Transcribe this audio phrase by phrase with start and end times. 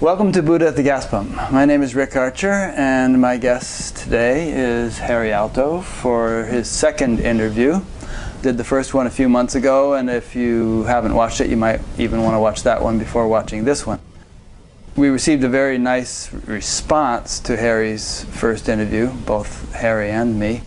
[0.00, 1.30] Welcome to Buddha at the Gas Pump.
[1.52, 7.20] My name is Rick Archer, and my guest today is Harry Alto for his second
[7.20, 7.82] interview.
[8.40, 11.58] Did the first one a few months ago, and if you haven't watched it, you
[11.58, 14.00] might even want to watch that one before watching this one.
[14.96, 20.62] We received a very nice response to Harry's first interview, both Harry and me.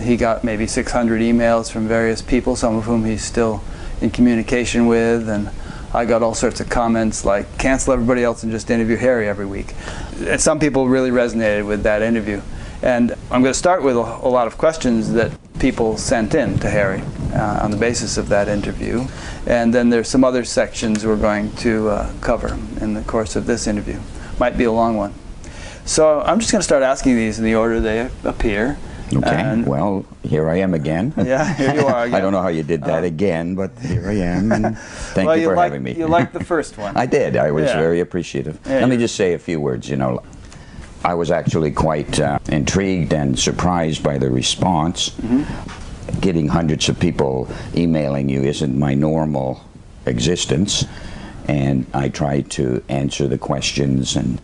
[0.00, 3.62] He got maybe 600 emails from various people, some of whom he's still
[4.00, 5.50] in communication with, and
[5.94, 9.46] I got all sorts of comments like, cancel everybody else and just interview Harry every
[9.46, 9.74] week.
[10.20, 12.42] And some people really resonated with that interview.
[12.82, 16.58] And I'm going to start with a, a lot of questions that people sent in
[16.60, 19.06] to Harry uh, on the basis of that interview.
[19.46, 23.46] And then there's some other sections we're going to uh, cover in the course of
[23.46, 23.98] this interview.
[24.38, 25.14] Might be a long one.
[25.84, 28.78] So I'm just going to start asking these in the order they appear.
[29.14, 29.28] Okay.
[29.30, 31.12] And- well, here I am again.
[31.28, 32.14] Yeah, here you are Again.
[32.18, 34.52] I don't know how you did that Uh, again, but here I am.
[34.52, 34.76] And
[35.14, 35.94] thank well, you for liked, having me.
[35.94, 36.96] You liked the first one.
[36.96, 37.36] I did.
[37.36, 37.78] I was Yeah.
[37.78, 38.58] very appreciative.
[38.66, 39.88] Yeah, Let me just say a few words.
[39.88, 40.22] You know,
[41.04, 45.10] I was actually quite uh, intrigued and surprised by the response.
[45.10, 46.20] Mm-hmm.
[46.20, 49.60] Getting hundreds of people emailing you isn't my normal
[50.06, 50.84] existence,
[51.46, 54.40] and I tried to answer the questions and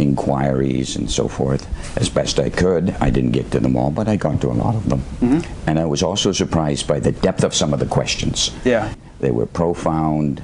[0.00, 2.90] inquiries and so forth as best I could.
[3.00, 5.00] I didn't get to them all, but I got to a lot of them.
[5.20, 5.68] Mm-hmm.
[5.68, 8.50] And I was also surprised by the depth of some of the questions.
[8.64, 8.92] Yeah.
[9.20, 10.42] They were profound,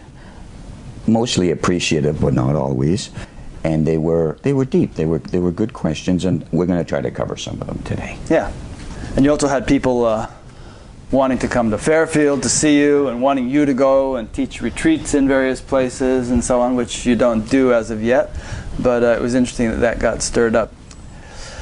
[1.07, 3.11] mostly appreciative, but not always.
[3.65, 4.95] And they were they were deep.
[4.95, 7.67] They were they were good questions, and we're going to try to cover some of
[7.67, 8.17] them today.
[8.31, 8.53] Yeah.
[9.17, 10.31] And you also had people uh,
[11.11, 14.61] wanting to come to Fairfield to see you and wanting you to go and teach
[14.61, 18.35] retreats in various places and so on, which you don't do as of yet.
[18.79, 20.73] But uh, it was interesting that that got stirred up.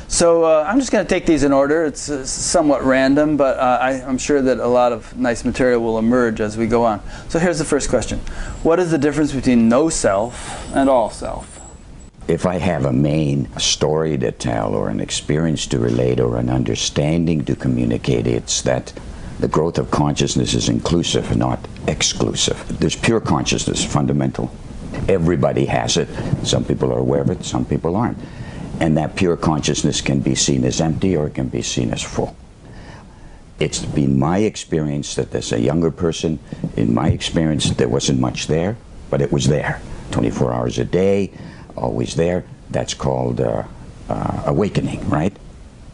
[0.08, 1.84] So uh, I'm just going to take these in order.
[1.84, 5.80] It's uh, somewhat random, but uh, I, I'm sure that a lot of nice material
[5.80, 7.02] will emerge as we go on.
[7.28, 8.18] So here's the first question
[8.62, 11.60] What is the difference between no self and all self?
[12.28, 16.48] If I have a main story to tell, or an experience to relate, or an
[16.48, 18.92] understanding to communicate, it's that
[19.40, 22.78] the growth of consciousness is inclusive, not exclusive.
[22.78, 24.50] There's pure consciousness, fundamental.
[25.08, 26.08] Everybody has it.
[26.46, 28.18] Some people are aware of it, some people aren't.
[28.80, 32.02] And that pure consciousness can be seen as empty or it can be seen as
[32.02, 32.34] full.
[33.60, 36.40] It's been my experience that as a younger person,
[36.76, 38.76] in my experience, there wasn't much there,
[39.10, 39.80] but it was there.
[40.10, 41.30] 24 hours a day,
[41.76, 42.44] always there.
[42.70, 43.64] That's called uh,
[44.08, 45.36] uh, awakening, right?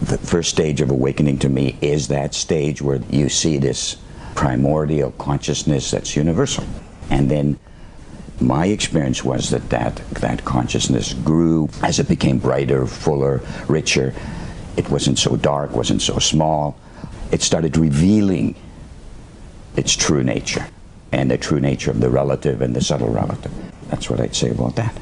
[0.01, 3.97] The first stage of awakening to me is that stage where you see this
[4.35, 6.65] primordial consciousness that's universal.
[7.11, 7.59] And then
[8.41, 14.15] my experience was that, that that consciousness grew as it became brighter, fuller, richer.
[14.77, 16.79] It wasn't so dark, wasn't so small.
[17.33, 18.55] It started revealing
[19.77, 20.67] its true nature
[21.13, 23.53] and the true nature of the relative and the subtle relative.
[23.89, 24.95] That's what I'd say about that.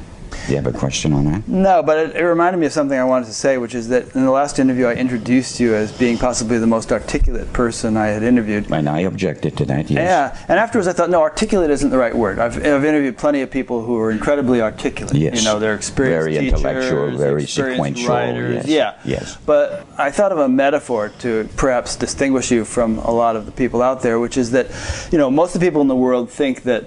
[0.48, 1.46] Do you have a question on that?
[1.46, 4.14] No, but it, it reminded me of something I wanted to say, which is that
[4.16, 8.06] in the last interview I introduced you as being possibly the most articulate person I
[8.06, 8.70] had interviewed.
[8.70, 9.98] And I objected to that, yes.
[9.98, 12.38] Yeah, and afterwards I thought, no, articulate isn't the right word.
[12.38, 15.14] I've, I've interviewed plenty of people who are incredibly articulate.
[15.14, 15.36] Yes.
[15.38, 18.66] You know, they're experienced Very teachers, intellectual, very sequential, writers.
[18.66, 18.94] yes, Yeah.
[19.04, 19.36] yes.
[19.44, 23.52] But I thought of a metaphor to perhaps distinguish you from a lot of the
[23.52, 24.68] people out there, which is that,
[25.12, 26.86] you know, most of the people in the world think that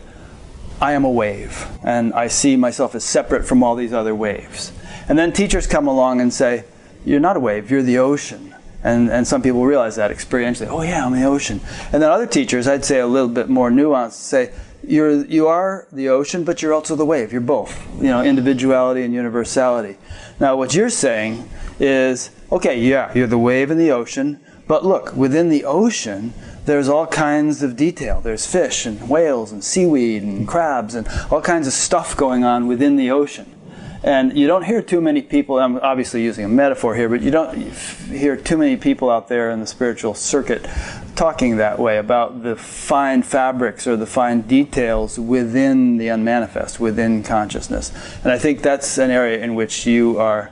[0.81, 4.73] I am a wave, and I see myself as separate from all these other waves.
[5.07, 6.63] And then teachers come along and say,
[7.05, 8.55] You're not a wave, you're the ocean.
[8.83, 10.67] And, and some people realize that experientially.
[10.67, 11.61] Oh, yeah, I'm the ocean.
[11.93, 14.53] And then other teachers, I'd say a little bit more nuanced, say,
[14.83, 17.31] you're, you are the ocean, but you're also the wave.
[17.31, 19.97] You're both, you know, individuality and universality.
[20.39, 21.47] Now, what you're saying
[21.79, 26.33] is, okay, yeah, you're the wave and the ocean, but look, within the ocean,
[26.65, 28.21] there's all kinds of detail.
[28.21, 32.67] There's fish and whales and seaweed and crabs and all kinds of stuff going on
[32.67, 33.55] within the ocean.
[34.03, 37.29] And you don't hear too many people, I'm obviously using a metaphor here, but you
[37.29, 40.67] don't hear too many people out there in the spiritual circuit
[41.15, 47.21] talking that way about the fine fabrics or the fine details within the unmanifest, within
[47.21, 47.91] consciousness.
[48.23, 50.49] And I think that's an area in which you are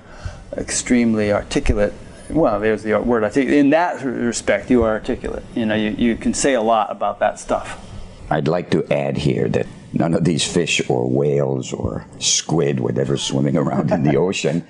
[0.56, 1.94] extremely articulate.
[2.30, 3.58] Well, there's the word articulate.
[3.58, 5.44] In that respect, you are articulate.
[5.56, 7.86] You know, you, you can say a lot about that stuff.
[8.30, 13.24] I'd like to add here that none of these fish or whales or squid, whatever's
[13.24, 14.68] swimming around in the ocean,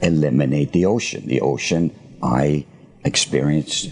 [0.00, 1.26] eliminate the ocean.
[1.26, 1.90] The ocean
[2.22, 2.66] I
[3.04, 3.88] experience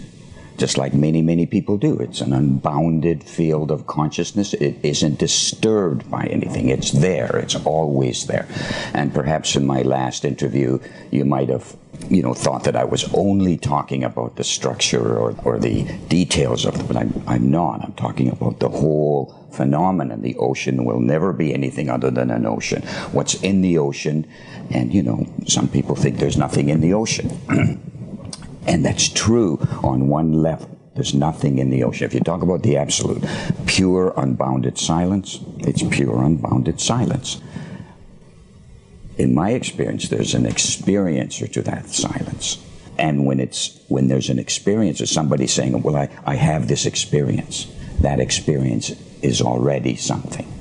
[0.57, 1.97] just like many, many people do.
[1.97, 4.53] It's an unbounded field of consciousness.
[4.53, 6.69] It isn't disturbed by anything.
[6.69, 7.35] It's there.
[7.37, 8.47] It's always there.
[8.93, 10.79] And perhaps in my last interview,
[11.11, 11.75] you might have,
[12.09, 16.65] you know, thought that I was only talking about the structure or, or the details
[16.65, 17.83] of it, but I'm, I'm not.
[17.83, 20.21] I'm talking about the whole phenomenon.
[20.21, 22.81] The ocean will never be anything other than an ocean.
[23.11, 24.27] What's in the ocean,
[24.69, 27.29] and you know, some people think there's nothing in the ocean.
[28.67, 30.69] and that's true on one level.
[30.95, 32.05] There's nothing in the ocean.
[32.05, 33.23] If you talk about the absolute,
[33.65, 37.41] pure, unbounded silence, it's pure, unbounded silence.
[39.17, 42.63] In my experience, there's an experiencer to that silence.
[42.97, 46.85] And when it's when there's an experience or somebody saying, Well, I, I have this
[46.85, 47.67] experience,
[48.01, 48.91] that experience
[49.21, 50.51] is already something.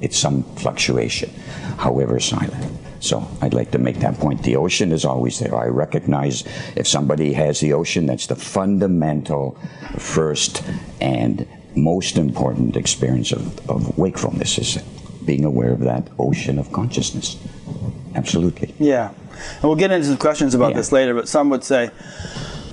[0.00, 1.30] It's some fluctuation,
[1.78, 2.78] however silent.
[3.00, 4.42] So I'd like to make that point.
[4.42, 5.54] The ocean is always there.
[5.54, 6.44] I recognize
[6.76, 9.58] if somebody has the ocean, that's the fundamental
[9.98, 10.62] first
[11.00, 14.82] and most important experience of, of wakefulness is
[15.24, 17.36] being aware of that ocean of consciousness.
[18.16, 18.74] Absolutely.
[18.78, 19.10] Yeah.
[19.10, 20.76] And we'll get into some questions about yeah.
[20.78, 21.90] this later, but some would say,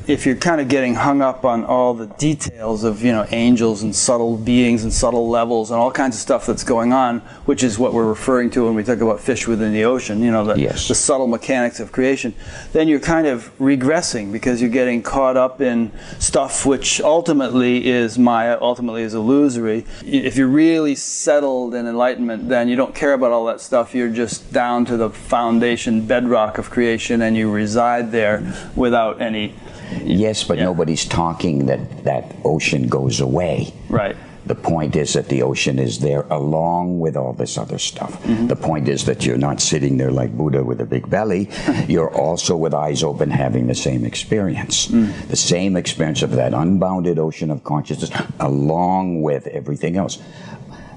[0.08, 3.84] if you're kind of getting hung up on all the details of you know angels
[3.84, 7.64] and subtle beings and subtle levels and all kinds of stuff that's going on, which
[7.64, 10.46] is what we're referring to when we talk about fish within the ocean, you know
[10.46, 10.88] the, yes.
[10.88, 12.34] the subtle mechanics of creation,
[12.74, 18.18] then you're kind of regressing because you're getting caught up in stuff which ultimately is
[18.18, 19.86] Maya, ultimately is illusory.
[20.04, 23.96] If you're really settled in enlightenment, then you don't care about all that stuff.
[23.96, 29.56] You're just down to the foundation bedrock of creation and you reside there without any
[30.04, 30.66] Yes, but yeah.
[30.66, 33.74] nobody's talking that that ocean goes away.
[33.90, 34.16] Right.
[34.45, 38.22] The point is that the ocean is there along with all this other stuff.
[38.24, 38.48] Mm-hmm.
[38.48, 41.50] The point is that you're not sitting there like Buddha with a big belly.
[41.88, 44.88] you're also with eyes open having the same experience.
[44.88, 45.30] Mm.
[45.30, 50.22] The same experience of that unbounded ocean of consciousness along with everything else.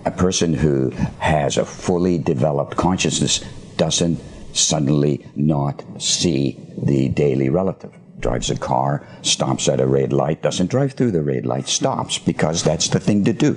[0.04, 3.44] A person who has a fully developed consciousness
[3.76, 4.18] doesn't
[4.52, 10.70] suddenly not see the daily relative drives a car, stops at a red light, doesn't
[10.70, 13.56] drive through the red light, stops because that's the thing to do,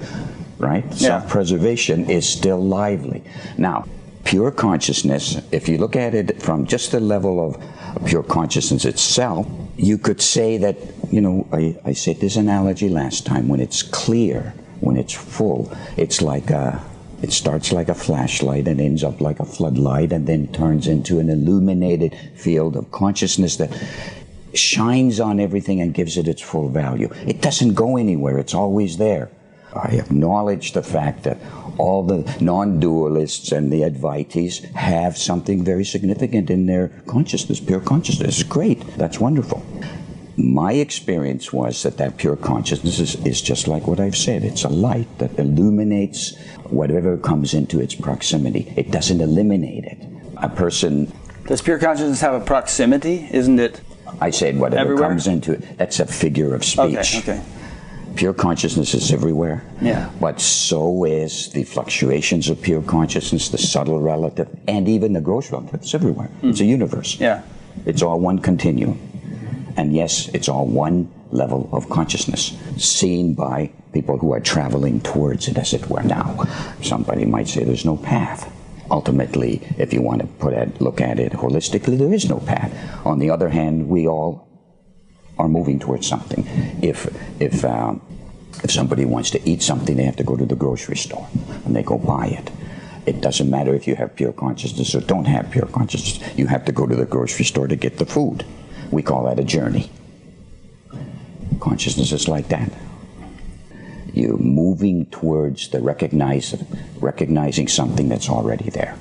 [0.57, 0.85] right?
[0.85, 1.19] Yeah.
[1.19, 3.23] Self preservation is still lively.
[3.57, 3.85] Now,
[4.25, 9.47] pure consciousness, if you look at it from just the level of pure consciousness itself,
[9.77, 10.77] you could say that,
[11.11, 15.71] you know, I, I said this analogy last time when it's clear, when it's full,
[15.97, 16.83] it's like a
[17.21, 21.19] it starts like a flashlight and ends up like a floodlight and then turns into
[21.19, 23.71] an illuminated field of consciousness that
[24.57, 27.09] shines on everything and gives it its full value.
[27.27, 29.29] It doesn't go anywhere, it's always there.
[29.73, 31.37] I acknowledge the fact that
[31.77, 37.79] all the non dualists and the Advaitis have something very significant in their consciousness, pure
[37.79, 38.41] consciousness.
[38.41, 39.63] It's great, that's wonderful.
[40.37, 44.43] My experience was that that pure consciousness is, is just like what I've said.
[44.43, 46.37] It's a light that illuminates
[46.69, 48.73] whatever comes into its proximity.
[48.77, 49.97] It doesn't eliminate it.
[50.37, 51.11] A person.
[51.45, 53.27] Does pure consciousness have a proximity?
[53.31, 53.81] Isn't it
[54.21, 55.09] I said whatever everywhere?
[55.09, 55.77] comes into it.
[55.77, 57.17] That's a figure of speech.
[57.17, 57.41] Okay, okay.
[58.15, 59.63] Pure consciousness is everywhere.
[59.81, 60.09] Yeah.
[60.19, 65.51] But so is the fluctuations of pure consciousness, the subtle relative, and even the gross
[65.51, 65.81] relative.
[65.81, 66.29] It's everywhere.
[66.41, 66.49] Mm.
[66.49, 67.19] It's a universe.
[67.19, 67.43] Yeah.
[67.85, 68.99] It's all one continuum.
[69.77, 75.47] And yes, it's all one level of consciousness seen by people who are traveling towards
[75.47, 76.03] it, as it were.
[76.03, 76.43] Now,
[76.81, 78.51] somebody might say there's no path
[78.91, 82.71] ultimately, if you want to put it, look at it holistically, there is no path.
[83.05, 84.47] On the other hand, we all
[85.37, 86.45] are moving towards something.
[86.81, 87.07] If
[87.41, 88.01] if um,
[88.63, 91.27] if somebody wants to eat something, they have to go to the grocery store
[91.65, 92.51] and they go buy it.
[93.05, 96.37] It doesn't matter if you have pure consciousness or don't have pure consciousness.
[96.37, 98.45] You have to go to the grocery store to get the food.
[98.91, 99.89] We call that a journey.
[101.59, 102.71] Consciousness is like that
[104.13, 106.55] you moving towards the recognize,
[106.99, 108.95] recognizing something that's already there.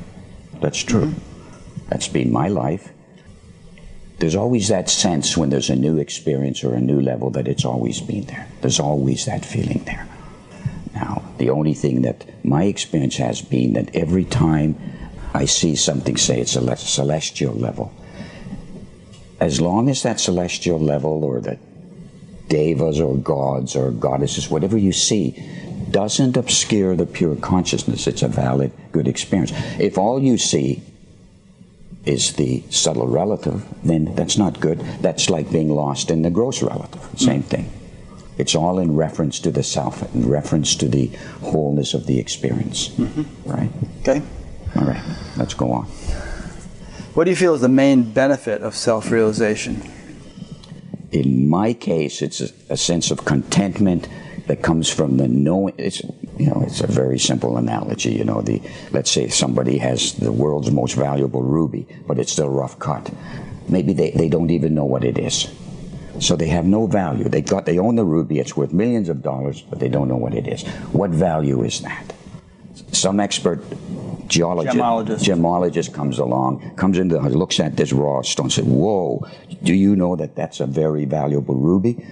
[0.60, 1.06] That's true.
[1.06, 1.88] Mm-hmm.
[1.88, 2.92] That's been my life.
[4.18, 7.64] There's always that sense when there's a new experience or a new level that it's
[7.64, 8.48] always been there.
[8.60, 10.08] There's always that feeling there.
[10.92, 14.74] Now, the only thing that my experience has been that every time
[15.32, 17.92] I see something, say it's a celestial level,
[19.38, 21.60] as long as that celestial level or that
[22.48, 25.42] devas or gods or goddesses, whatever you see,
[25.90, 28.06] doesn't obscure the pure consciousness.
[28.06, 29.52] It's a valid, good experience.
[29.78, 30.82] If all you see
[32.04, 34.80] is the subtle relative, then that's not good.
[35.00, 37.02] That's like being lost in the gross relative.
[37.16, 37.72] Same mm thing.
[38.38, 41.08] It's all in reference to the self, in reference to the
[41.42, 42.88] wholeness of the experience.
[42.90, 43.50] Mm-hmm.
[43.50, 43.70] Right?
[44.02, 44.22] Okay.
[44.76, 45.02] All right.
[45.36, 45.86] Let's go on.
[47.14, 49.82] What do you feel is the main benefit of self realization?
[51.12, 54.08] In my case, it's a, a, sense of contentment
[54.46, 55.74] that comes from the knowing.
[55.78, 56.02] It's
[56.38, 58.12] you know, it's a very simple analogy.
[58.12, 58.60] You know, the
[58.90, 63.10] let's say somebody has the world's most valuable ruby, but it's still rough cut.
[63.68, 65.50] Maybe they, they don't even know what it is.
[66.20, 67.28] So they have no value.
[67.28, 68.38] They got they own the ruby.
[68.38, 70.66] It's worth millions of dollars, but they don't know what it is.
[70.92, 72.12] What value is that?
[72.92, 73.62] Some expert
[74.28, 75.24] geologist, Gemologist.
[75.24, 79.26] gemologist comes along, comes into the house, looks at this raw stone, says, "Whoa!
[79.62, 82.04] Do you know that that's a very valuable ruby?"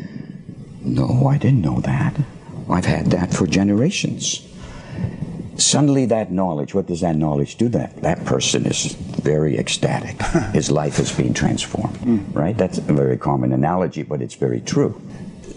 [0.83, 2.15] No, I didn't know that.
[2.71, 4.47] I've had that for generations.
[5.57, 7.69] Suddenly, that knowledge, what does that knowledge do?
[7.69, 10.21] That that person is very ecstatic.
[10.53, 12.33] His life is being transformed, hmm.
[12.33, 12.57] right?
[12.57, 15.01] That's a very common analogy, but it's very true.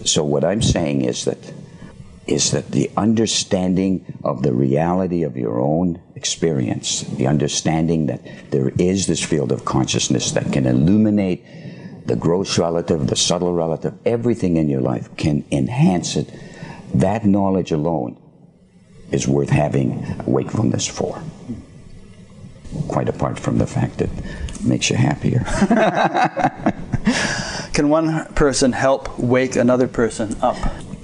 [0.04, 1.52] So, what I'm saying is that
[2.26, 8.20] is that the understanding of the reality of your own experience, the understanding that
[8.50, 11.44] there is this field of consciousness that can illuminate
[12.10, 16.28] the gross relative, the subtle relative, everything in your life can enhance it.
[16.92, 18.18] That knowledge alone
[19.12, 21.22] is worth having wakefulness for.
[22.88, 25.38] Quite apart from the fact that it makes you happier.
[27.74, 30.56] Can one person help wake another person up?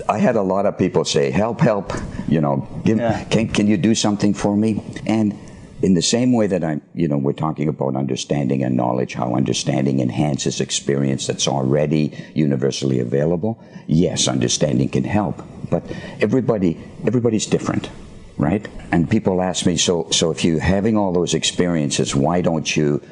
[0.09, 1.93] I had a lot of people say, "Help, help!"
[2.29, 3.23] You know, give, Yeah.
[3.25, 4.83] can can you do something for me?
[5.07, 5.35] And
[5.83, 9.35] in the same way that I'm, you know, we're talking about understanding and knowledge, how
[9.35, 13.63] understanding enhances experience that's already universally available.
[13.87, 15.85] Yes, understanding can help, but
[16.21, 17.91] everybody everybody's different,
[18.39, 18.67] right?
[18.91, 23.03] And people ask me, so so if you're having all those experiences, why don't you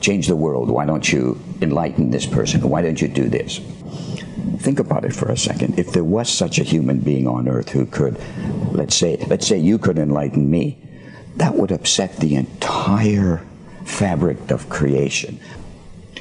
[0.00, 0.70] change the world?
[0.70, 2.60] Why don't you enlighten this person?
[2.68, 3.60] Why don't you do this?
[4.58, 5.78] Think about it for a second.
[5.78, 8.20] If there was such a human being on earth who could,
[8.72, 10.78] let's say, let's say you could enlighten me,
[11.40, 13.38] that would upset the entire
[13.86, 15.40] fabric of creation.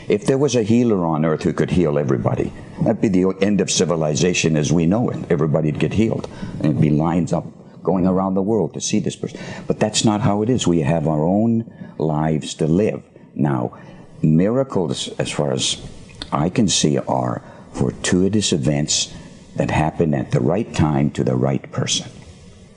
[0.07, 3.59] If there was a healer on earth who could heal everybody, that'd be the end
[3.59, 5.29] of civilization as we know it.
[5.29, 6.29] Everybody'd get healed.
[6.53, 7.45] And it'd be lines up
[7.83, 9.41] going around the world to see this person.
[9.67, 10.65] But that's not how it is.
[10.65, 13.03] We have our own lives to live.
[13.35, 13.77] Now,
[14.21, 15.85] miracles, as far as
[16.31, 19.13] I can see, are fortuitous events
[19.57, 22.09] that happen at the right time to the right person.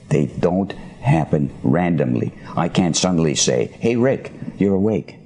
[0.09, 2.33] They don't happen randomly.
[2.57, 5.19] I can't suddenly say, Hey, Rick, you're awake.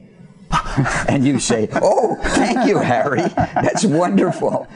[1.08, 3.22] and you say, Oh, thank you, Harry.
[3.36, 4.66] That's wonderful.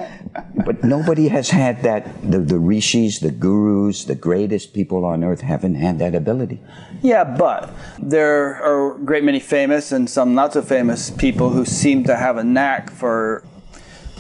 [0.65, 2.31] But nobody has had that.
[2.31, 6.61] The, the rishis, the gurus, the greatest people on earth haven't had that ability.
[7.03, 11.65] Yeah, but there are a great many famous and some not so famous people who
[11.65, 13.45] seem to have a knack for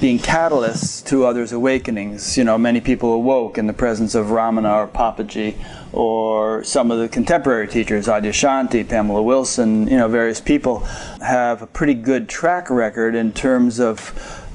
[0.00, 2.38] being catalysts to others' awakenings.
[2.38, 5.56] You know, many people awoke in the presence of Ramana or Papaji,
[5.92, 10.80] or some of the contemporary teachers, Adyashanti, Pamela Wilson, you know, various people
[11.20, 13.98] have a pretty good track record in terms of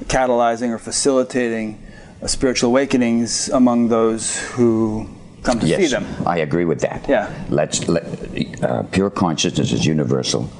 [0.06, 1.80] catalyzing or facilitating
[2.26, 5.08] spiritual awakenings among those who
[5.42, 6.06] come to see Yes, them.
[6.26, 7.06] I agree with that.
[7.08, 7.30] Yeah.
[7.50, 8.04] Let's let,
[8.64, 10.50] uh, pure consciousness is universal.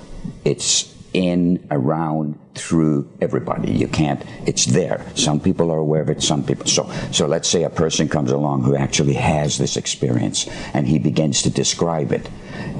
[0.44, 3.72] It's in, around, through everybody.
[3.72, 4.22] You can't.
[4.46, 5.04] It's there.
[5.14, 6.22] Some people are aware of it.
[6.22, 6.66] Some people.
[6.66, 10.98] So, so let's say a person comes along who actually has this experience, and he
[10.98, 12.28] begins to describe it.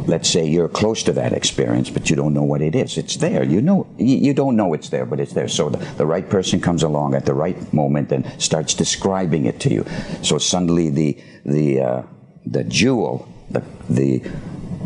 [0.07, 2.99] Let's say you're close to that experience, but you don't know what it is.
[2.99, 3.43] It's there.
[3.43, 3.87] You know.
[3.97, 5.49] You, don't know it's there, but it's there.
[5.49, 9.61] So the, the right person comes along at the right moment and starts describing it
[9.61, 9.87] to you.
[10.23, 12.03] So suddenly the the uh,
[12.45, 14.23] the jewel, the the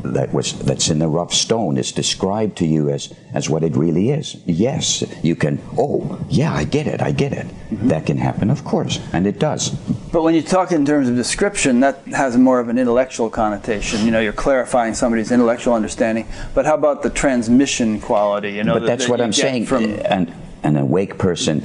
[0.05, 3.77] that was that's in the rough stone is described to you as as what it
[3.77, 4.37] really is.
[4.47, 5.61] Yes, you can.
[5.79, 7.01] Oh, yeah, I get it.
[7.03, 7.47] I get it.
[7.47, 7.89] Mm-hmm.
[7.89, 9.71] That can happen, of course, and it does.
[10.13, 14.05] But when you talk in terms of description, that has more of an intellectual connotation.
[14.05, 16.27] You know, you're clarifying somebody's intellectual understanding.
[16.55, 18.53] But how about the transmission quality?
[18.53, 19.67] You know, But that- that's that what I'm saying.
[19.67, 21.63] From An an awake person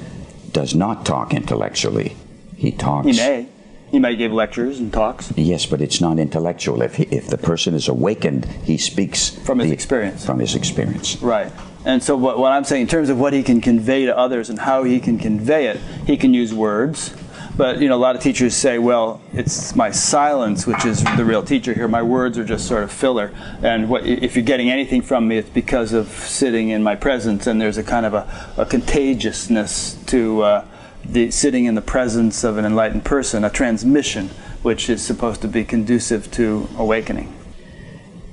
[0.51, 2.15] does not talk intellectually.
[2.55, 3.07] He talks.
[3.07, 3.47] he may,
[3.95, 6.81] he may give lectures and talks Yes, but it's not intellectual.
[6.81, 10.25] If he, if the person is awakened, he speaks From his the- experience.
[10.25, 11.21] From his experience.
[11.21, 11.49] right.
[11.85, 14.49] And so what, what I'm saying in terms of what he can convey to others
[14.49, 17.15] and how he can convey it, he can use words.
[17.55, 21.23] But you know, a lot of teachers say, "Well, it's my silence which is the
[21.23, 21.87] real teacher here.
[21.87, 23.31] My words are just sort of filler.
[23.63, 27.47] And what, if you're getting anything from me, it's because of sitting in my presence.
[27.47, 28.25] And there's a kind of a,
[28.57, 30.65] a contagiousness to uh,
[31.07, 34.29] the sitting in the presence of an enlightened person, a transmission,
[34.61, 37.33] which is supposed to be conducive to awakening.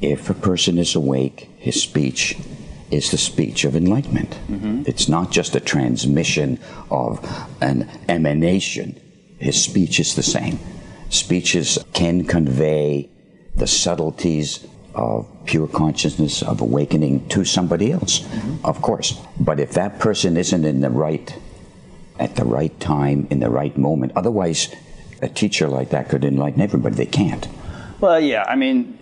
[0.00, 2.38] If a person is awake, his speech
[2.90, 4.30] is the speech of enlightenment.
[4.48, 4.82] Mm-hmm.
[4.86, 6.58] It's not just a transmission
[6.90, 7.24] of
[7.60, 9.00] an emanation.
[9.38, 10.58] His speech is the same.
[11.08, 13.08] Speeches can convey
[13.54, 18.64] the subtleties of pure consciousness, of awakening to somebody else, mm-hmm.
[18.64, 19.18] of course.
[19.38, 21.34] But if that person isn't in the right,
[22.18, 24.74] at the right time, in the right moment, otherwise,
[25.20, 26.94] a teacher like that could enlighten everybody.
[26.96, 27.46] They can't.
[28.00, 28.44] Well, yeah.
[28.48, 28.98] I mean,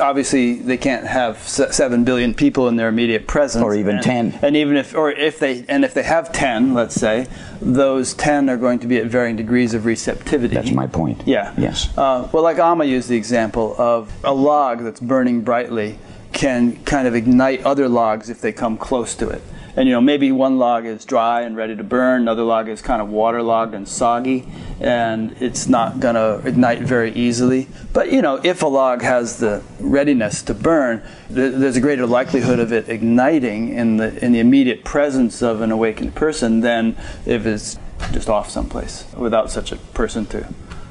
[0.00, 4.38] obviously they can't have seven billion people in their immediate presence, Or even and, 10.
[4.42, 7.26] and even if, or if they, and if they have ten, let's say,
[7.60, 10.54] those ten are going to be at varying degrees of receptivity.
[10.54, 11.22] That's my point.
[11.26, 11.54] Yeah.
[11.56, 11.96] Yes.
[11.96, 15.98] Uh, well, like Amma used the example of a log that's burning brightly
[16.32, 19.42] can kind of ignite other logs if they come close to it.
[19.74, 22.82] And you know, maybe one log is dry and ready to burn, another log is
[22.82, 24.46] kind of waterlogged and soggy,
[24.80, 27.68] and it's not going to ignite very easily.
[27.92, 32.06] But you know, if a log has the readiness to burn, th- there's a greater
[32.06, 36.96] likelihood of it igniting in the in the immediate presence of an awakened person than
[37.24, 37.78] if it's
[38.12, 40.46] just off someplace without such a person to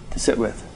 [0.10, 0.68] to sit with.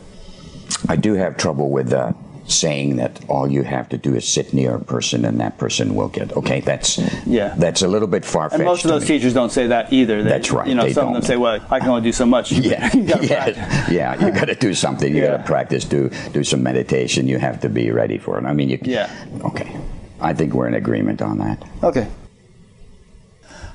[0.87, 2.13] I do have trouble with uh,
[2.47, 5.95] saying that all you have to do is sit near a person and that person
[5.95, 6.33] will get.
[6.33, 7.55] Okay, that's Yeah.
[7.57, 8.59] That's a little bit far fetched.
[8.59, 10.23] And most of those teachers don't say that either.
[10.23, 12.11] They, That's right, You know, they some of them say, "Well, I can only do
[12.11, 14.25] so much." Yeah, You yeah, yeah.
[14.25, 15.15] You got to do something.
[15.15, 15.85] You got to practice.
[15.85, 17.27] Do do some meditation.
[17.27, 18.45] You have to be ready for it.
[18.45, 18.79] I mean, you.
[18.81, 19.09] Yeah.
[19.43, 19.75] Okay,
[20.21, 21.63] I think we're in agreement on that.
[21.83, 22.07] Okay.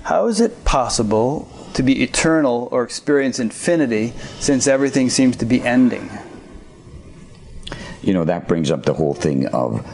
[0.02, 5.62] How is it possible to be eternal or experience infinity since everything seems to be
[5.62, 6.10] ending?
[8.02, 9.86] You know, that brings up the whole thing of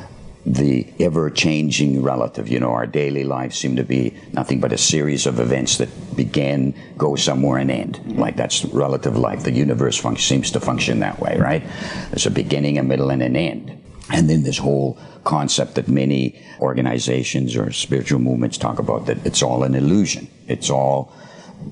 [0.47, 2.49] the ever changing relative.
[2.49, 6.17] You know, our daily lives seem to be nothing but a series of events that
[6.17, 8.17] begin, go somewhere, and end.
[8.17, 9.43] Like that's relative life.
[9.43, 11.65] The universe func- seems to function that way, right?
[12.11, 13.83] There's a beginning, a middle, and an end.
[14.13, 19.43] And then this whole concept that many organizations or spiritual movements talk about that it's
[19.43, 20.29] all an illusion.
[20.47, 21.13] It's all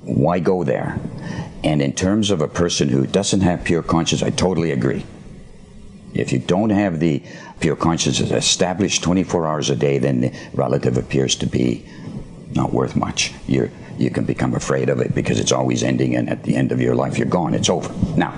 [0.03, 0.99] why go there?
[1.63, 5.05] And in terms of a person who doesn't have pure conscience, I totally agree.
[6.15, 7.23] If you don't have the
[7.61, 11.85] pure consciousness established 24 hours a day, then the relative appears to be
[12.55, 13.33] not worth much.
[13.47, 16.73] You're, you can become afraid of it because it's always ending, and at the end
[16.73, 17.55] of your life, you're gone.
[17.55, 17.93] It's over.
[18.17, 18.33] Now,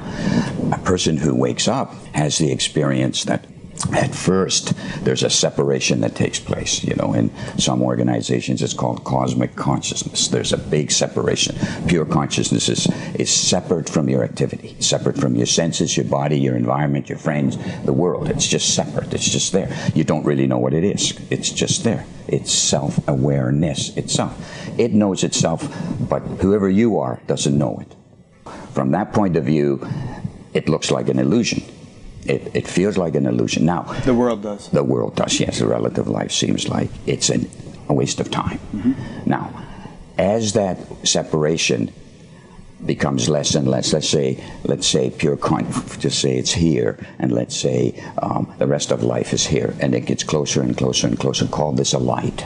[0.72, 3.44] a person who wakes up has the experience that
[3.92, 4.72] at first
[5.04, 10.28] there's a separation that takes place you know in some organizations it's called cosmic consciousness.
[10.28, 11.56] There's a big separation.
[11.86, 16.56] Pure consciousness is, is separate from your activity separate from your senses your body your
[16.56, 18.28] environment your friends the world.
[18.28, 19.12] It's just separate.
[19.14, 19.74] It's just there.
[19.94, 21.18] You don't really know what it is.
[21.30, 22.06] It's just there.
[22.28, 24.34] It's self-awareness itself.
[24.78, 25.62] It knows itself
[26.08, 27.94] but whoever you are doesn't know it.
[28.72, 29.86] From that point of view
[30.54, 31.62] it looks like an illusion
[32.28, 33.64] it, it feels like an illusion.
[33.64, 34.68] Now, The world does.
[34.70, 35.58] the world does, yes.
[35.58, 37.48] The relative life seems like it's an,
[37.88, 38.58] a waste of time.
[39.26, 39.50] Now,
[40.18, 41.92] as that separation
[42.84, 45.66] becomes less and less, let's say, let's say pure con,
[45.98, 49.94] just say it's here, and let's say um, the rest of life is here, and
[49.94, 51.46] it gets closer and closer and closer.
[51.46, 52.44] Call this a light.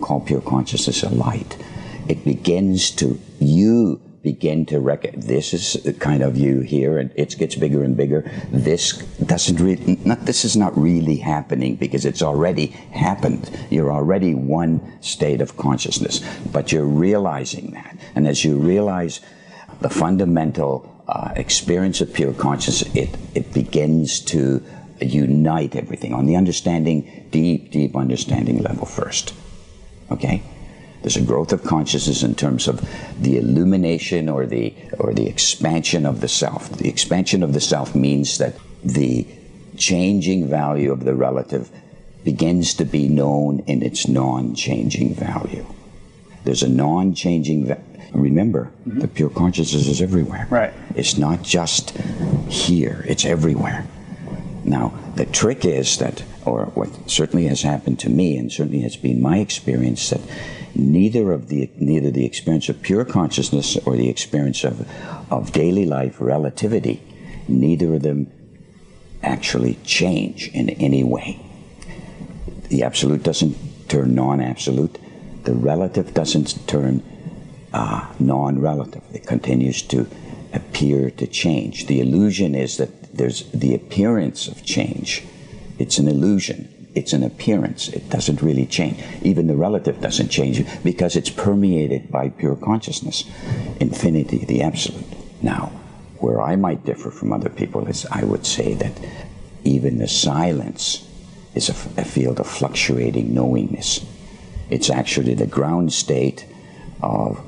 [0.00, 1.56] Call pure consciousness a light.
[2.08, 7.10] It begins to you begin to recognize this is the kind of you here and
[7.16, 8.30] it gets bigger and bigger.
[8.50, 13.50] This doesn't really not this is not really happening because it's already happened.
[13.70, 16.20] You're already one state of consciousness
[16.52, 17.96] but you're realizing that.
[18.14, 19.20] And as you realize
[19.80, 24.64] the fundamental uh, experience of pure consciousness it it begins to
[25.00, 29.34] unite everything on the understanding deep deep understanding level first.
[30.10, 30.42] Okay
[31.02, 32.80] there's a growth of consciousness in terms of
[33.20, 36.70] the illumination or the or the expansion of the self.
[36.70, 39.26] The expansion of the self means that the
[39.76, 41.70] changing value of the relative
[42.24, 45.66] begins to be known in its non-changing value.
[46.44, 49.00] There's a non-changing va- remember mm-hmm.
[49.00, 50.46] the pure consciousness is everywhere.
[50.50, 50.72] Right.
[50.94, 51.90] It's not just
[52.48, 53.86] here, it's everywhere.
[54.64, 58.96] Now, the trick is that, or what certainly has happened to me, and certainly has
[58.96, 60.20] been my experience, that
[60.74, 64.88] neither of the neither the experience of pure consciousness or the experience of
[65.30, 67.02] of daily life relativity,
[67.48, 68.30] neither of them
[69.22, 71.40] actually change in any way.
[72.68, 73.56] The absolute doesn't
[73.88, 74.98] turn non-absolute.
[75.44, 77.02] The relative doesn't turn
[77.72, 79.02] uh, non-relative.
[79.12, 80.08] It continues to
[80.52, 81.86] appear to change.
[81.86, 85.24] The illusion is that there's the appearance of change.
[85.78, 86.71] It's an illusion.
[86.94, 87.88] It's an appearance.
[87.88, 89.02] It doesn't really change.
[89.22, 93.24] Even the relative doesn't change because it's permeated by pure consciousness,
[93.80, 95.06] infinity, the absolute.
[95.42, 95.72] Now,
[96.18, 98.92] where I might differ from other people is I would say that
[99.64, 101.08] even the silence
[101.54, 104.04] is a, field of fluctuating knowingness.
[104.70, 106.46] It's actually the ground state
[107.02, 107.40] of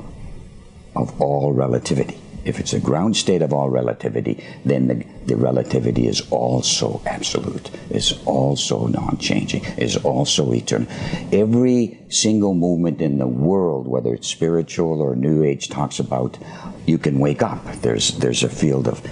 [0.96, 2.20] of all relativity.
[2.44, 7.70] If it's a ground state of all relativity, then the, the relativity is also absolute,
[7.90, 10.88] is also non changing, is also eternal.
[11.32, 16.38] Every single movement in the world, whether it's spiritual or New Age, talks about
[16.86, 17.64] you can wake up.
[17.76, 19.02] There's, there's a field of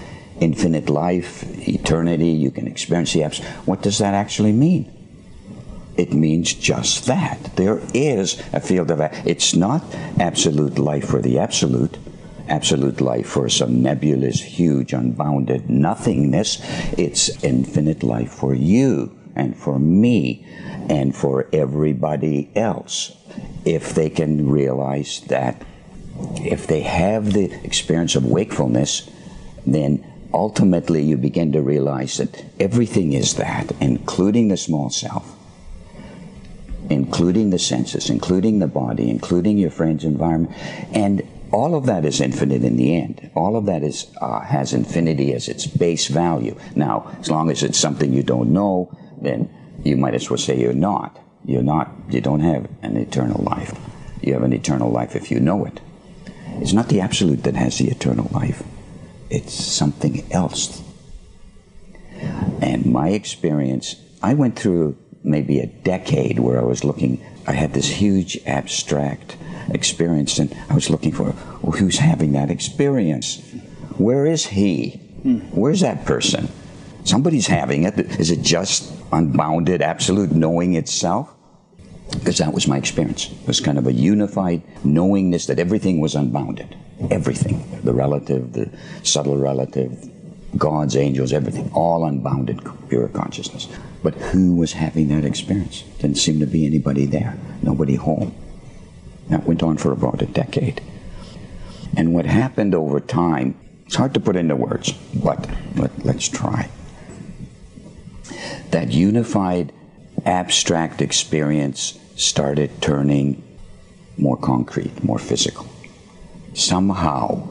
[0.40, 3.50] infinite life, eternity, you can experience the absolute.
[3.66, 4.90] What does that actually mean?
[5.96, 7.56] It means just that.
[7.56, 9.00] There is a field of.
[9.26, 9.82] It's not
[10.18, 11.98] absolute life for the absolute,
[12.48, 16.58] absolute life for some nebulous, huge, unbounded nothingness.
[16.98, 20.46] It's infinite life for you and for me
[20.88, 23.16] and for everybody else.
[23.64, 25.62] If they can realize that,
[26.36, 29.10] if they have the experience of wakefulness,
[29.66, 35.36] then ultimately you begin to realize that everything is that, including the small self,
[36.90, 40.54] including the senses, including the body, including your friend's environment,
[40.92, 43.30] and all of that is infinite in the end.
[43.34, 46.58] All of that is uh, has infinity as its base value.
[46.74, 49.50] Now, as long as it's something you don't know, then
[49.84, 51.18] you might as well say you're not.
[51.44, 51.90] You're not.
[52.08, 53.78] You don't have an eternal life.
[54.22, 55.80] You have an eternal life if you know it.
[56.60, 58.62] It's not the absolute that has the eternal life.
[59.28, 60.82] It's something else.
[62.60, 67.24] And my experience, I went through maybe a decade where I was looking.
[67.46, 69.36] I had this huge abstract
[69.70, 73.40] experience, and I was looking for well, who's having that experience.
[73.98, 75.00] Where is he?
[75.52, 76.48] Where's that person?
[77.04, 77.98] Somebody's having it.
[78.20, 81.32] Is it just unbounded, absolute knowing itself?
[82.12, 83.30] Because that was my experience.
[83.30, 86.76] It was kind of a unified knowingness that everything was unbounded.
[87.10, 87.80] Everything.
[87.82, 88.70] The relative, the
[89.02, 90.10] subtle relative,
[90.58, 91.70] gods, angels, everything.
[91.72, 93.68] All unbounded, pure consciousness.
[94.02, 95.82] But who was having that experience?
[95.98, 97.38] Didn't seem to be anybody there.
[97.62, 98.34] Nobody home.
[99.28, 100.82] That went on for about a decade.
[101.96, 106.70] And what happened over time, it's hard to put into words, but let, let's try
[108.72, 109.72] that unified
[110.24, 113.42] abstract experience started turning
[114.16, 115.66] more concrete, more physical.
[116.54, 117.48] Somehow,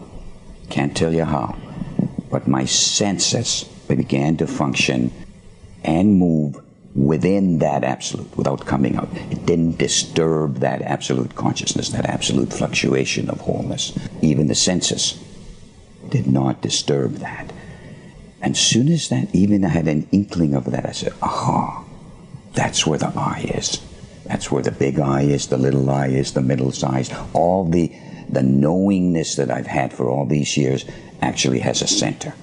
[0.69, 1.55] can't tell you how,
[2.29, 5.11] but my senses began to function
[5.83, 6.59] and move
[6.95, 9.09] within that absolute without coming out.
[9.29, 13.97] It didn't disturb that absolute consciousness, that absolute fluctuation of wholeness.
[14.21, 15.21] Even the senses
[16.09, 17.51] did not disturb that.
[18.41, 21.85] And soon as that, even I had an inkling of that, I said, aha,
[22.53, 23.81] that's where the I is.
[24.25, 27.13] That's where the big I is, the little I is, the middle size.
[27.33, 27.91] All the,
[28.29, 30.85] the knowingness that I've had for all these years
[31.21, 32.33] actually has a center,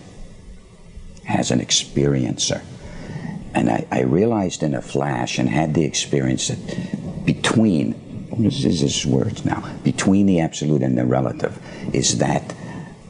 [1.25, 2.63] has an experiencer.
[3.59, 8.79] And I, I realized in a flash and had the experience that between, this is
[8.79, 11.59] his words now, between the absolute and the relative
[11.93, 12.55] is that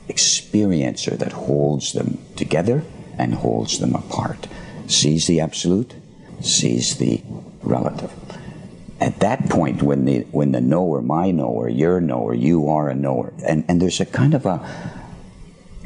[0.09, 2.83] experiencer that holds them together
[3.19, 4.49] and holds them apart.
[4.87, 5.95] Sees the absolute,
[6.41, 7.23] sees the
[7.63, 8.11] relative.
[9.03, 12.95] At that point, when the when the knower, my knower, your knower, you are a
[12.95, 14.67] knower, and, and there's a kind of a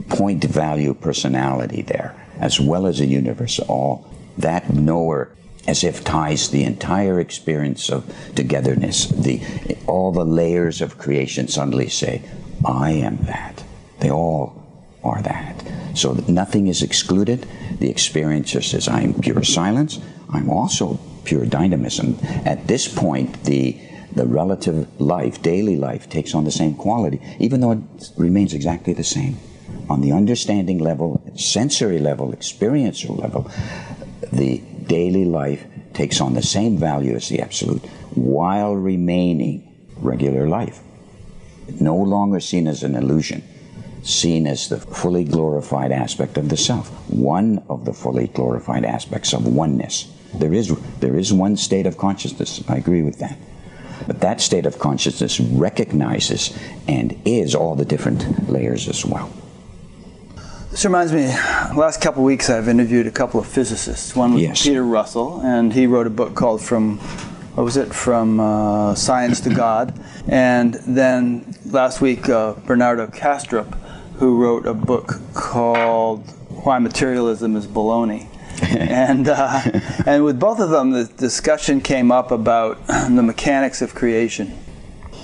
[0.09, 3.59] point value personality there, as well as a universe.
[3.59, 5.31] All that knower
[5.67, 9.07] as if ties the entire experience of togetherness.
[9.07, 9.41] The
[9.87, 12.23] all the layers of creation suddenly say,
[12.65, 13.63] I am that.
[14.01, 14.63] They all
[15.05, 15.65] are that.
[15.95, 17.47] So that nothing is excluded.
[17.79, 20.01] The experiencer says, I'm pure silence.
[20.31, 22.19] I'm also pure dynamism.
[22.45, 23.79] At this point, the
[24.15, 28.93] the relative life, daily life, takes on the same quality, even though it remains exactly
[28.93, 29.39] the same.
[29.89, 33.51] On the understanding level, sensory level, experiential level,
[34.33, 40.81] the daily life takes on the same value as the absolute while remaining regular life.
[41.81, 43.43] No longer seen as an illusion
[44.03, 49.33] seen as the fully glorified aspect of the self, one of the fully glorified aspects
[49.33, 50.13] of oneness.
[50.35, 53.39] There is, there is one state of consciousness, I agree with that.
[54.07, 59.33] But that state of consciousness recognizes and is all the different layers as well.
[60.73, 61.27] This reminds me,
[61.77, 64.17] last couple of weeks I've interviewed a couple of physicists.
[64.17, 64.63] One was Yes.
[64.63, 66.97] Peter Russell, and he wrote a book called From,
[67.57, 69.93] what was it, From uh, Science to God.
[70.27, 73.71] And then last week, uh, Bernardo Kastrup,
[74.15, 76.27] who wrote a book called
[76.65, 78.29] Why Materialism is Baloney.
[78.63, 79.61] and uh,
[80.07, 84.57] and with both of them, the discussion came up about the mechanics of creation.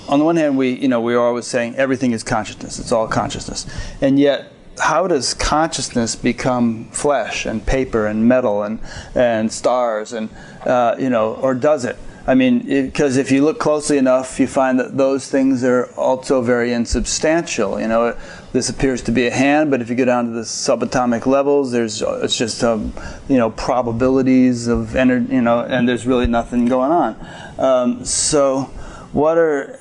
[0.07, 2.91] On the one hand, we you know we are always saying everything is consciousness; it's
[2.91, 3.65] all consciousness,
[4.01, 8.79] and yet how does consciousness become flesh and paper and metal and
[9.15, 10.29] and stars and
[10.65, 11.97] uh, you know, or does it?
[12.27, 16.43] I mean, because if you look closely enough, you find that those things are also
[16.43, 17.81] very insubstantial.
[17.81, 18.15] You know,
[18.51, 21.71] this appears to be a hand, but if you go down to the subatomic levels,
[21.71, 22.93] there's it's just um,
[23.27, 25.33] you know probabilities of energy.
[25.33, 27.27] You know, and there's really nothing going on.
[27.57, 28.63] Um, so,
[29.11, 29.79] what are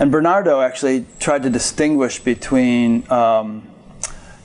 [0.00, 3.10] and Bernardo actually tried to distinguish between.
[3.12, 3.69] Um,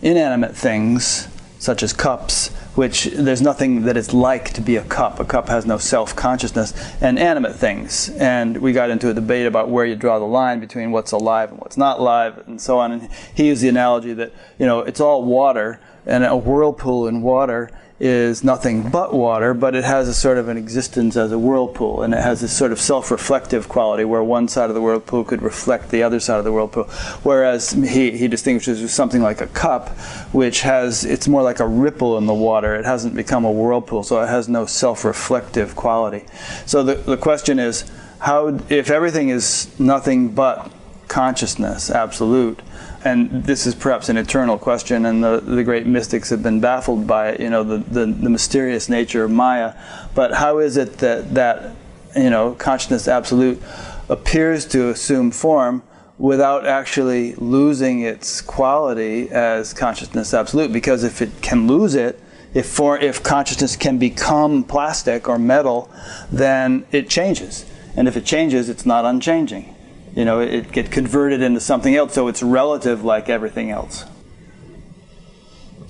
[0.05, 5.19] inanimate things, such as cups, which there's nothing that it's like to be a cup.
[5.19, 8.09] A cup has no self consciousness, and animate things.
[8.09, 11.49] And we got into a debate about where you draw the line between what's alive
[11.49, 12.91] and what's not alive, and so on.
[12.91, 17.23] And he used the analogy that, you know, it's all water, and a whirlpool in
[17.23, 21.39] water is nothing but water, but it has a sort of an existence as a
[21.39, 25.23] whirlpool, and it has this sort of self-reflective quality where one side of the whirlpool
[25.23, 26.83] could reflect the other side of the whirlpool.
[27.23, 29.89] Whereas he, he distinguishes with something like a cup,
[30.33, 32.75] which has it's more like a ripple in the water.
[32.75, 36.25] It hasn't become a whirlpool, so it has no self-reflective quality.
[36.65, 40.69] So the, the question is, how if everything is nothing but
[41.07, 42.59] consciousness, absolute,
[43.05, 47.05] and this is perhaps an eternal question, and the, the great mystics have been baffled
[47.05, 49.75] by it, you know, the, the, the mysterious nature of Maya.
[50.15, 51.75] But how is it that, that,
[52.15, 53.61] you know, consciousness absolute
[54.09, 55.83] appears to assume form
[56.17, 60.73] without actually losing its quality as consciousness absolute?
[60.73, 62.19] Because if it can lose it,
[62.55, 65.91] if, for, if consciousness can become plastic or metal,
[66.31, 67.65] then it changes.
[67.95, 69.74] And if it changes, it's not unchanging
[70.15, 72.13] you know, it get converted into something else.
[72.13, 74.05] So it's relative like everything else.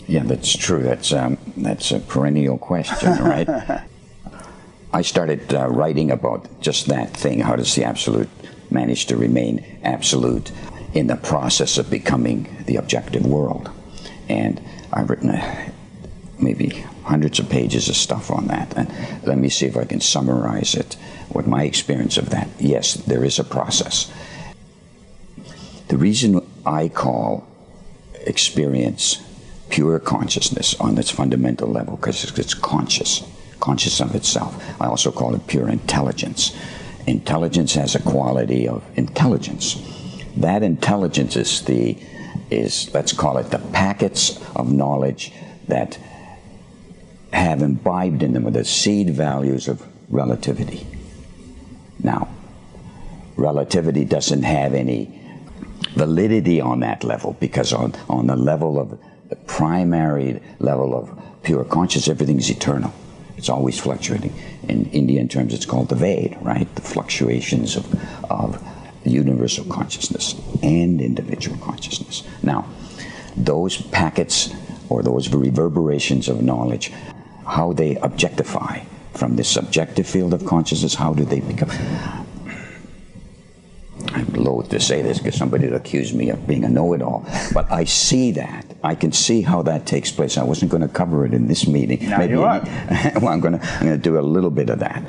[0.08, 0.84] Yeah, that's true.
[0.84, 3.48] That's um, that's a perennial question, right?
[4.94, 7.40] I started uh, writing about just that thing.
[7.40, 8.30] How does the absolute
[8.70, 10.52] manage to remain absolute
[10.94, 13.70] in the process of becoming the objective world?
[14.30, 14.62] And
[14.94, 15.72] I've written a,
[16.40, 16.70] maybe
[17.04, 18.76] hundreds of pages of stuff on that.
[18.76, 18.90] And
[19.26, 20.98] let me see if I can summarize it
[21.34, 22.50] with my experience of that.
[22.60, 24.12] Yes, there is a process.
[25.88, 27.48] The reason I call
[28.22, 29.22] experience
[29.70, 33.24] pure consciousness on its fundamental level, because it's conscious,
[33.60, 34.82] conscious of itself.
[34.82, 36.56] I also call it pure intelligence.
[37.08, 39.82] Intelligence has a quality of intelligence.
[40.38, 41.98] That intelligence is the
[42.50, 45.32] is let's call it the packets of knowledge
[45.68, 45.98] that
[47.34, 50.88] have imbibed in them the seed values of relativity.
[52.04, 52.28] Now,
[53.36, 55.20] relativity doesn't have any
[55.94, 61.10] validity on that level because on, on the level of the primary level of
[61.44, 62.94] pure consciousness, everything is eternal.
[63.38, 64.34] It's always fluctuating.
[64.68, 66.74] In Indian terms, it's called the Ved, right?
[66.76, 68.64] The fluctuations of, of
[69.04, 72.24] universal consciousness and individual consciousness.
[72.42, 72.66] Now,
[73.36, 74.54] those packets
[74.90, 76.92] or those reverberations of knowledge,
[77.46, 78.82] how they objectify
[79.16, 81.70] from the subjective field of consciousness, how do they become?
[84.10, 87.70] I'm loath to say this because somebody would accuse me of being a know-it-all, but
[87.72, 88.66] I see that.
[88.84, 90.38] I can see how that takes place.
[90.38, 92.08] I wasn't going to cover it in this meeting.
[92.10, 92.62] Now Maybe you are.
[93.16, 95.04] well, I'm going to I'm going to do a little bit of that.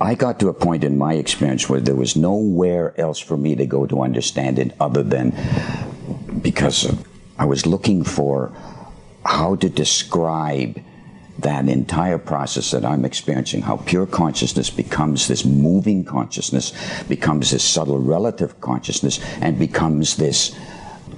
[0.00, 3.54] I got to a point in my experience where there was nowhere else for me
[3.56, 5.34] to go to understand it other than
[6.40, 6.90] because
[7.38, 8.52] I was looking for
[9.26, 10.82] how to describe
[11.42, 16.72] that entire process that I'm experiencing, how pure consciousness becomes this moving consciousness,
[17.08, 20.54] becomes this subtle relative consciousness, and becomes this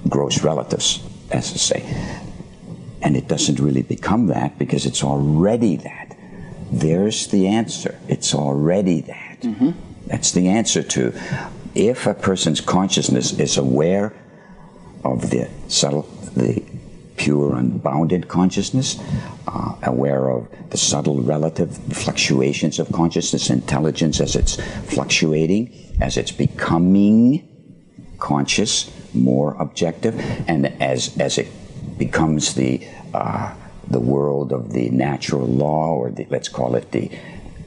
[0.09, 2.17] gross relatives, as I say.
[3.01, 6.17] And it doesn't really become that because it's already that.
[6.71, 7.99] There's the answer.
[8.07, 9.41] It's already that.
[9.41, 9.71] Mm-hmm.
[10.07, 11.13] That's the answer to
[11.75, 14.13] if a person's consciousness is aware
[15.03, 16.03] of the subtle,
[16.35, 16.63] the
[17.23, 18.99] pure, unbounded consciousness,
[19.47, 24.57] uh, aware of the subtle relative fluctuations of consciousness, intelligence as it's
[24.91, 27.47] fluctuating, as it's becoming
[28.19, 31.47] conscious, more objective, and as, as it
[31.97, 33.55] becomes the, uh,
[33.89, 37.09] the world of the natural law, or the, let's call it the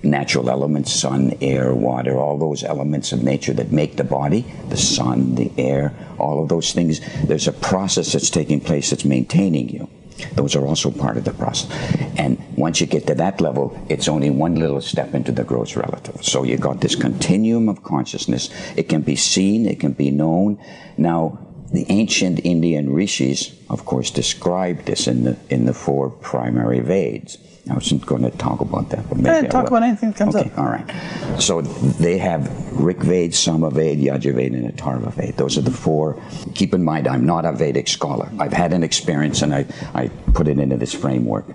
[0.03, 4.77] natural elements sun, air, water, all those elements of nature that make the body, the
[4.77, 7.01] sun, the air, all of those things.
[7.25, 9.89] There's a process that's taking place that's maintaining you.
[10.35, 11.71] Those are also part of the process.
[12.17, 15.77] And once you get to that level, it's only one little step into the gross
[15.77, 16.25] relative.
[16.25, 18.49] So you got this continuum of consciousness.
[18.77, 20.59] It can be seen, it can be known.
[20.97, 26.81] Now, the ancient Indian rishis, of course, described this in the in the four primary
[26.81, 27.39] Veds.
[27.69, 30.37] I wasn't going to talk about that, but maybe yeah, talk about anything that comes
[30.37, 30.59] okay, up.
[30.59, 31.41] All right.
[31.41, 35.37] So they have Rig Ved, Samaved, Yajurved, and Atharva Ved.
[35.37, 36.23] Those are the four.
[36.55, 38.31] Keep in mind, I'm not a Vedic scholar.
[38.39, 41.47] I've had an experience, and I, I put it into this framework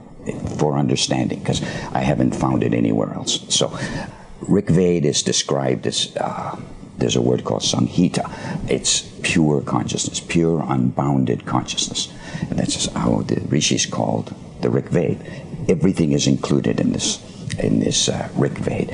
[0.57, 1.61] for understanding because
[1.93, 3.45] I haven't found it anywhere else.
[3.47, 3.77] So
[4.41, 6.13] Rig Ved is described as.
[6.17, 6.59] Uh,
[7.01, 8.69] there's a word called Samhita.
[8.69, 12.11] It's pure consciousness, pure unbounded consciousness.
[12.49, 15.19] And that's how the rishis called the Rig Ved
[15.69, 17.19] everything is included in this
[17.59, 18.89] in this uh, Rig Ved.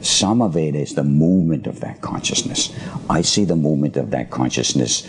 [0.00, 2.74] Samaveda is the movement of that consciousness.
[3.08, 5.08] I see the movement of that consciousness.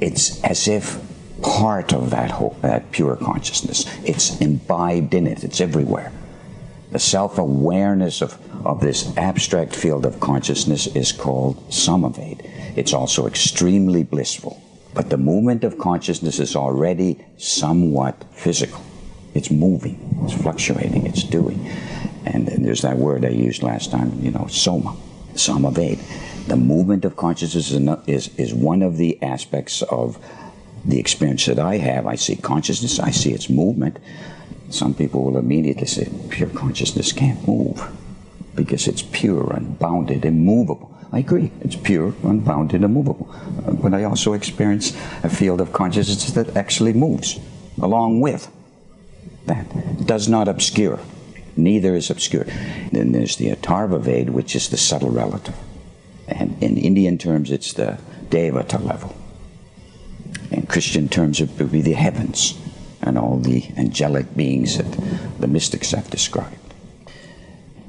[0.00, 1.00] It's as if
[1.42, 3.86] part of that whole, that pure consciousness.
[4.04, 5.42] It's imbibed in it.
[5.42, 6.12] It's everywhere.
[6.90, 12.42] The self-awareness of, of this abstract field of consciousness is called samaved.
[12.76, 14.62] It's also extremely blissful.
[14.94, 18.80] But the movement of consciousness is already somewhat physical.
[19.34, 21.68] It's moving, it's fluctuating, it's doing.
[22.24, 24.96] And, and there's that word I used last time, you know, soma,
[25.34, 26.00] samaved.
[26.48, 30.18] The movement of consciousness is, is, is one of the aspects of
[30.84, 32.06] the experience that I have.
[32.06, 33.98] I see consciousness, I see its movement.
[34.70, 37.82] Some people will immediately say, pure consciousness can't move
[38.54, 40.94] because it's pure, and unbounded, immovable.
[41.12, 43.34] I agree, it's pure, unbounded, immovable.
[43.82, 44.90] But I also experience
[45.22, 47.38] a field of consciousness that actually moves
[47.80, 48.50] along with
[49.46, 50.06] that.
[50.06, 50.98] Does not obscure.
[51.56, 52.44] Neither is obscure.
[52.92, 55.56] Then there's the Atharva Ved, which is the subtle relative.
[56.26, 59.16] And in Indian terms, it's the Devata level.
[60.50, 62.58] In Christian terms, it would be the heavens
[63.02, 64.90] and all the angelic beings that
[65.40, 66.56] the mystics have described.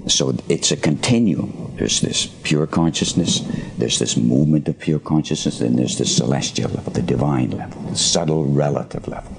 [0.07, 1.73] So it's a continuum.
[1.75, 3.41] There's this pure consciousness,
[3.77, 7.97] there's this movement of pure consciousness, then there's the celestial level, the divine level, the
[7.97, 9.31] subtle relative level.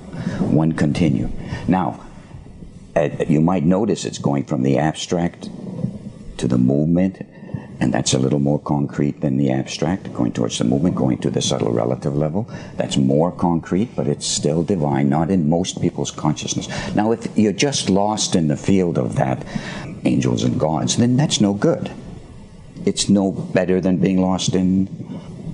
[0.51, 1.33] One continuum.
[1.67, 2.05] Now,
[2.95, 5.49] uh, you might notice it's going from the abstract
[6.39, 7.27] to the movement
[7.81, 11.31] and that's a little more concrete than the abstract, going towards the movement, going to
[11.31, 12.49] the subtle relative level.
[12.77, 16.69] That's more concrete, but it's still divine, not in most people's consciousness.
[16.95, 19.45] Now, if you're just lost in the field of that,
[20.05, 21.91] angels and gods, then that's no good.
[22.85, 24.89] It's no better than being lost in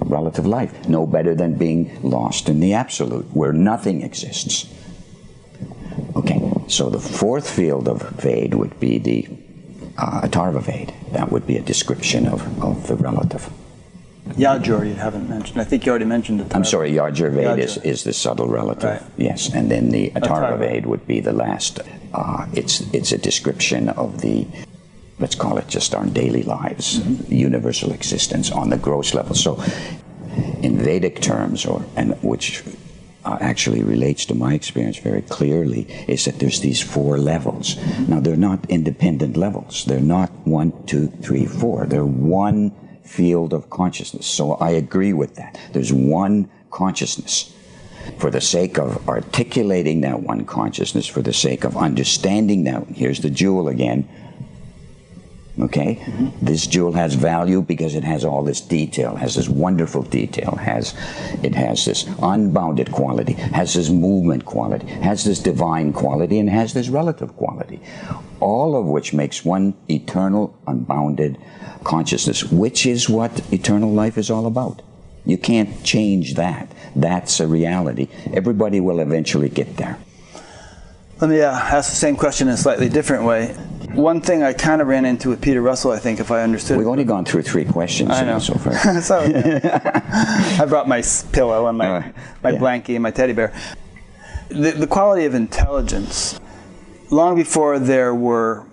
[0.00, 4.72] relative life, no better than being lost in the absolute, where nothing exists.
[6.16, 9.28] Okay, so the fourth field of Ved would be the
[9.98, 10.92] uh, Atharvaved.
[11.16, 13.48] That would be a description of, of the relative.
[14.34, 15.58] Yajur, you haven't mentioned.
[15.58, 16.54] I think you already mentioned it.
[16.54, 19.00] I'm sorry, Yajurved is, is the subtle relative.
[19.00, 19.02] Right.
[19.16, 20.58] Yes, and then the Atharva.
[20.58, 21.80] Atharvaved would be the last.
[22.12, 24.46] Uh, it's it's a description of the,
[25.18, 26.98] let's call it just our daily lives,
[27.30, 29.34] universal existence on the gross level.
[29.34, 29.62] So,
[30.60, 32.62] in Vedic terms, or and which
[33.26, 37.76] uh, actually relates to my experience very clearly is that there's these four levels.
[38.08, 39.84] Now, they're not independent levels.
[39.84, 41.86] They're not one, two, three, four.
[41.86, 42.70] They're one
[43.02, 44.26] field of consciousness.
[44.26, 45.58] So I agree with that.
[45.72, 47.52] There's one consciousness.
[48.18, 53.20] For the sake of articulating that one consciousness, for the sake of understanding that, here's
[53.20, 54.08] the jewel again.
[55.58, 56.04] Okay?
[56.42, 60.94] This jewel has value because it has all this detail, has this wonderful detail, has
[61.42, 66.74] it has this unbounded quality, has this movement quality, has this divine quality, and has
[66.74, 67.80] this relative quality.
[68.40, 71.38] All of which makes one eternal, unbounded
[71.84, 74.82] consciousness, which is what eternal life is all about.
[75.24, 76.70] You can't change that.
[76.94, 78.08] That's a reality.
[78.32, 79.98] Everybody will eventually get there.
[81.20, 83.56] Let me uh, ask the same question in a slightly different way.
[83.96, 86.76] One thing I kind of ran into with Peter Russell, I think, if I understood.
[86.76, 88.38] We've only gone through three questions I know.
[88.38, 89.00] so far.
[89.00, 89.18] so.
[89.24, 92.02] I brought my pillow and my, Uh,
[92.42, 92.58] my yeah.
[92.58, 93.52] blankie and my teddy bear.
[94.48, 96.38] The, the quality of intelligence,
[97.10, 98.64] long before there were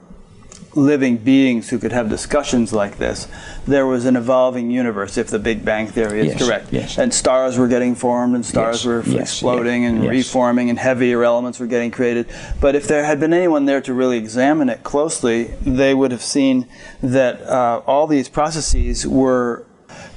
[0.76, 3.28] living beings who could have discussions like this,
[3.68, 6.68] there was an evolving universe, if the Big Bang Theory is Yes, correct.
[6.72, 6.98] yes.
[6.98, 11.60] And stars were getting formed, and stars Yes, were exploding and reforming, and heavier elements
[11.60, 12.28] were getting created.
[12.60, 16.24] But if there had been anyone there to really examine it closely, they would have
[16.24, 16.68] seen
[17.02, 19.66] that uh, all these processes were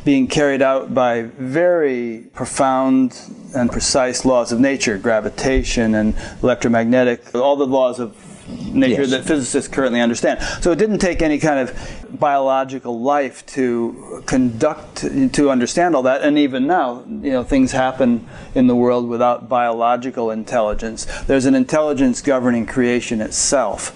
[0.04, 3.20] being carried out by very profound
[3.54, 8.16] and precise laws of nature, gravitation and electromagnetic, all the laws of
[8.48, 9.10] nature Yes.
[9.10, 10.40] that physicists currently understand.
[10.60, 11.74] So it didn't take any kind of
[12.18, 14.98] biological life to conduct
[15.32, 16.22] to understand all that.
[16.22, 21.06] And even now, you know, things happen in the world without biological intelligence.
[21.26, 23.92] There's an intelligence governing creation itself.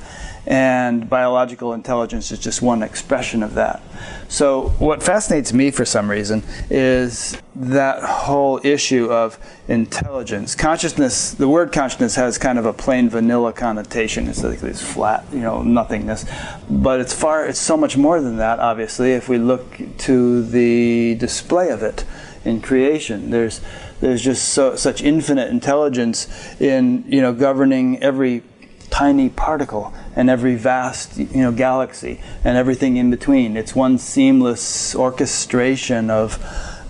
[0.46, 3.82] And biological intelligence is just one expression of that.
[4.28, 9.38] So, what fascinates me for some reason is that whole issue of
[9.68, 10.54] intelligence.
[10.54, 14.28] Consciousness, the word consciousness has kind of a plain vanilla connotation.
[14.28, 16.24] It's like this flat, you know, nothingness.
[16.70, 21.16] But it's far, it's so much more than that, obviously, if we look to the
[21.16, 22.04] display of it
[22.44, 23.30] in creation.
[23.30, 23.60] There's,
[24.00, 26.28] there's just so, such infinite intelligence
[26.60, 28.42] in, you know, governing every
[28.90, 33.56] tiny particle and every vast you know galaxy and everything in between.
[33.56, 36.38] It's one seamless orchestration of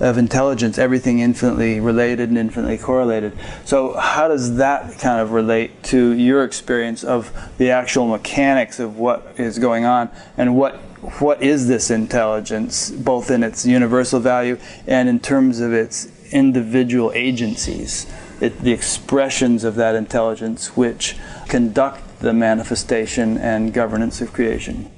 [0.00, 3.36] of intelligence everything infinitely related and infinitely correlated.
[3.66, 8.96] So how does that kind of relate to your experience of the actual mechanics of
[8.96, 10.10] what is going on?
[10.36, 10.76] And what
[11.20, 17.10] what is this intelligence both in its universal value and in terms of its individual
[17.14, 18.06] agencies
[18.40, 21.16] it, the expressions of that intelligence which
[21.48, 24.90] conduct the manifestation and governance of creation?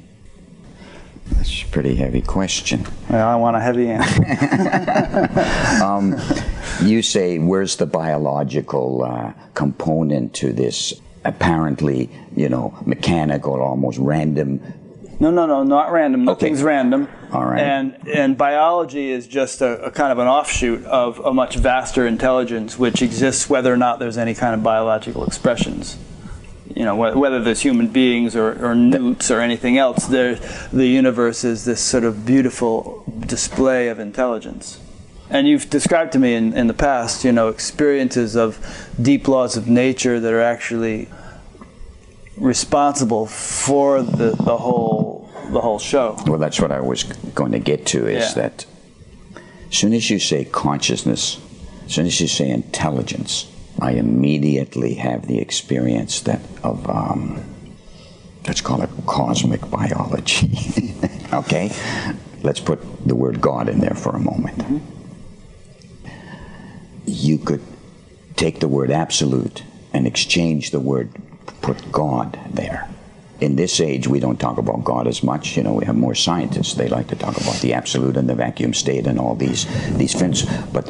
[1.33, 2.87] That's a pretty heavy question.
[3.09, 4.25] Well, I want a heavy answer.
[5.85, 6.21] um,
[6.83, 14.61] you say, where's the biological uh, component to this apparently, you know, mechanical, almost random?
[15.23, 16.25] No, no, no, not random.
[16.25, 16.67] Nothing's Okay.
[16.67, 17.09] random.
[17.33, 17.61] All right.
[17.61, 22.09] And and biology is just a, a kind of an offshoot of a much vaster
[22.09, 25.97] intelligence which exists whether or not there's any kind of biological expressions.
[26.75, 30.35] You know, wh- whether there's human beings or, or newts or anything else, there,
[30.73, 34.81] the universe is this sort of beautiful display of intelligence.
[35.31, 38.59] And you've described to me in, in the past, you know, experiences of
[39.01, 41.09] deep laws of nature that are actually
[42.39, 45.02] responsible for the, the whole
[45.53, 46.17] the whole show.
[46.27, 48.43] Well, that's what I was going to get to is Yeah.
[48.43, 48.67] that
[49.71, 51.39] as soon as you say consciousness,
[51.87, 53.47] as soon as you say intelligence,
[53.81, 57.43] I immediately have the experience that of, um,
[58.47, 60.95] let's call it cosmic biology.
[61.33, 61.71] okay?
[62.43, 64.83] Let's put the word God in there for a moment.
[67.07, 67.63] You could
[68.37, 71.11] take the word absolute and exchange the word,
[71.61, 72.89] put God there.
[73.43, 75.57] In this age, we don't talk about God as much.
[75.57, 76.75] You know, we have more scientists.
[76.75, 79.67] They like to talk about the absolute and the vacuum state and all these
[79.99, 80.47] these things.
[80.73, 80.89] But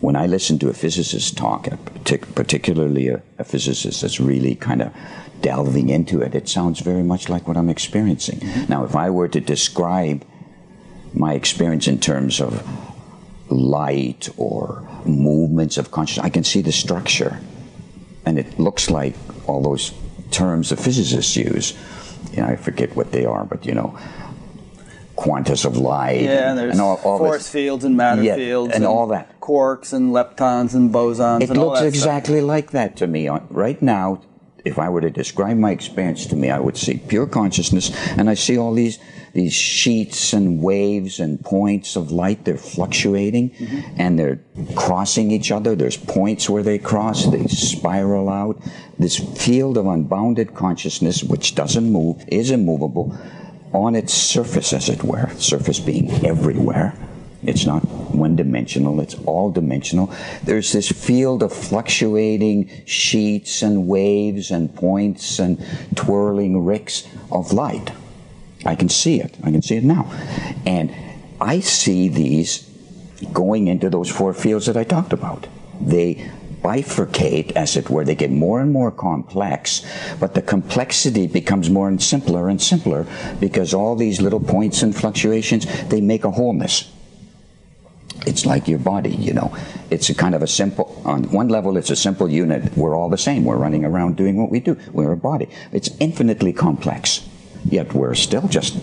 [0.00, 1.68] when I listen to a physicist talk,
[2.34, 4.92] particularly a, a physicist that's really kind of
[5.40, 8.40] delving into it, it sounds very much like what I'm experiencing.
[8.40, 8.72] Mm-hmm.
[8.72, 10.24] Now, if I were to describe
[11.12, 12.52] my experience in terms of
[13.50, 17.38] light or movements of consciousness, I can see the structure.
[18.26, 19.14] And it looks like
[19.46, 19.92] all those
[20.30, 21.74] terms the physicists use.
[22.32, 23.98] You know, I forget what they are, but you know,
[25.16, 26.22] quantas of light.
[26.22, 27.50] Yeah, and there's all, all force this.
[27.50, 29.40] fields and matter Yeah, fields and all that.
[29.40, 31.42] quarks and leptons and bosons.
[31.42, 31.94] It and all looks that stuff.
[31.94, 33.28] exactly like that to me.
[33.28, 34.22] Uh, Right now,
[34.64, 38.28] if I were to describe my experience to me, I would see pure consciousness, and
[38.30, 38.98] I see all these
[39.34, 42.44] these sheets and waves and points of light.
[42.44, 44.00] They're fluctuating, mm-hmm.
[44.00, 44.40] and they're
[44.76, 45.74] crossing each other.
[45.74, 47.26] There's points where they cross.
[47.26, 48.62] They spiral out.
[48.98, 53.16] This field of unbounded consciousness, which doesn't move, is immovable,
[53.72, 55.28] on its surface, as it were.
[55.36, 56.96] Surface being everywhere.
[57.42, 57.80] It's not
[58.14, 60.10] one dimensional, it's all dimensional.
[60.44, 65.62] There's this field of fluctuating sheets and waves and points and
[65.94, 67.90] twirling ricks of light.
[68.64, 69.36] I can see it.
[69.42, 70.10] I can see it now.
[70.66, 70.94] And
[71.40, 72.70] I see these
[73.32, 75.46] going into those four fields that I talked about.
[75.80, 76.30] They
[76.62, 78.04] bifurcate, as it were.
[78.04, 79.84] They get more and more complex,
[80.18, 83.06] but the complexity becomes more and simpler and simpler
[83.38, 86.90] because all these little points and fluctuations, they make a wholeness
[88.26, 89.54] it's like your body, you know.
[89.90, 92.76] It's a kind of a simple, on one level, it's a simple unit.
[92.76, 93.44] We're all the same.
[93.44, 94.78] We're running around doing what we do.
[94.92, 95.48] We're a body.
[95.72, 97.28] It's infinitely complex,
[97.64, 98.76] yet we're still just,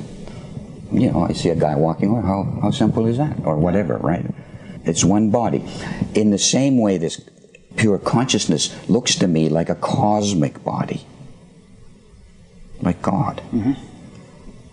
[0.92, 3.38] you know, I see a guy walking, how, how simple is that?
[3.46, 4.26] Or whatever, right?
[4.84, 5.64] It's one body.
[6.16, 7.22] In the same way, this
[7.78, 11.06] pure consciousness looks to me like a cosmic body,
[12.82, 13.42] like God.
[13.52, 13.74] Mm-hmm.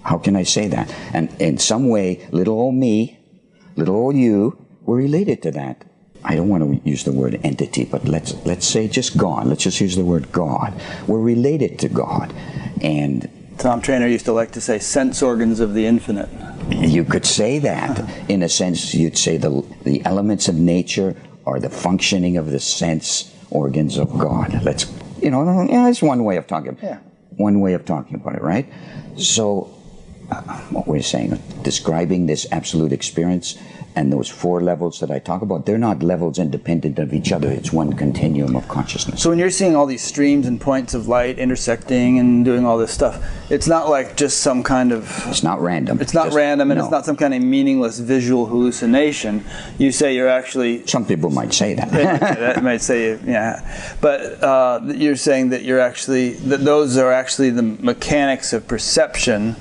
[0.03, 0.93] How can I say that?
[1.13, 3.19] And in some way, little old me,
[3.77, 5.85] little old you, we're related to that.
[6.25, 9.47] I don't want to use the word entity, but let's let's say just God.
[9.47, 10.75] Let's just use the word God.
[11.07, 12.35] We're related to God,
[12.83, 16.29] and Tom Trainer used to like to say sense organs of the infinite.
[16.71, 18.95] you could say that in a sense.
[18.95, 24.17] You'd say the the elements of nature are the functioning of the sense organs of
[24.19, 24.63] God.
[24.63, 24.87] Let's
[25.21, 26.79] you know, yeah, that's one way of talking.
[26.83, 26.99] Yeah.
[27.31, 28.67] One way of talking about it, right?
[29.17, 29.75] So
[30.31, 33.59] uh, what we're saying, describing this absolute experience
[33.97, 37.51] and those four levels that I talk about, they're not levels independent of each other.
[37.51, 39.21] It's one continuum of consciousness.
[39.21, 42.79] So when you're seeing all these streams and points of light intersecting and doing all
[42.79, 43.21] this stuff,
[43.51, 46.01] it's not like just some kind of It's not random.
[46.01, 46.85] it's not Just- random and no.
[46.85, 49.45] it's not some kind of meaningless visual hallucination.
[49.79, 51.91] You say you're actually Some people might say that.
[51.91, 57.51] that might say yeah, but uh, you're saying that you're actually that those are actually
[57.51, 59.57] the mechanics of perception.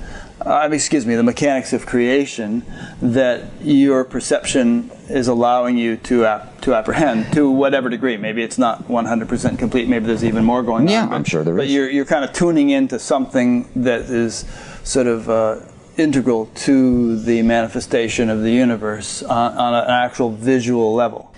[0.48, 2.64] Uh, excuse me, the mechanics of creation
[3.02, 8.16] that your perception is allowing you to ap- to apprehend to whatever degree.
[8.16, 9.88] Maybe it's not 100% complete.
[9.88, 11.08] Maybe there's even more going Yeah, on.
[11.10, 11.72] Yeah, I'm sure there but is.
[11.74, 14.44] you're you're kind of tuning into something that is
[14.84, 15.28] sort of.
[15.28, 15.60] Uh,
[15.98, 21.34] integral to the manifestation of the universe on, on an actual visual level.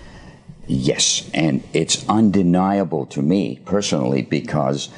[0.67, 4.89] Yes, and it's undeniable to me personally because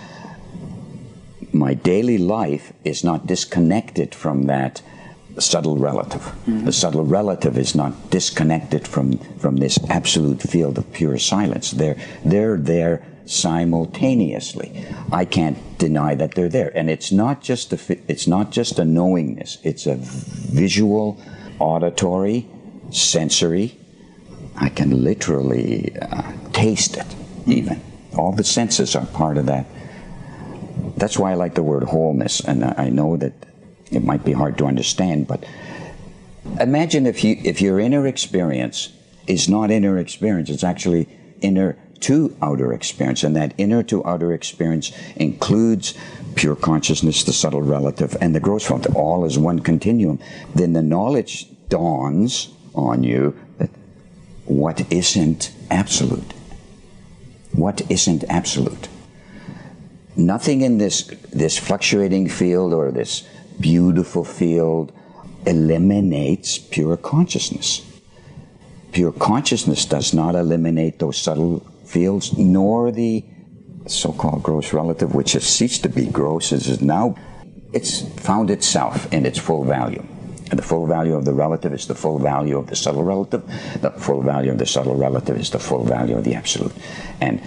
[1.53, 4.81] my daily life is not disconnected from that
[5.39, 6.21] subtle relative.
[6.21, 6.65] Mm-hmm.
[6.65, 11.71] The subtle relative is not disconnected from, from this absolute field of pure silence.
[11.71, 14.85] They're, they're there simultaneously.
[15.11, 16.71] I can't deny that they're there.
[16.77, 21.21] And it's not just a, it's not just a knowingness, it's a visual,
[21.59, 22.47] auditory,
[22.91, 23.79] sensory.
[24.55, 27.07] I can literally uh, taste it,
[27.47, 27.81] even.
[28.15, 29.65] All the senses are part of that.
[30.97, 32.39] That's why I like the word wholeness.
[32.39, 33.33] And I know that
[33.91, 35.43] it might be hard to understand, but
[36.59, 38.91] imagine if you if your inner experience
[39.27, 41.07] is not inner experience, it's actually
[41.41, 45.93] inner to outer experience, and that inner to outer experience includes
[46.35, 50.19] pure consciousness, the subtle relative, and the gross relative, all as one continuum.
[50.53, 53.69] Then the knowledge dawns on you that
[54.45, 56.33] what isn't absolute.
[57.53, 58.89] What isn't absolute?
[60.15, 63.23] Nothing in this this fluctuating field or this
[63.59, 64.91] beautiful field
[65.45, 67.81] eliminates pure consciousness.
[68.91, 73.25] Pure consciousness does not eliminate those subtle fields, nor the
[73.87, 77.15] so-called gross relative, which has ceased to be gross, is now
[77.73, 80.05] it's found itself in its full value.
[80.51, 83.43] And the full value of the relative is the full value of the subtle relative.
[83.81, 86.73] The full value of the subtle relative is the full value of the absolute.
[87.19, 87.41] And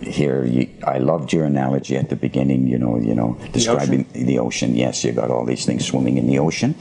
[0.00, 2.66] here you, I loved your analogy at the beginning.
[2.66, 4.26] You know, you know, describing the ocean.
[4.26, 4.76] the ocean.
[4.76, 6.74] Yes, you got all these things swimming in the ocean.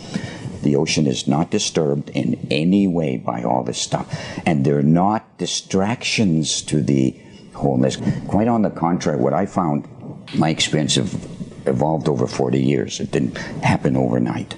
[0.61, 4.07] The ocean is not disturbed in any way by all this stuff,
[4.45, 7.17] and they're not distractions to the
[7.53, 7.97] wholeness.
[8.27, 9.87] Quite on the contrary, what I found,
[10.35, 11.13] my experience have
[11.65, 12.99] evolved over 40 years.
[12.99, 14.55] It didn't happen overnight.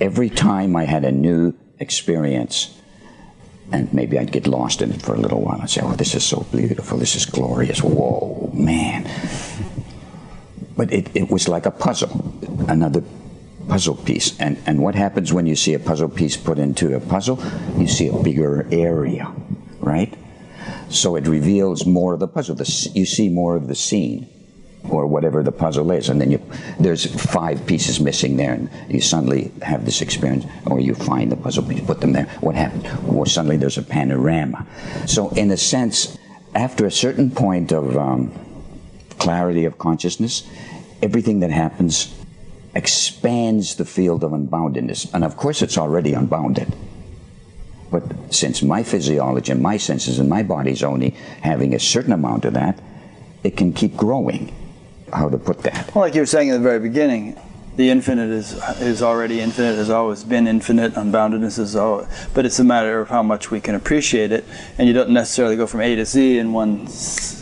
[0.00, 2.80] Every time I had a new experience,
[3.72, 6.14] and maybe I'd get lost in it for a little while and say, "Oh, this
[6.14, 6.98] is so beautiful.
[6.98, 7.82] This is glorious.
[7.82, 9.08] Whoa, man!"
[10.76, 12.34] But it, it was like a puzzle,
[12.68, 13.02] another
[13.68, 14.38] puzzle piece.
[14.40, 17.38] And and what happens when you see a puzzle piece put into a puzzle?
[17.76, 19.32] You see a bigger area,
[19.80, 20.12] right?
[20.88, 22.54] So it reveals more of the puzzle.
[22.54, 24.28] The, you see more of the scene
[24.90, 26.42] or whatever the puzzle is, and then you
[26.78, 31.36] there's five pieces missing there, and you suddenly have this experience, or you find the
[31.36, 32.26] puzzle piece, put them there.
[32.40, 32.86] What happened?
[33.08, 34.66] Or suddenly there's a panorama.
[35.06, 36.18] So in a sense,
[36.54, 38.32] after a certain point of um,
[39.18, 40.48] clarity of consciousness,
[41.02, 42.14] everything that happens
[42.74, 46.74] expands the field of unboundedness, and of course it's already unbounded.
[47.90, 51.10] But since my physiology and my senses and my body is only
[51.42, 52.80] having a certain amount of that,
[53.44, 54.52] it can keep growing
[55.14, 55.94] how to put that.
[55.94, 57.38] Well, like you were saying at the very beginning,
[57.76, 60.94] the infinite is is already infinite, has always been infinite.
[60.94, 64.44] Unboundedness is all, but it's a matter of how much we can appreciate it.
[64.78, 66.88] And you don't necessarily go from A to Z in one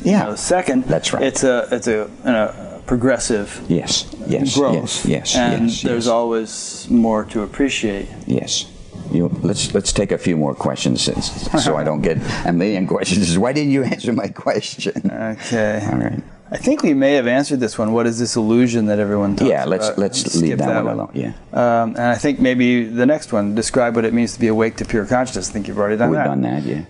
[0.02, 0.24] yeah.
[0.24, 0.84] know, second.
[0.84, 1.22] That's right.
[1.22, 4.74] It's a it's a, a progressive yes yes growth.
[4.74, 6.12] yes yes and yes, there's yes.
[6.12, 8.08] always more to appreciate.
[8.26, 8.68] Yes.
[9.10, 11.30] You, let's let's take a few more questions since,
[11.62, 12.16] so I don't get
[12.46, 13.36] a million questions.
[13.36, 15.10] Why didn't you answer my question?
[15.12, 15.86] Okay.
[15.92, 16.22] All right.
[16.52, 17.92] I think we may have answered this one.
[17.94, 19.98] What is this illusion that everyone talks Yeah, let's about?
[19.98, 21.10] let's leave that, that one alone.
[21.14, 24.48] Yeah, Um, and I think maybe the next one, describe what it means to be
[24.48, 25.48] awake to pure consciousness.
[25.48, 26.18] I think you've already done that.
[26.18, 26.62] we've done that.
[26.64, 26.84] Yeah.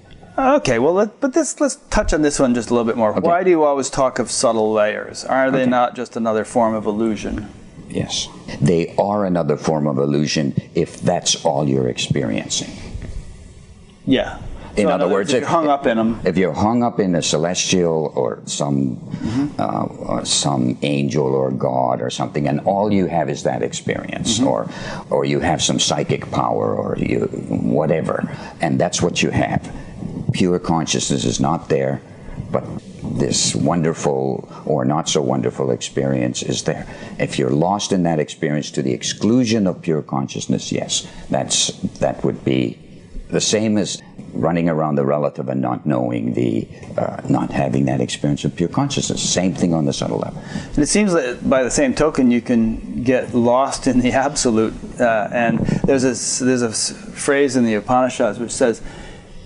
[0.56, 3.10] Okay, well, let, but this, let's touch on this one just a little bit more.
[3.12, 3.20] Okay.
[3.20, 5.24] Why do you always talk of subtle layers?
[5.24, 5.70] Are they Okay.
[5.70, 7.48] not just another form of illusion?
[7.88, 8.26] Yes,
[8.60, 12.70] they are another form of illusion if that's all you're experiencing.
[14.06, 14.38] Yeah.
[14.76, 17.14] In So other words, if, you're hung up in them, If you're hung up in
[17.14, 18.98] a celestial or some
[19.58, 24.40] uh, or some angel or god or something, and all you have is that experience,
[24.40, 24.68] or
[25.10, 27.26] or you have some psychic power or you
[27.78, 28.24] whatever,
[28.60, 29.70] and that's what you have.
[30.32, 32.00] Pure consciousness is not there,
[32.50, 32.64] but
[33.02, 36.86] this wonderful or not so wonderful experience is there.
[37.18, 42.24] If you're lost in that experience to the exclusion of pure consciousness, yes, that's that
[42.24, 42.78] would be
[43.28, 44.00] the same as
[44.32, 46.66] running around the relative and not knowing the,
[46.96, 49.22] uh, not having that experience of pure consciousness.
[49.22, 50.42] Same thing on the subtle level.
[50.74, 54.74] and it seems that by the same token, you can get lost in the absolute.
[55.00, 58.82] Uh, and there's a there's a phrase in the Upanishads which says,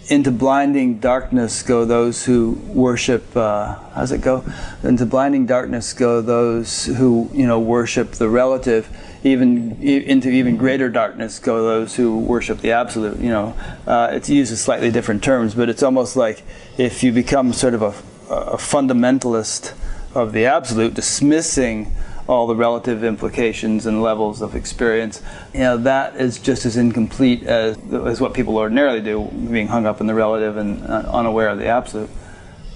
[0.09, 4.45] "Into blinding darkness go those who worship." Uh, how does it go?
[4.83, 8.89] Into blinding darkness go those who you know worship the relative.
[9.27, 13.19] Even into even greater darkness go those who worship the absolute.
[13.19, 16.45] You know, uh, it's used in slightly different terms, but it's almost like
[16.79, 17.93] if you become sort of a,
[18.33, 19.75] a fundamentalist
[20.15, 21.93] of the absolute, dismissing
[22.29, 25.23] all the relative implications and levels of experience,
[25.53, 29.87] you know, that is just as incomplete as, as what people ordinarily do, being hung
[29.87, 32.11] up in the relative and uh, unaware of the absolute.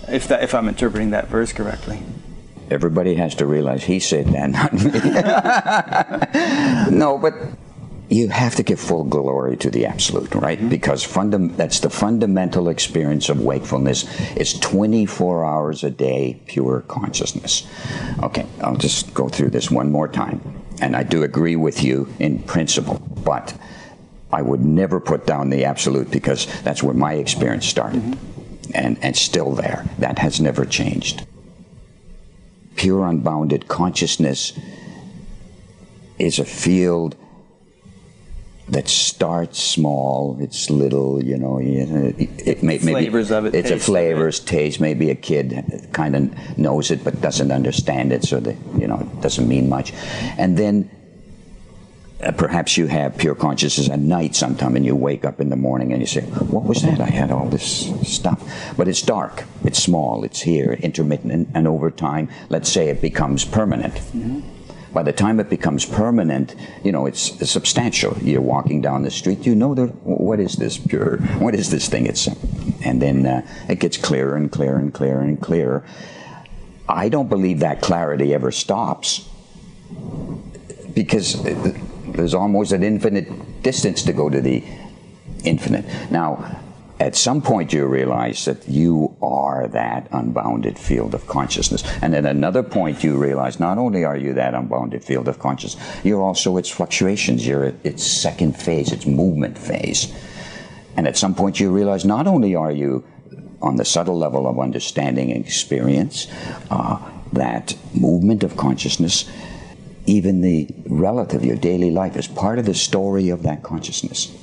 [0.09, 2.03] If that, if I'm interpreting that verse correctly.
[2.71, 4.91] Everybody has to realize he said that, not me.
[6.97, 7.35] no, but
[8.11, 10.59] you have to give full glory to the absolute, right?
[10.59, 10.69] Mm-hmm.
[10.69, 14.05] Because fundam- that's the fundamental experience of wakefulness.
[14.37, 17.67] It's 24 hours a day, pure consciousness.
[18.23, 20.41] Okay, I'll just go through this one more time.
[20.83, 23.57] And I do agree with you in principle, but
[24.33, 28.03] I would never put down the absolute because that's where my experience started.
[28.03, 28.27] Mm-hmm.
[28.73, 29.85] And, and still there.
[29.99, 31.27] That has never changed.
[32.81, 34.59] Pure unbounded consciousness
[36.19, 37.15] is a field
[38.71, 40.39] that starts small.
[40.41, 41.59] It's little, you know.
[41.59, 43.59] It, uh, it may, flavors maybe, of it.
[43.59, 44.81] It's a flavors, taste.
[44.81, 49.01] Maybe a kid kind of knows it but doesn't understand it, so that you know
[49.01, 49.93] it doesn't mean much.
[50.39, 50.91] And then
[52.23, 55.57] uh, perhaps you have pure consciousness at night sometime, and you wake up in the
[55.57, 57.01] morning and you say, "What was that?
[57.01, 58.43] I had all this stuff."
[58.77, 59.45] But it's dark.
[59.65, 60.25] It's small.
[60.25, 63.95] It's here, intermittent, and, and over time, let's say it becomes permanent.
[63.95, 64.41] Mm-hmm
[64.93, 68.17] by the time it becomes permanent, you know, it's substantial.
[68.19, 71.19] You're walking down the street, you know, that, what is this pure?
[71.39, 72.07] What is this thing?
[72.07, 72.27] It's,
[72.85, 75.85] and then uh, it gets clearer and clearer and clearer and clearer.
[76.89, 79.29] I don't believe that clarity ever stops
[80.93, 81.35] because
[82.13, 84.65] there's almost an infinite distance to go to the
[85.45, 85.85] infinite.
[86.11, 86.61] Now,
[87.01, 91.83] at some point you realize that you are that unbounded field of consciousness.
[92.03, 95.83] And at another point you realize not only are you that unbounded field of consciousness,
[96.05, 100.13] you're also its fluctuations, you're its second phase, its movement phase.
[100.97, 103.03] And at some point you realize not only are you
[103.63, 106.27] on the subtle level of understanding and experience,
[106.71, 106.99] uh,
[107.33, 109.31] that movement of consciousness,
[110.11, 114.37] even the relative, your daily life, is part of the story of that consciousness.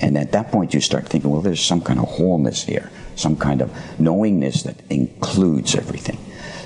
[0.00, 3.36] And at that point, you start thinking, well, there's some kind of wholeness here, some
[3.36, 3.70] kind of
[4.00, 6.18] knowingness that includes everything.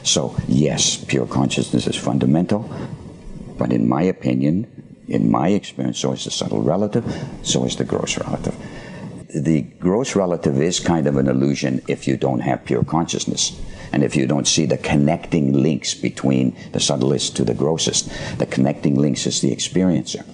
[0.05, 2.71] So, yes, pure consciousness is fundamental,
[3.59, 4.71] but in my opinion,
[5.07, 7.05] in my experience, so is the subtle relative,
[7.43, 8.57] so is the gross relative.
[9.35, 13.61] The gross relative is kind of an illusion if you don't have pure consciousness.
[13.95, 18.47] And if you don't see the connecting links between the subtlest to the grossest, the
[18.47, 20.27] connecting links is the experiencer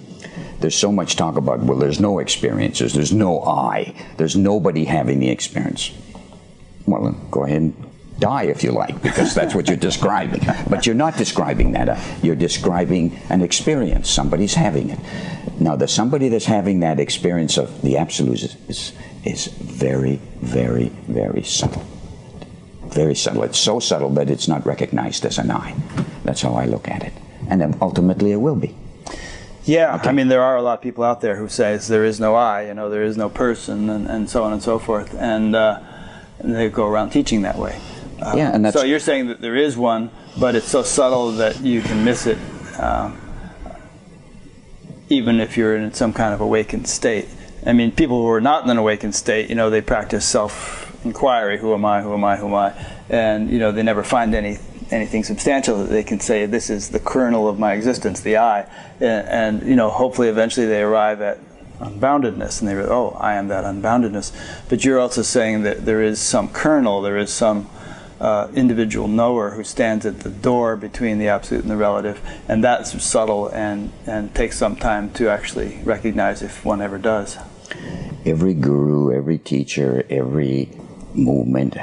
[0.61, 5.19] there's so much talk about, well, there's no experiences, there's no I, there's nobody having
[5.19, 5.91] the experience.
[6.85, 10.41] Well, go ahead and die if you like, because that's what you're describing.
[10.69, 11.89] But you're not describing that.
[11.89, 14.09] Uh, you're describing an experience.
[14.09, 14.99] Somebody's having it.
[15.59, 18.93] Now, the somebody that's having that experience of the absolute is, is,
[19.23, 21.83] is very, very, very subtle.
[22.91, 23.43] Very subtle.
[23.43, 25.75] It's so subtle that it's not recognized as an I.
[26.23, 27.13] That's how I look at it.
[27.49, 28.75] And then ultimately it will be.
[29.63, 30.09] Yeah, okay.
[30.09, 32.35] I mean, there are a lot of people out there who say there is no
[32.35, 35.55] I, you know, there is no person, and, and so on and so forth, and,
[35.55, 35.79] uh,
[36.39, 37.79] and they go around teaching that way.
[38.19, 41.31] Uh, yeah, and that's so you're saying that there is one, but it's so subtle
[41.33, 42.39] that you can miss it,
[42.77, 43.11] uh,
[45.09, 47.27] even if you're in some kind of awakened state.
[47.65, 50.25] I mean, people who are not in an awakened state, you know, they practice
[51.01, 52.01] self-inquiry: Who am I?
[52.01, 52.35] Who am I?
[52.37, 52.73] Who am I?
[53.09, 54.57] And you know, they never find any
[54.91, 58.67] anything substantial that they can say this is the kernel of my existence, the I,
[58.99, 59.27] and,
[59.61, 61.39] and you know hopefully eventually they arrive at
[61.79, 64.31] unboundedness and they go, oh, I am that unboundedness.
[64.69, 67.67] But you're also saying that there is some kernel, there is some
[68.19, 72.63] uh, individual knower who stands at the door between the absolute and the relative, and
[72.63, 77.37] that's subtle and, and takes some time to actually recognize if one ever does.
[78.23, 80.69] Every guru, every teacher, every
[81.15, 81.77] movement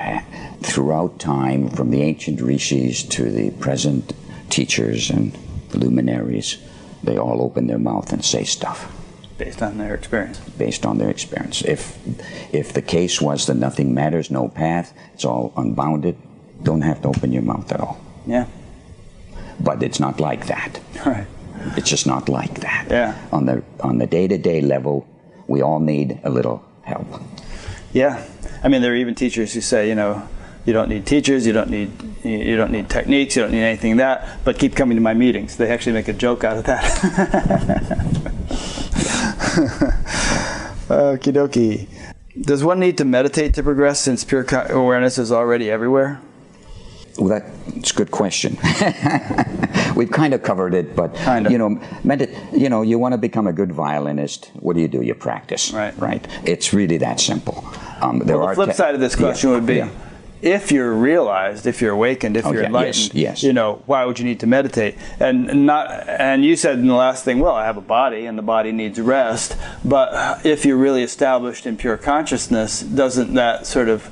[0.63, 4.13] throughout time, from the ancient rishis to the present
[4.51, 5.37] teachers and
[5.75, 6.59] luminaries,
[7.03, 8.93] they all open their mouth and say stuff.
[9.37, 10.41] Based on their experience.
[10.41, 11.63] Based on their experience.
[11.63, 11.97] If,
[12.53, 16.17] if the case was that nothing matters, no path, it's all unbounded,
[16.63, 18.01] don't have to open your mouth at all.
[18.27, 18.47] Yeah.
[19.61, 20.81] But it's not like that.
[21.07, 21.27] Right.
[21.77, 22.87] It's just not like that.
[22.91, 23.29] Yeah.
[23.33, 25.07] On the on the day to day level,
[25.47, 27.07] we all need a little help.
[27.93, 28.25] Yeah.
[28.63, 30.29] I mean, there are even teachers who say, you know,
[30.65, 31.91] you don't need teachers, you don't need
[32.25, 35.57] you don't need techniques, you don't need anything that, but keep coming to my meetings.
[35.57, 36.83] They actually make a joke out of that.
[40.89, 41.89] Okie dokie.
[42.41, 46.21] Does one need to meditate to progress since pure awareness is already everywhere?
[47.19, 48.57] Well, that's a good question.
[49.97, 51.53] We've kind of covered it, but kind of.
[51.53, 51.81] you know,
[52.53, 54.51] you know, you want to become a good violinist.
[54.55, 55.03] What do you do?
[55.03, 55.73] You practice.
[55.73, 55.97] Right.
[55.99, 56.27] Right.
[56.45, 57.65] It's really that simple.
[58.01, 59.77] Um, well, the flip side of this question yeah, would be.
[59.77, 59.91] Yeah.
[60.41, 63.43] If you're realized, if you're awakened, if you're enlightened, yes, yes.
[63.43, 64.95] you know, why would you need to meditate?
[65.19, 68.39] And not, and you said in the last thing, well, I have a body, and
[68.39, 69.57] the body needs rest.
[69.85, 74.09] But if you're really established in pure consciousness, doesn't that sort of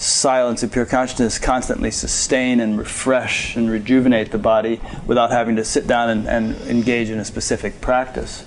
[0.00, 5.64] silence of pure consciousness constantly sustain and refresh and rejuvenate the body without having to
[5.64, 8.44] sit down and, and engage in a specific practice?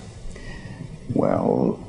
[1.14, 1.80] Well,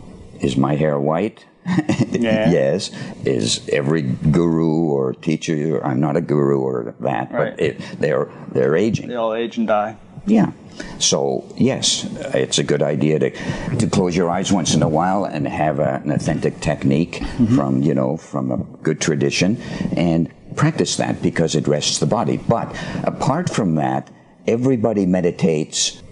[0.40, 1.44] is my hair white?
[2.14, 2.48] Yeah.
[2.50, 2.90] yes.
[3.24, 5.84] Is every guru or teacher?
[5.84, 7.50] I'm not a guru or that, Right.
[7.56, 9.08] but it, they're they're aging.
[9.08, 9.96] They all age and die.
[10.26, 10.52] Yeah.
[10.98, 12.04] So yes,
[12.34, 13.30] it's a good idea to
[13.78, 17.54] to close your eyes once in a while and have a, an authentic technique mm-hmm.
[17.54, 19.60] from you know from a good tradition
[19.96, 22.36] and practice that because it rests the body.
[22.36, 24.10] But apart from that,
[24.46, 26.02] everybody meditates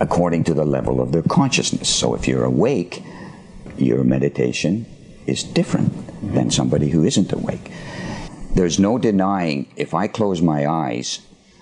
[0.00, 1.88] according to the level of their consciousness.
[1.88, 3.02] So if you're awake,
[3.76, 4.86] your meditation
[5.26, 5.92] is different
[6.34, 7.70] than somebody who isn't awake.
[8.54, 11.20] There's no denying if I close my eyes,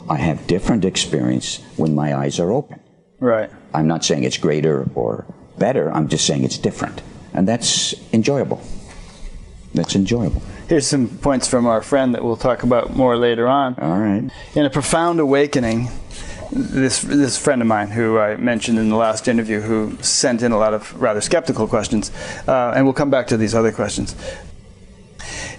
[0.09, 2.81] I have different experience when my eyes are open.
[3.21, 3.51] Right.
[3.75, 5.27] I'm not saying it's greater or
[5.59, 7.03] better, I'm just saying it's different.
[7.35, 8.63] And that's enjoyable.
[9.75, 10.43] That's enjoyable.
[10.69, 13.75] Here's some points from our friend that we'll talk about more later on.
[13.79, 14.31] All right.
[14.55, 15.89] In a profound awakening,
[16.51, 20.53] this this friend of mine who I mentioned in the last interview, who sent in
[20.53, 22.11] a lot of rather skeptical questions,
[22.47, 24.17] uh, and we'll come back to these other questions.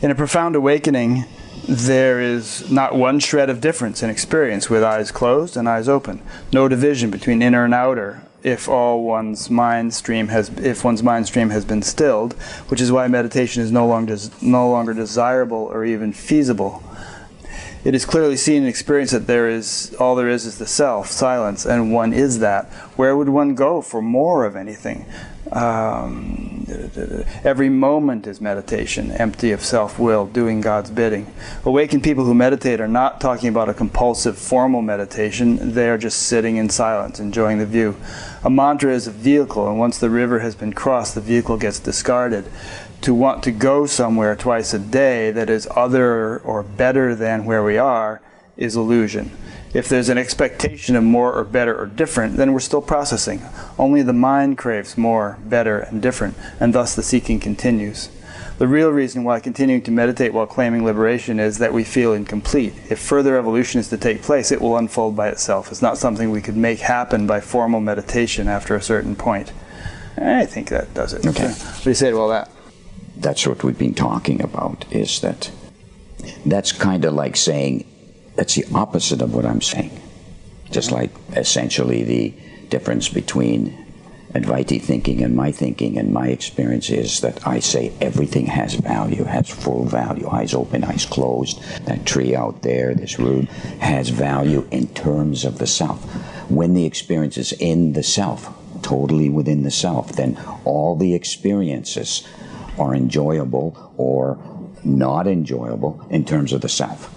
[0.02, 1.26] In a profound awakening,
[1.70, 6.20] there is not one shred of difference in experience with eyes closed and eyes open.
[6.52, 8.24] No division between inner and outer.
[8.42, 12.34] If all one's mind stream has, if one's mind stream has been stilled,
[12.70, 16.82] which is why meditation is no longer no longer desirable or even feasible.
[17.84, 21.12] It is clearly seen and experienced that there is all there is is the self,
[21.12, 22.66] silence, and one is that.
[22.96, 25.06] Where would one go for more of anything?
[25.52, 26.68] Um,
[27.43, 31.34] every moment is meditation, empty of self will, doing God's bidding.
[31.66, 36.24] Awakened people who meditate are not talking about a compulsive formal meditation, they are just
[36.24, 37.95] sitting in silence, enjoying the view.
[38.43, 41.80] A mantra is a vehicle, and once the river has been crossed, the vehicle gets
[41.80, 42.45] discarded
[43.02, 47.64] to want to go somewhere twice a day that is other or better than where
[47.64, 48.22] we are
[48.58, 49.32] is illusion.
[49.74, 53.42] If there's an expectation of more or better or different, then we're still processing.
[53.78, 58.10] Only the mind craves more, better, and different, and thus the seeking continues.
[58.58, 62.74] The real reason why continuing to meditate while claiming liberation is that we feel incomplete.
[62.90, 65.72] If further evolution is to take place, it will unfold by itself.
[65.72, 69.54] It's not something we could make happen by formal meditation after a certain point.
[70.18, 71.26] I think that does it.
[71.26, 71.48] Okay.
[71.48, 72.52] What do you say to all that?
[73.16, 75.52] That's what we've been talking about, is that
[76.46, 77.86] that's kind of like saying,
[78.40, 80.02] that's the opposite of what I'm saying.
[80.72, 82.34] Just like essentially the
[82.70, 83.86] difference between
[84.34, 89.26] Advaiti thinking and my thinking and my experience is that I say everything has value,
[89.26, 90.30] has full value.
[90.30, 91.62] Eyes open, eyes closed.
[91.84, 93.50] That tree out there, this root,
[93.82, 96.02] has value in terms of the self.
[96.50, 98.48] When the experience is in the self,
[98.82, 102.26] totally within the self, then all the experiences
[102.78, 104.40] are enjoyable or
[104.86, 107.14] not enjoyable in terms of the self.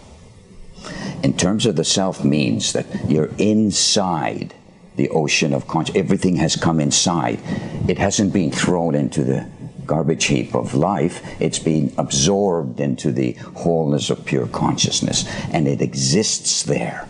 [1.22, 4.54] In terms of the self means that you're inside
[4.96, 6.04] the ocean of consciousness.
[6.04, 7.40] Everything has come inside.
[7.88, 9.46] It hasn't been thrown into the
[9.86, 11.22] garbage heap of life.
[11.40, 17.08] It's been absorbed into the wholeness of pure consciousness, and it exists there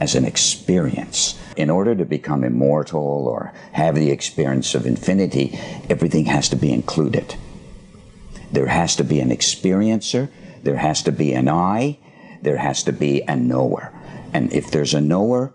[0.00, 1.38] as an experience.
[1.56, 5.58] In order to become immortal or have the experience of infinity,
[5.88, 7.36] everything has to be included.
[8.50, 10.28] There has to be an experiencer,
[10.62, 11.98] there has to be an I,
[12.42, 13.92] there has to be a knower.
[14.32, 15.54] And if there's a knower,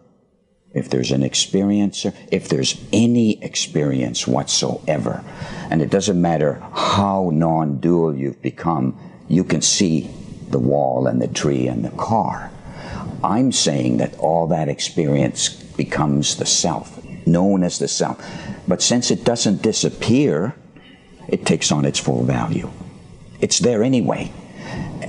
[0.74, 5.24] if there's an experiencer, if there's any experience whatsoever,
[5.70, 10.10] and it doesn't matter how non dual you've become, you can see
[10.50, 12.52] the wall and the tree and the car.
[13.24, 18.24] I'm saying that all that experience becomes the self, known as the self.
[18.68, 20.56] But since it doesn't disappear,
[21.28, 22.70] it takes on its full value.
[23.40, 24.32] It's there anyway.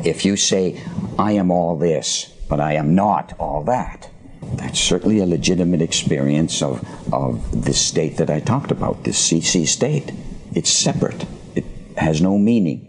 [0.04, 0.80] If you say,
[1.18, 4.10] I am all this, but I am not all that,
[4.54, 9.66] that's certainly a legitimate experience of, of this state that I talked about, this CC
[9.66, 10.12] state.
[10.54, 11.64] It's separate, it
[11.96, 12.84] has no meaning.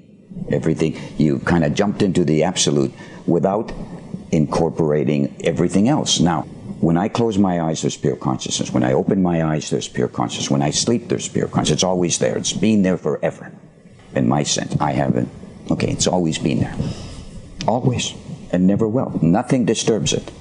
[0.49, 2.93] Everything, you kind of jumped into the absolute
[3.27, 3.71] without
[4.31, 6.19] incorporating everything else.
[6.19, 6.43] Now,
[6.79, 8.71] when I close my eyes, there's pure consciousness.
[8.71, 10.49] When I open my eyes, there's pure consciousness.
[10.49, 11.77] When I sleep, there's pure consciousness.
[11.77, 12.37] It's always there.
[12.37, 13.51] It's been there forever,
[14.15, 14.79] in my sense.
[14.79, 15.29] I haven't.
[15.71, 16.75] Okay, it's always been there.
[17.67, 18.13] Always.
[18.51, 19.19] And never will.
[19.21, 20.31] Nothing disturbs it.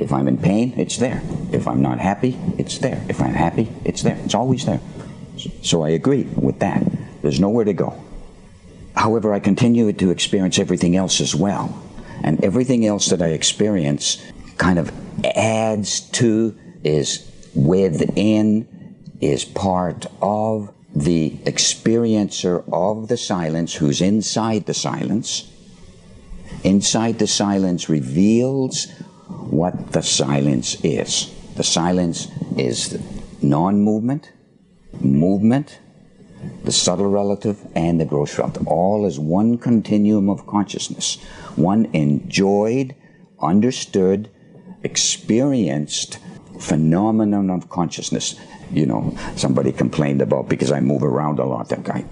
[0.00, 1.22] If I'm in pain, it's there.
[1.52, 3.04] If I'm not happy, it's there.
[3.08, 4.18] If I'm happy, it's there.
[4.24, 4.80] It's always there.
[5.62, 6.82] So I agree with that.
[7.22, 8.02] There's nowhere to go.
[8.96, 11.82] However, I continue to experience everything else as well.
[12.22, 14.24] And everything else that I experience
[14.56, 14.90] kind of
[15.24, 24.72] adds to, is within, is part of the experiencer of the silence who's inside the
[24.72, 25.52] silence.
[26.64, 28.90] Inside the silence reveals
[29.28, 31.30] what the silence is.
[31.54, 32.98] The silence is
[33.42, 34.32] non movement,
[34.98, 35.80] movement,
[36.64, 41.16] the subtle relative, and the gross relative, all as one continuum of consciousness,
[41.56, 42.94] one enjoyed,
[43.42, 44.30] understood,
[44.82, 46.18] experienced
[46.58, 48.36] phenomenon of consciousness.
[48.70, 51.68] You know, somebody complained about because I move around a lot.
[51.68, 52.04] That guy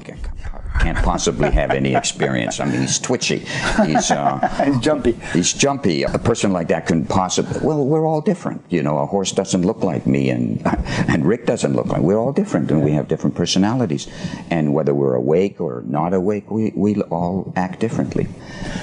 [0.85, 2.61] can't possibly have any experience.
[2.61, 3.39] I mean, he's twitchy.
[3.87, 5.13] He's, uh, he's jumpy.
[5.33, 6.03] He's jumpy.
[6.03, 7.59] A person like that couldn't possibly.
[7.63, 8.63] Well, we're all different.
[8.69, 10.63] You know, a horse doesn't look like me, and
[11.09, 12.03] and Rick doesn't look like.
[12.03, 14.09] We're all different, and we have different personalities.
[14.51, 18.29] And whether we're awake or not awake, we we all act differently.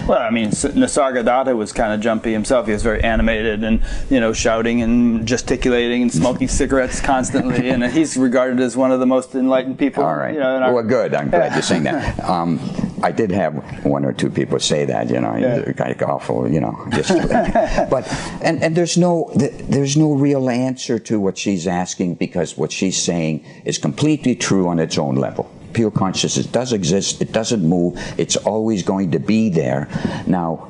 [0.08, 2.66] Well, I mean, Nisargadatta was kind of jumpy himself.
[2.66, 7.86] He was very animated and you know shouting and gesticulating and smoking cigarettes constantly, and
[7.86, 10.04] he's regarded as one of the most enlightened people.
[10.04, 10.34] All right.
[10.34, 11.14] You know, our, well, good.
[11.14, 11.91] I'm glad you're saying that.
[12.24, 12.60] Um,
[13.04, 15.72] I did have one or two people say that, you know, yeah.
[15.78, 17.10] like awful, you know, just
[17.90, 18.08] but
[18.42, 23.02] and and there's no there's no real answer to what she's asking because what she's
[23.02, 25.52] saying is completely true on its own level.
[25.74, 27.22] Pure consciousness does exist.
[27.22, 27.98] It doesn't move.
[28.18, 29.88] It's always going to be there.
[30.28, 30.70] Now,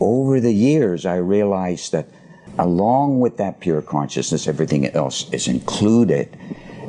[0.00, 2.08] over the years, I realized that
[2.58, 6.36] along with that pure consciousness, everything else is included.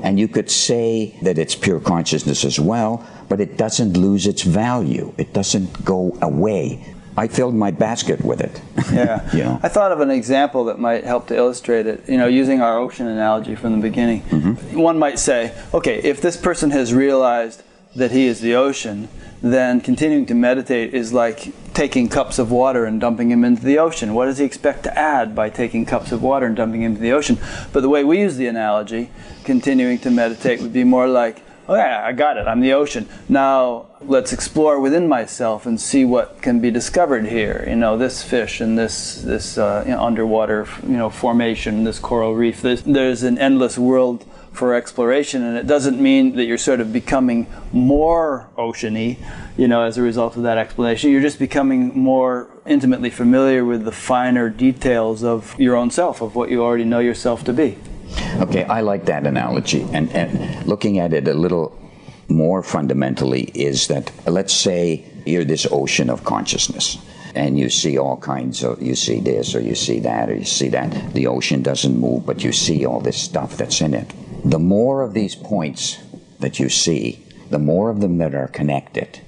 [0.01, 4.43] And you could say that it's pure consciousness as well, but it doesn't lose its
[4.43, 5.13] value.
[5.17, 6.93] It doesn't go away.
[7.15, 8.61] I filled my basket with it.
[8.91, 9.29] Yeah.
[9.33, 9.59] you know?
[9.61, 12.07] I thought of an example that might help to illustrate it.
[12.09, 14.21] You know, using our ocean analogy from the beginning.
[14.23, 14.79] Mm-hmm.
[14.79, 17.61] One might say, okay, if this person has realized
[17.95, 19.07] that he is the ocean,
[19.43, 23.77] then continuing to meditate is like taking cups of water and dumping them into the
[23.77, 24.13] ocean.
[24.13, 27.01] What does he expect to add by taking cups of water and dumping them into
[27.01, 27.37] the ocean?
[27.71, 29.11] But the way we use the analogy,
[29.43, 32.47] continuing to meditate would be more like, oh yeah, I got it.
[32.47, 33.07] I'm the ocean.
[33.29, 37.63] Now let's explore within myself and see what can be discovered here.
[37.67, 41.99] You know, this fish and this this uh, you know, underwater you know formation, this
[41.99, 42.61] coral reef.
[42.61, 46.93] There's, there's an endless world for exploration, and it doesn't mean that you're sort of
[46.93, 49.17] becoming more oceany,
[49.57, 51.09] you know, as a result of that explanation.
[51.09, 56.35] You're just becoming more intimately familiar with the finer details of your own self, of
[56.35, 57.77] what you already know yourself to be.
[58.41, 59.87] Okay, I like that analogy.
[59.93, 61.77] And, and looking at it a little
[62.27, 66.97] more fundamentally is that let's say you're this ocean of consciousness
[67.35, 70.45] and you see all kinds of you see this or you see that or you
[70.45, 74.13] see that the ocean doesn't move but you see all this stuff that's in it
[74.45, 75.99] the more of these points
[76.39, 79.19] that you see the more of them that are connected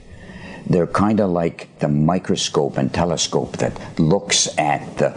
[0.68, 5.10] they're kind of like the microscope and telescope that looks at the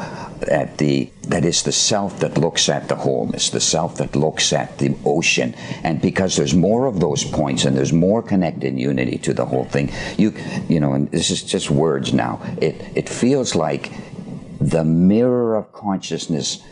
[0.53, 4.53] at the that is the self that looks at the wholeness the self that looks
[4.53, 9.19] at the ocean and because there's more of those points and there's more connected unity
[9.19, 10.33] to the whole thing you
[10.69, 13.91] you know and this is just words now it it feels like
[14.61, 16.63] the mirror of consciousness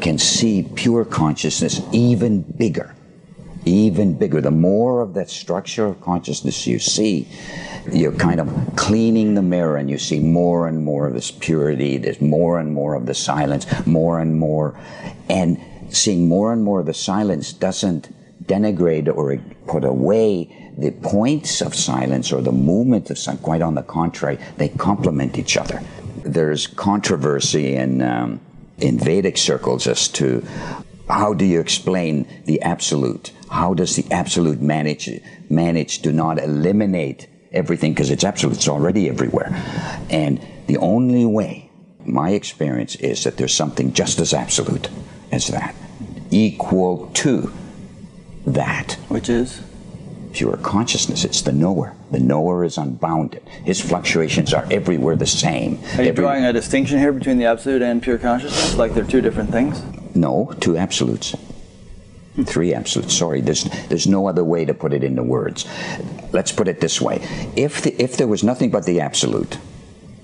[0.00, 2.96] can see pure consciousness even bigger
[3.66, 4.40] even bigger.
[4.40, 7.28] The more of that structure of consciousness you see,
[7.92, 11.96] you're kind of cleaning the mirror and you see more and more of this purity,
[11.98, 14.78] there's more and more of the silence, more and more.
[15.28, 15.60] And
[15.90, 18.14] seeing more and more of the silence doesn't
[18.44, 23.42] denigrate or put away the points of silence or the movement of silence.
[23.42, 25.80] Quite on the contrary, they complement each other.
[26.24, 28.40] There's controversy in, um,
[28.78, 30.46] in Vedic circles as to
[31.08, 33.32] how do you explain the absolute?
[33.50, 35.08] How does the absolute manage
[35.48, 39.50] manage to not eliminate everything because it's absolute, it's already everywhere.
[40.10, 41.70] And the only way,
[42.04, 44.88] my experience is that there's something just as absolute
[45.32, 45.74] as that,
[46.30, 47.52] equal to
[48.46, 48.92] that.
[49.08, 49.60] Which is?
[50.32, 51.24] Pure consciousness.
[51.24, 51.94] It's the knower.
[52.10, 53.42] The knower is unbounded.
[53.64, 55.80] His fluctuations are everywhere the same.
[55.96, 58.76] Are you drawing a distinction here between the absolute and pure consciousness?
[58.76, 59.82] Like they're two different things?
[60.14, 61.34] No, two absolutes.
[62.44, 63.14] Three absolutes.
[63.14, 65.66] Sorry, there's there's no other way to put it into words.
[66.32, 67.16] Let's put it this way:
[67.56, 69.58] if the, if there was nothing but the absolute,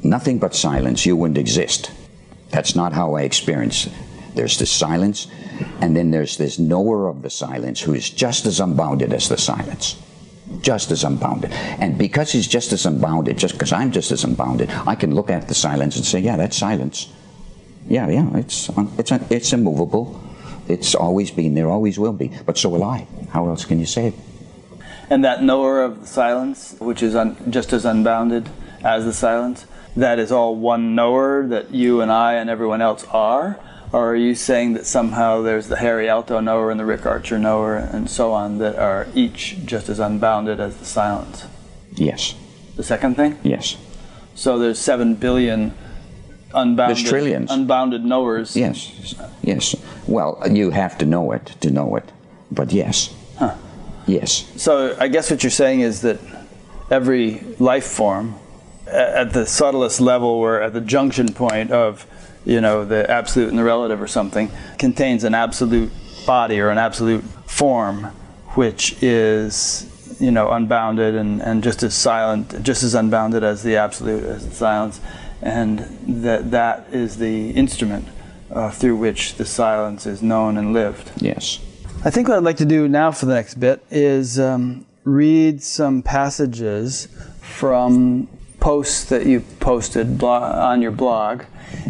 [0.02, 1.90] nothing but silence, you wouldn't exist.
[2.50, 3.86] That's not how I experience.
[3.86, 3.92] It.
[4.34, 5.26] There's the silence,
[5.80, 9.38] and then there's this knower of the silence who is just as unbounded as the
[9.38, 9.96] silence
[10.60, 11.50] just as unbounded.
[11.52, 15.30] And because he's just as unbounded, just because I'm just as unbounded, I can look
[15.30, 17.10] at the silence and say, yeah, that's silence.
[17.88, 20.20] Yeah, yeah, it's it's it's immovable.
[20.68, 22.30] It's always been there, always will be.
[22.46, 23.06] But so will I.
[23.30, 24.14] How else can you say it?
[25.10, 28.48] And that knower of the silence, which is un- just as unbounded
[28.82, 33.04] as the silence, that is all one knower that you and I and everyone else
[33.10, 33.60] are?
[33.92, 37.38] Or are you saying that somehow there's the Harry Alto knower and the Rick Archer
[37.38, 41.44] knower and so on that are each just as unbounded as the silence?
[41.92, 42.34] Yes.
[42.76, 43.38] The second thing?
[43.42, 43.76] Yes.
[44.34, 45.74] So there's seven billion
[46.54, 47.50] unbounded, There's trillions.
[47.50, 48.56] unbounded knowers.
[48.56, 49.74] Yes, yes.
[50.06, 52.10] Well, you have to know it to know it,
[52.50, 53.14] but yes.
[53.38, 53.54] Huh.
[54.06, 54.50] Yes.
[54.56, 56.18] So I guess what you're saying is that
[56.90, 58.34] every life form,
[58.86, 62.06] at the subtlest level, or at the junction point of,
[62.44, 65.90] you know, the absolute and the relative or something, contains an absolute
[66.26, 68.04] body or an absolute form,
[68.54, 73.76] which is, you know, unbounded and, and just as silent, just as unbounded as the
[73.76, 75.00] absolute as the silence,
[75.42, 75.80] and
[76.22, 78.06] that that is the instrument
[78.50, 81.10] uh, through which the silence is known and lived.
[81.16, 81.58] Yes.
[82.04, 85.62] I think what I'd like to do now for the next bit is um, read
[85.62, 87.08] some passages
[87.40, 88.28] from
[88.60, 91.42] posts that you posted blo- on your blog,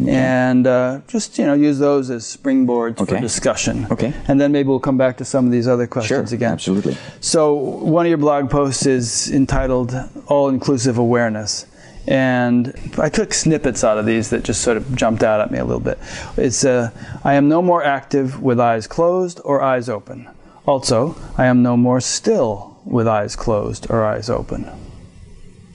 [0.06, 3.86] and uh, just you know use those as springboards for discussion.
[3.90, 4.12] Okay.
[4.28, 5.88] And then maybe we'll come back to some of these other Sure.
[5.88, 6.52] questions again.
[6.52, 6.96] Absolutely.
[7.20, 9.94] So one of your blog posts is entitled
[10.26, 11.66] "All-Inclusive Awareness,"
[12.06, 15.58] and I took snippets out of these that just sort of jumped out at me
[15.58, 15.98] a little bit.
[16.36, 16.90] It's uh,
[17.24, 20.28] "I am no more active with eyes closed or eyes open."
[20.66, 24.68] Also, I am no more still with eyes closed or eyes open.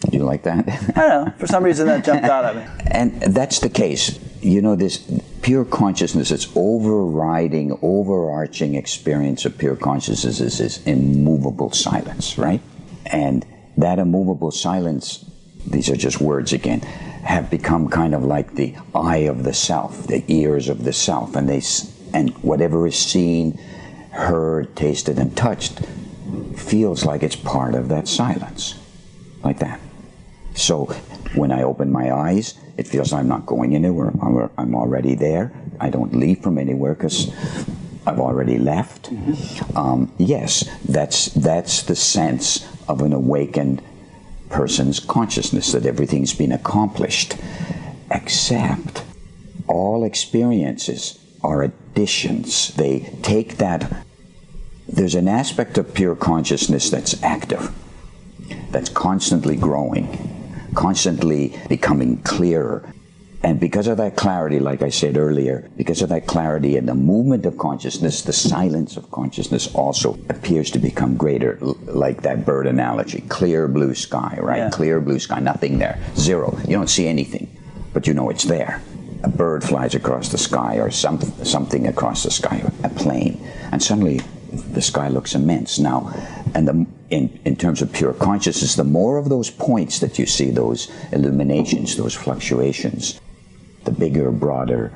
[0.09, 0.67] Do you like that?
[0.95, 1.33] I don't know.
[1.37, 2.65] For some reason, that jumped out at me.
[2.91, 4.19] And that's the case.
[4.41, 5.03] You know, this
[5.41, 12.61] pure consciousness, its overriding, overarching experience of pure consciousness is this immovable silence, right?
[13.05, 13.45] And
[13.77, 15.25] that immovable silence,
[15.67, 20.07] these are just words again, have become kind of like the eye of the self,
[20.07, 21.61] the ears of the self, and they
[22.13, 23.59] and whatever is seen,
[24.11, 25.81] heard, tasted, and touched
[26.55, 28.79] feels like it's part of that silence,
[29.43, 29.79] like that.
[30.55, 30.85] So
[31.35, 34.11] when I open my eyes, it feels I'm not going anywhere.
[34.57, 35.51] I'm, already there.
[35.79, 37.31] I don't leave from anywhere because
[38.05, 39.11] I've already left.
[39.75, 43.81] Um, yes, that's that's the sense of an awakened
[44.49, 47.35] person's consciousness that everything's been accomplished,
[48.11, 49.03] except
[49.67, 52.73] all experiences are additions.
[52.75, 54.05] They take that.
[54.87, 57.71] There's an aspect of pure consciousness that's active
[58.71, 62.93] that's constantly growing, constantly becoming clearer.
[63.43, 66.95] And because of that clarity, like I said earlier, because of that clarity and the
[66.95, 72.65] movement of consciousness, the silence of consciousness also appears to become greater, like that bird
[72.65, 73.21] analogy.
[73.29, 74.57] Clear blue sky, right?
[74.57, 74.69] Yeah.
[74.71, 76.57] Clear blue sky, nothing there, zero.
[76.67, 77.47] You don't see anything,
[77.93, 78.81] but you know it's there.
[79.23, 83.39] A bird flies across the sky, or some, something across the sky, a plane,
[83.71, 84.19] and suddenly
[84.51, 86.11] the sky looks immense now.
[86.55, 90.25] And the, in, in terms of pure consciousness, the more of those points that you
[90.25, 93.19] see, those illuminations, those fluctuations,
[93.87, 94.91] the bigger, broader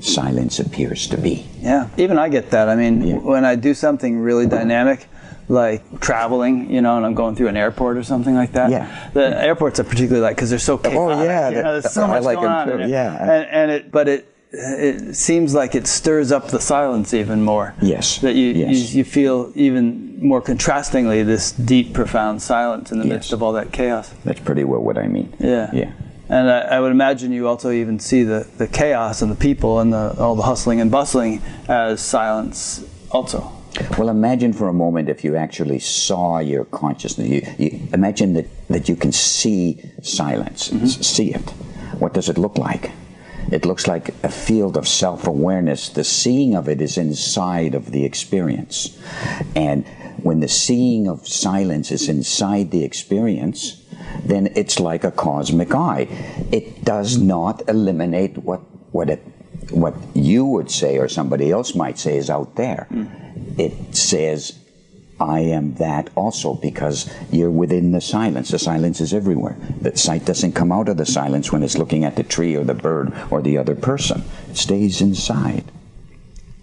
[0.00, 1.46] silence appears to be.
[1.60, 2.68] Yeah, even I get that.
[2.68, 3.14] I mean, Yeah.
[3.18, 5.06] when I do something really dynamic,
[5.48, 8.70] like traveling, you know, and I'm going through an airport or something like that.
[8.70, 8.86] Yeah.
[9.12, 11.18] The airports are particularly like because they're so oh, chaotic.
[11.18, 12.86] Oh, yeah, you know, there's so I much like going them on.
[12.86, 13.22] too, yeah.
[13.34, 17.74] and, and it, but it it seems like it stirs up the silence even more.
[17.82, 18.92] Yes, That you yes.
[18.92, 23.12] you, you feel even more contrastingly this deep, profound silence in the Yes.
[23.14, 24.12] midst of all that chaos.
[24.24, 25.32] That's pretty well what I mean.
[25.38, 25.70] Yeah.
[25.72, 25.92] Yeah.
[26.30, 29.80] And I, I would imagine you also even see the, the chaos and the people
[29.80, 33.52] and the, all the hustling and bustling as silence also.
[33.98, 37.28] Well, imagine for a moment if you actually saw your consciousness.
[37.28, 40.84] You, you imagine that, that you can see silence, mm-hmm.
[40.84, 41.50] s- see it.
[41.98, 42.92] What does it look like?
[43.50, 45.88] It looks like a field of self awareness.
[45.88, 48.96] The seeing of it is inside of the experience.
[49.56, 49.84] And
[50.22, 53.79] when the seeing of silence is inside the experience,
[54.24, 56.08] then it's like a cosmic eye.
[56.52, 58.60] It does not eliminate what,
[58.92, 59.22] what, it,
[59.70, 62.86] what you would say or somebody else might say is out there.
[62.90, 63.06] Hmm.
[63.58, 64.58] It says,
[65.20, 68.50] I am that also because you're within the silence.
[68.50, 69.56] The silence is everywhere.
[69.80, 72.64] The sight doesn't come out of the silence when it's looking at the tree or
[72.64, 74.24] the bird or the other person.
[74.48, 75.70] It stays inside,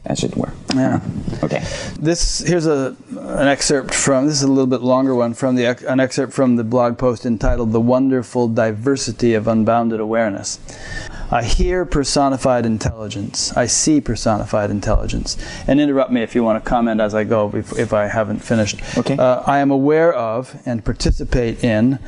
[0.07, 0.51] as it were.
[0.73, 1.01] Yeah.
[1.43, 1.63] Okay.
[1.99, 5.65] This here's a an excerpt from this is a little bit longer one from the
[5.87, 10.59] an excerpt from the blog post entitled "The Wonderful Diversity of Unbounded Awareness."
[11.29, 13.55] I hear personified intelligence.
[13.57, 15.37] I see personified intelligence.
[15.67, 18.39] And interrupt me if you want to comment as I go if, if I haven't
[18.39, 18.79] finished.
[18.97, 19.17] Okay.
[19.17, 21.99] Uh, I am aware of and participate in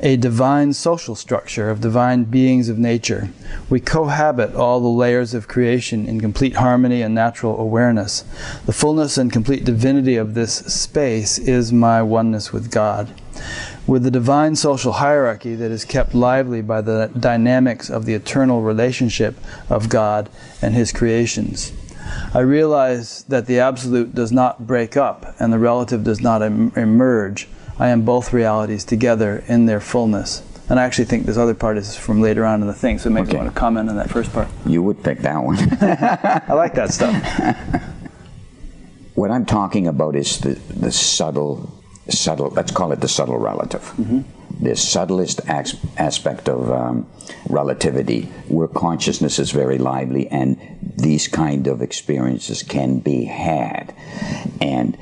[0.00, 3.30] a divine social structure of divine beings of nature.
[3.68, 8.24] We cohabit all the layers of creation in complete harmony and natural awareness.
[8.66, 13.12] The fullness and complete divinity of this space is my oneness with God.
[13.86, 18.62] With the divine social hierarchy that is kept lively by the dynamics of the eternal
[18.62, 19.36] relationship
[19.68, 20.28] of God
[20.62, 21.72] and His creations.
[22.32, 26.72] I realize that the absolute does not break up and the relative does not em-
[26.76, 27.48] emerge.
[27.78, 30.42] I am both realities together in their fullness.
[30.68, 33.08] And I actually think this other part is from later on in the thing, so
[33.08, 33.32] maybe Okay.
[33.38, 34.48] you want to comment on that first part.
[34.66, 35.56] You would pick that one.
[35.80, 37.14] I like that stuff.
[39.14, 41.70] what I'm talking about is the, the subtle,
[42.08, 43.80] subtle, let's call it the subtle relative.
[43.96, 44.20] Mm-hmm.
[44.64, 47.06] The subtlest as- aspect of um,
[47.48, 50.58] relativity, where consciousness is very lively and
[50.96, 53.94] these kind of experiences can be had.
[54.60, 54.98] And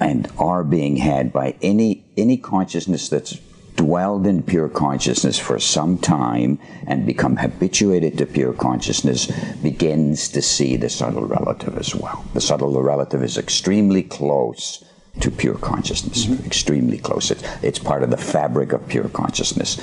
[0.00, 3.38] and are being had by any any consciousness that's
[3.78, 9.26] dwelled in pure consciousness for some time and become habituated to pure consciousness
[9.62, 12.24] begins to see the subtle relative as well.
[12.34, 14.84] The subtle relative is extremely close
[15.20, 16.44] to pure consciousness, mm-hmm.
[16.44, 17.30] extremely close.
[17.30, 19.80] It's, it's part of the fabric of pure consciousness.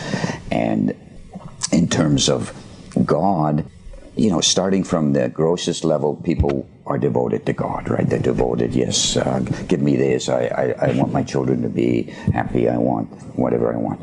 [0.51, 0.93] And
[1.71, 2.53] in terms of
[3.05, 3.65] God,
[4.17, 8.07] you know, starting from the grossest level, people are devoted to God, right?
[8.07, 10.29] They're devoted, yes, uh, give me this.
[10.29, 12.69] I, I, I want my children to be happy.
[12.69, 14.01] I want whatever I want.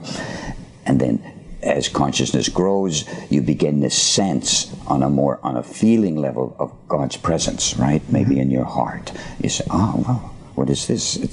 [0.85, 1.23] And then
[1.63, 6.73] as consciousness grows, you begin to sense on a more, on a feeling level of
[6.89, 8.03] God's presence, right?
[8.11, 9.13] Maybe in your heart.
[9.41, 11.17] You say, oh, well, what is this?
[11.17, 11.31] It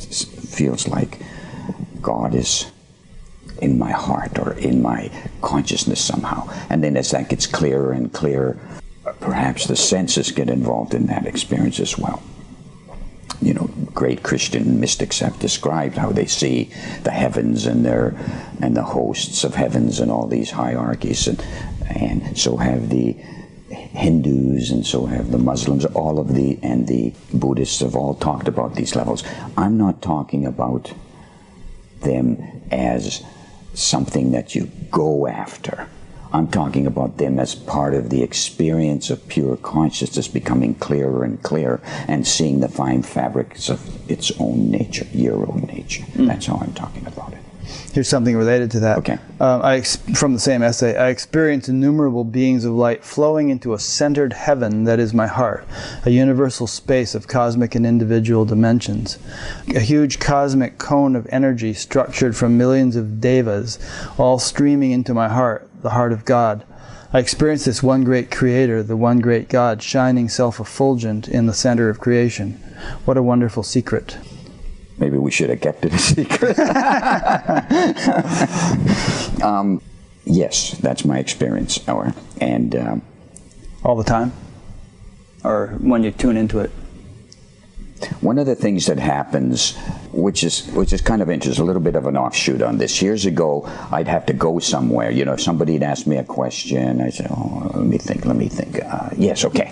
[0.48, 1.20] feels like
[2.02, 2.72] God is
[3.60, 6.48] in my heart or in my consciousness somehow.
[6.70, 8.60] And then as that gets clearer and clearer,
[9.20, 12.22] perhaps the senses get involved in that experience as well.
[13.42, 16.72] You know, great Christian mystics have described how they see
[17.04, 18.16] the heavens and their
[18.62, 21.42] and the hosts of heavens and all these hierarchies, and
[21.90, 23.14] and so have the
[23.72, 25.86] Hindus and so have the Muslims.
[25.86, 29.24] All of the and the Buddhists have all talked about these levels.
[29.56, 30.92] I'm not talking about
[32.02, 33.24] them as
[33.74, 35.88] something that you go after.
[36.32, 41.42] I'm talking about them as part of the experience of pure consciousness becoming clearer and
[41.42, 46.04] clearer and seeing the fine fabrics of its own nature, your own nature.
[46.04, 46.28] Mm.
[46.28, 47.40] That's how I'm talking about it.
[47.94, 48.98] Here's something related to that.
[49.00, 49.18] Okay.
[49.40, 53.74] Um, I ex- from the same essay, I experience innumerable beings of light flowing into
[53.74, 55.68] a centered heaven that is my heart,
[56.06, 59.18] a universal space of cosmic and individual dimensions,
[59.76, 63.80] a huge cosmic cone of energy structured from millions of devas,
[64.18, 66.66] all streaming into my heart, the heart of God.
[67.12, 71.54] I experience this one great creator, the one great God, shining self effulgent in the
[71.54, 72.54] center of creation.
[73.06, 74.18] What a wonderful secret.
[75.00, 76.60] Maybe we should have kept it a secret.
[79.44, 79.82] um,
[80.26, 83.02] yes, that's my experience, Our And um,
[83.84, 84.34] all the time,
[85.44, 86.72] or when you tune into it.
[88.22, 89.76] One of the things that happens,
[90.12, 93.02] which is which is kind of interesting, a little bit of an offshoot on this.
[93.02, 95.12] Years ago, I'd have to go somewhere.
[95.12, 98.26] You know, if somebody had asked me a question, I'd say, "Oh, let me think,
[98.26, 99.72] let me think." Uh, yes, okay,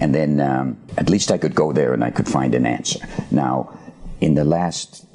[0.00, 3.00] and then um, at least I could go there and I could find an answer.
[3.30, 3.78] Now,
[4.20, 5.06] in the last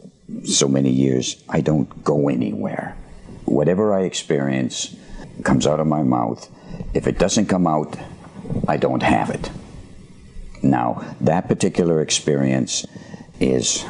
[0.45, 2.95] so many years, I don't go anywhere.
[3.45, 4.95] Whatever I experience
[5.43, 6.49] comes out of my mouth.
[6.93, 7.97] If it doesn't come out,
[8.67, 9.49] I don't have it.
[10.63, 12.85] Now, that particular experience
[13.39, 13.83] is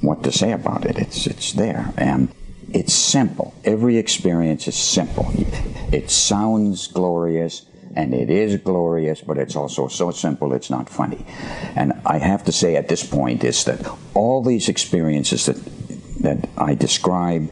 [0.00, 0.98] what to say about it.
[0.98, 1.92] It's, it's there.
[1.96, 2.28] And
[2.72, 3.54] it's simple.
[3.64, 5.30] Every experience is simple.
[5.92, 11.24] It sounds glorious and it is glorious, but it's also so simple it's not funny.
[11.74, 15.56] And I have to say at this point is that all these experiences that
[16.20, 17.50] that I describe,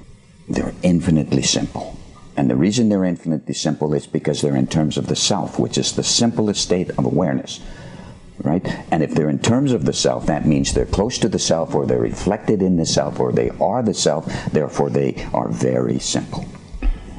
[0.49, 1.97] they're infinitely simple.
[2.37, 5.79] And the reason they're infinitely simple is because they're in terms of the self, which
[5.79, 7.61] is the simplest state of awareness
[8.43, 8.65] right?
[8.91, 11.75] And if they're in terms of the self, that means they're close to the self,
[11.75, 15.99] or they're reflected in the self, or they are the self, therefore they are very
[15.99, 16.45] simple.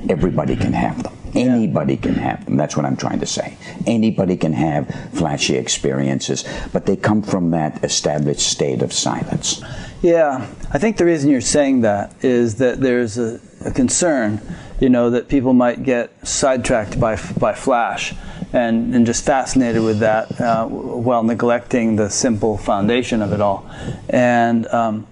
[0.10, 1.14] Everybody can have them.
[1.34, 2.56] Anybody can have them.
[2.56, 3.58] That's what I'm trying to say.
[3.86, 9.62] Anybody can have flashy experiences, but they come from that established state of silence.
[10.02, 14.40] Yeah, I think the reason you're saying that is that there's a, a concern,
[14.80, 18.14] you know, that people might get sidetracked by by flash
[18.54, 23.70] and, and just fascinated with that uh, while neglecting the simple foundation of it all.
[24.10, 25.08] And um,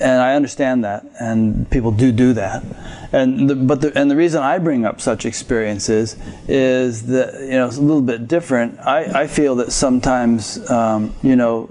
[0.00, 2.64] and I understand that, and people do do that.
[3.10, 6.16] And the, but the, and the reason I bring up such experiences
[6.46, 8.78] is that you know it's a little bit different.
[8.80, 11.70] I, I feel that sometimes um, you know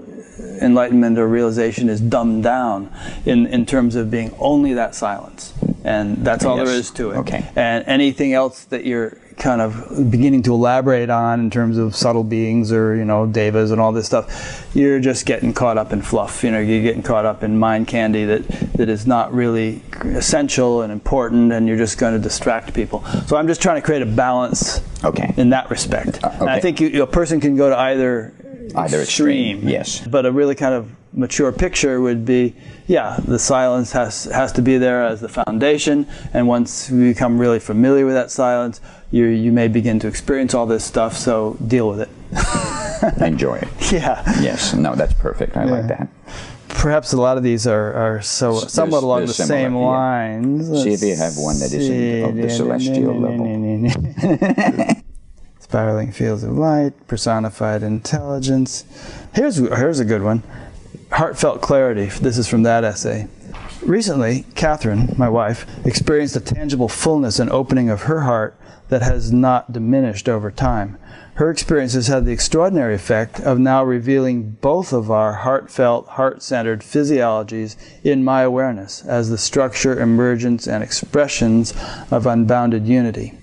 [0.60, 2.92] enlightenment or realization is dumbed down
[3.24, 5.52] in, in terms of being only that silence.
[5.88, 6.66] And that's all yes.
[6.66, 7.16] there is to it.
[7.18, 7.50] Okay.
[7.56, 12.24] And anything else that you're kind of beginning to elaborate on in terms of subtle
[12.24, 16.02] beings or you know devas and all this stuff you're just getting caught up in
[16.02, 19.80] fluff you know you're getting caught up in mind candy that that is not really
[20.02, 23.84] essential and important and you're just going to distract people so i'm just trying to
[23.84, 26.52] create a balance okay in that respect uh, okay.
[26.52, 28.34] i think you, a person can go to either
[28.74, 32.54] either extreme, extreme yes but a really kind of mature picture would be
[32.86, 37.38] yeah, the silence has has to be there as the foundation, and once we become
[37.38, 38.80] really familiar with that silence,
[39.10, 41.16] you you may begin to experience all this stuff.
[41.16, 42.08] So deal with it.
[43.22, 43.68] enjoy it.
[43.92, 44.22] Yeah.
[44.40, 45.56] Yes, no, that's perfect.
[45.56, 46.08] I like that.
[46.68, 49.80] Perhaps a lot of these are, are so somewhat along the similar, same yeah.
[49.80, 50.82] lines.
[50.82, 55.02] See if you have one that isn't of the celestial level.
[55.60, 58.84] Spiraling fields of light, personified intelligence.
[59.34, 60.42] Here's here's a good one.
[61.18, 62.06] Heartfelt clarity.
[62.06, 63.26] This is from that essay.
[63.82, 68.56] Recently, Catherine, my wife, experienced a tangible fullness and opening of her heart
[68.88, 70.96] that has not diminished over time.
[71.34, 76.82] Her experiences had the extraordinary effect of now revealing both of our heartfelt, heart centered
[76.82, 77.74] physiologies
[78.04, 81.74] in my awareness as the structure, emergence, and expressions
[82.12, 83.36] of unbounded unity.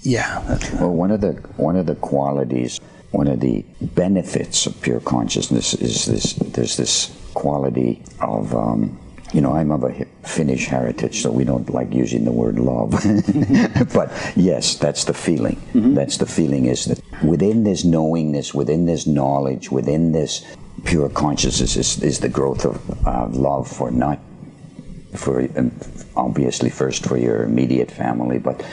[0.00, 0.40] Yeah,
[0.80, 2.80] Well, one of the one of the qualities,
[3.14, 6.32] one of the benefits of pure consciousness is this.
[6.34, 8.98] There's this quality of, um,
[9.32, 12.90] you know, I'm of a Finnish heritage, so we don't like using the word love.
[13.94, 15.60] but yes, that's the feeling.
[15.94, 20.44] That's the feeling is that within this knowingness, within this knowledge, within this
[20.84, 24.18] pure consciousness is, is the growth of uh, love for not
[25.14, 25.70] for um,
[26.16, 28.64] obviously first for your immediate family, but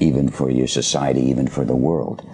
[0.00, 2.24] even for your society, even for the world.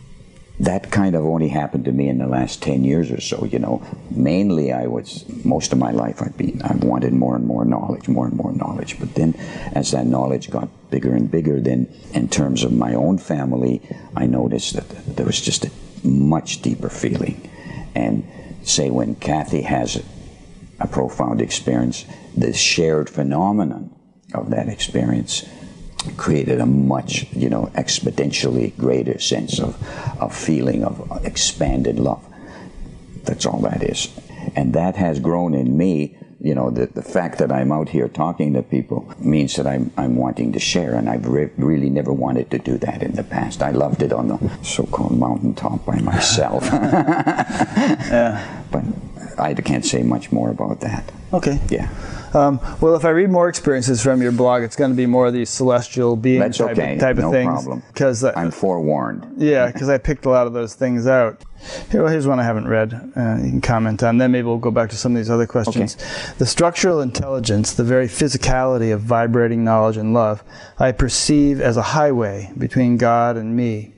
[0.61, 3.59] That kind of only happened to me in the last 10 years or so, you
[3.59, 3.83] know.
[4.11, 8.09] Mainly I was, most of my life I'd be, I wanted more and more knowledge,
[8.09, 9.01] more and more knowledge.
[9.01, 9.35] But then
[9.75, 13.81] as that knowledge got bigger and bigger, then in terms of my own family,
[14.15, 15.71] I noticed that there was just a
[16.05, 17.51] much deeper feeling.
[17.95, 18.29] And
[18.63, 20.03] say when Kathy has
[20.79, 22.05] a profound experience,
[22.37, 23.95] the shared phenomenon
[24.35, 25.49] of that experience
[26.17, 29.77] created a much, you know, exponentially greater sense of,
[30.21, 32.25] of feeling of expanded love.
[33.25, 34.09] That's all that is.
[34.57, 36.17] And that has grown in me.
[36.43, 39.93] You know, the, the fact that I'm out here talking to people means that I'm,
[39.99, 43.23] I'm wanting to share, and I've re- really never wanted to do that in the
[43.25, 43.63] past.
[43.63, 46.65] I loved it on the so called mountaintop by myself.
[46.73, 48.63] yeah.
[48.73, 48.85] But
[49.39, 51.13] I can't say much more about that.
[51.35, 51.61] okay.
[51.69, 51.91] Yeah.
[52.35, 55.27] Um, well, if I read more experiences from your blog, it's going to be more
[55.27, 56.95] of these celestial being That's type, okay.
[56.95, 57.49] of, type of no things.
[57.53, 57.83] problem.
[57.89, 59.35] Because I'm forewarned.
[59.37, 61.43] yeah, because I picked a lot of those things out.
[61.91, 62.95] Here, well, here's one I haven't read.
[63.17, 64.19] Uh, you can comment on.
[64.19, 65.97] Then maybe we'll go back to some of these other questions.
[66.39, 70.43] The structural intelligence, the very physicality of vibrating knowledge and love,
[70.79, 73.93] I perceive as a highway between God and me.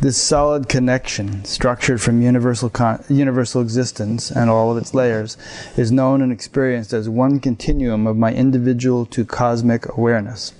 [0.00, 5.36] This solid connection, structured from universal con- universal existence and all of its layers,
[5.76, 10.54] is known and experienced as one continuum of my individual to cosmic awareness.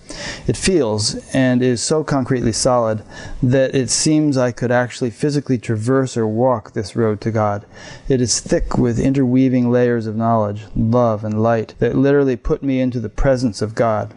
[0.47, 3.03] It feels and is so concretely solid
[3.43, 7.65] that it seems I could actually physically traverse or walk this road to God.
[8.09, 12.81] It is thick with interweaving layers of knowledge, love, and light that literally put me
[12.81, 14.15] into the presence of God.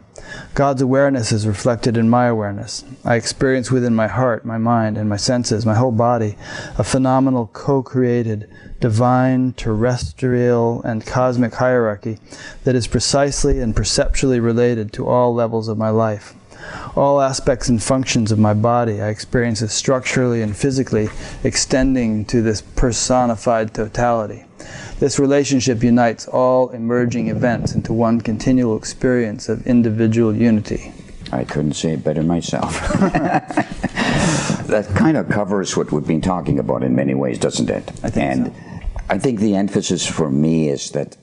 [0.54, 2.84] God's awareness is reflected in my awareness.
[3.04, 6.38] I experience within my heart, my mind, and my senses, my whole body,
[6.78, 12.20] a phenomenal co created, divine, terrestrial, and cosmic hierarchy
[12.64, 16.34] that is precisely and perceptually related to all levels of my life.
[16.95, 21.10] All aspects and functions of my body I experience as structurally and physically
[21.44, 24.45] extending to this personified totality.
[24.99, 30.94] This relationship unites all emerging events into one continual experience of individual unity.
[31.31, 32.80] I couldn't say it better myself.
[34.68, 37.90] that kind of covers what we've been talking about in many ways, doesn't it?
[38.03, 38.53] I think and so.
[39.10, 41.18] I think the emphasis for me is that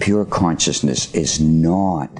[0.00, 2.10] pure consciousness is not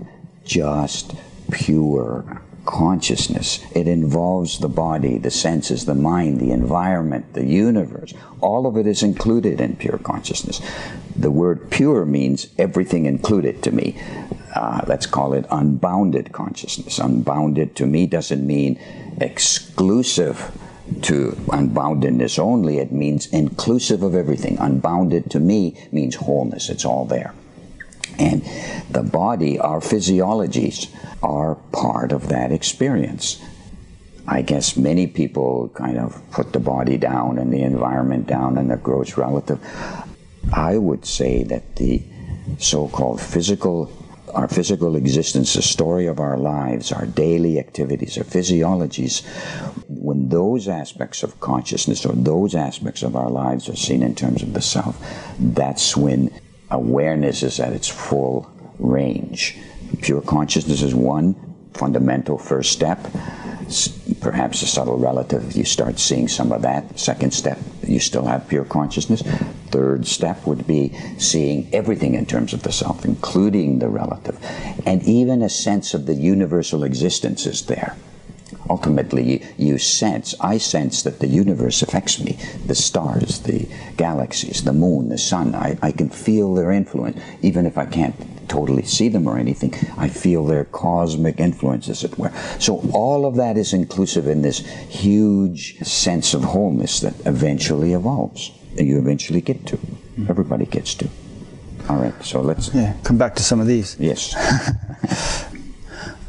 [0.45, 1.15] just
[1.51, 3.65] pure consciousness.
[3.75, 8.15] It involves the body, the senses, the mind, the environment, the universe.
[8.41, 10.61] All of it is included in pure consciousness.
[11.17, 14.01] The word pure means everything included to me.
[14.55, 16.99] Uh, let's call it unbounded consciousness.
[16.99, 18.79] Unbounded to me doesn't mean
[19.21, 20.53] exclusive
[21.03, 24.59] to unboundedness only, it means inclusive of everything.
[24.59, 27.35] Unbounded to me means wholeness, it's all there.
[28.19, 28.43] And
[28.91, 30.89] the body, our physiologies,
[31.23, 33.43] are part of that experience.
[34.27, 38.71] I guess many people kind of put the body down and the environment down and
[38.71, 39.59] the gross relative.
[40.53, 42.03] I would say that the
[42.59, 43.91] so called physical,
[44.35, 49.25] our physical existence, the story of our lives, our daily activities, our physiologies,
[49.89, 54.43] when those aspects of consciousness or those aspects of our lives are seen in terms
[54.43, 54.99] of the self,
[55.39, 56.31] that's when
[56.73, 59.57] awareness is at its full range.
[60.01, 61.37] Pure consciousness is one
[61.75, 62.99] fundamental first step.
[64.21, 66.99] Perhaps a subtle relative, you start seeing some of that.
[66.99, 69.23] Second step, you still have pure consciousness.
[69.71, 74.39] Third step would be seeing everything in terms of the self, including the relative.
[74.85, 77.97] And even a sense of the universal existence is there.
[78.69, 82.39] Ultimately you, sense, I sense that the universe affects me.
[82.67, 87.21] The stars, the galaxies, the moon, the sun, I, I can feel their influence.
[87.43, 88.15] Even if I can't
[88.49, 92.33] totally see them or anything, I feel their cosmic influence, as it were.
[92.59, 94.59] So all of that is inclusive in this
[94.89, 98.53] huge sense of wholeness that eventually evolves.
[98.79, 99.77] And you eventually get to.
[99.77, 100.27] Hmm.
[100.29, 101.09] Everybody gets to.
[101.89, 102.73] All right, so let's.
[102.75, 103.97] Yeah, come back to some of these.
[103.99, 104.35] Yes.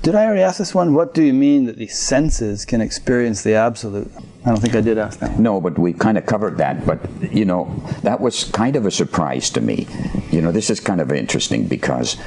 [0.03, 0.93] Did I already ask this one?
[0.93, 4.11] What do you mean that the senses can experience the absolute?
[4.45, 5.43] I don't think I did ask that one.
[5.43, 6.85] No, but we kind of covered that.
[6.85, 6.99] But,
[7.31, 9.87] you know, that was kind of a surprise to me.
[10.29, 12.17] You know, this is kind of interesting because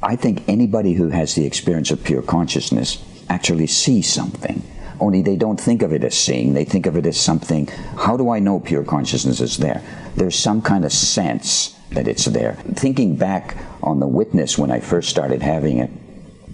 [0.00, 4.62] I think anybody who has the experience of pure consciousness actually sees something.
[5.00, 7.66] Only they don't think of it as seeing, they think of it as something.
[7.96, 9.82] How do I know pure consciousness is there?
[10.14, 12.54] There's some kind of sense that it's there.
[12.74, 15.90] Thinking back on the witness when I first started having it,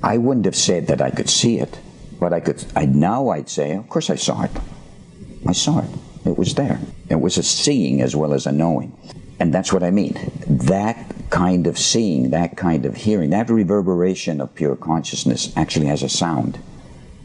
[0.05, 1.79] I wouldn't have said that I could see it,
[2.21, 2.63] but I could.
[2.77, 4.51] I now I'd say, of course I saw it.
[5.47, 5.91] I saw it.
[6.27, 6.79] It was there.
[7.09, 8.93] It was a seeing as well as a knowing,
[9.41, 10.15] and that's what I mean.
[10.47, 16.03] That kind of seeing, that kind of hearing, that reverberation of pure consciousness actually has
[16.03, 16.59] a sound.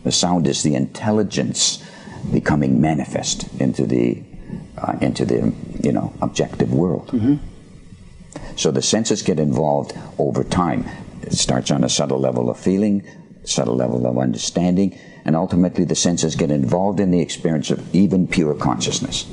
[0.06, 1.84] The sound is the intelligence
[2.32, 4.24] becoming manifest into the
[4.78, 5.54] uh, into the
[5.84, 7.10] you know objective world.
[8.56, 10.86] So the senses get involved over time.
[11.22, 13.04] It starts on a subtle level of feeling,
[13.44, 18.28] subtle level of understanding, and ultimately the senses get involved in the experience of even
[18.28, 19.26] pure consciousness.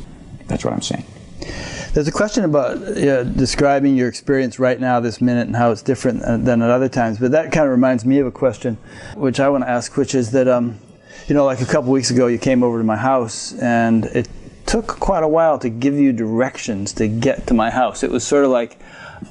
[0.46, 1.04] That's what I'm saying.
[1.92, 5.82] There's a question about uh, describing your experience right now, this minute, and how it's
[5.82, 7.18] different uh, than at other times.
[7.18, 8.76] But that kind of reminds me of a question,
[9.14, 10.78] which I want to ask, which is that, um,
[11.26, 14.28] you know, like a couple weeks ago, you came over to my house, and it
[14.66, 18.02] took quite a while to give you directions to get to my house.
[18.02, 18.78] It was sort of like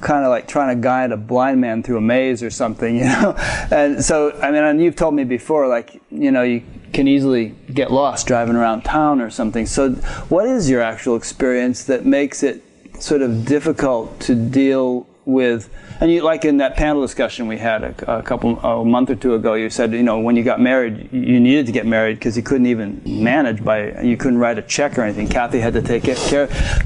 [0.00, 3.04] kind of like trying to guide a blind man through a maze or something, you
[3.04, 3.34] know.
[3.70, 7.54] And so, I mean, and you've told me before, like, you know, you can easily
[7.72, 9.66] get lost driving around town or something.
[9.66, 9.92] So,
[10.28, 12.62] what is your actual experience that makes it
[12.98, 15.68] sort of difficult to deal with?
[16.00, 19.16] And you, like in that panel discussion we had a, a couple a month or
[19.16, 22.18] two ago, you said, you know, when you got married, you needed to get married
[22.18, 25.28] because you couldn't even manage by, you couldn't write a check or anything.
[25.28, 26.16] Kathy had to take care.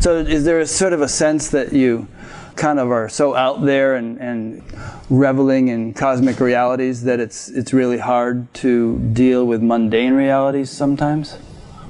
[0.01, 2.07] So, is there a sort of a sense that you
[2.57, 4.63] kind of are so out there and, and
[5.09, 11.37] reveling in cosmic realities that it's it's really hard to deal with mundane realities sometimes.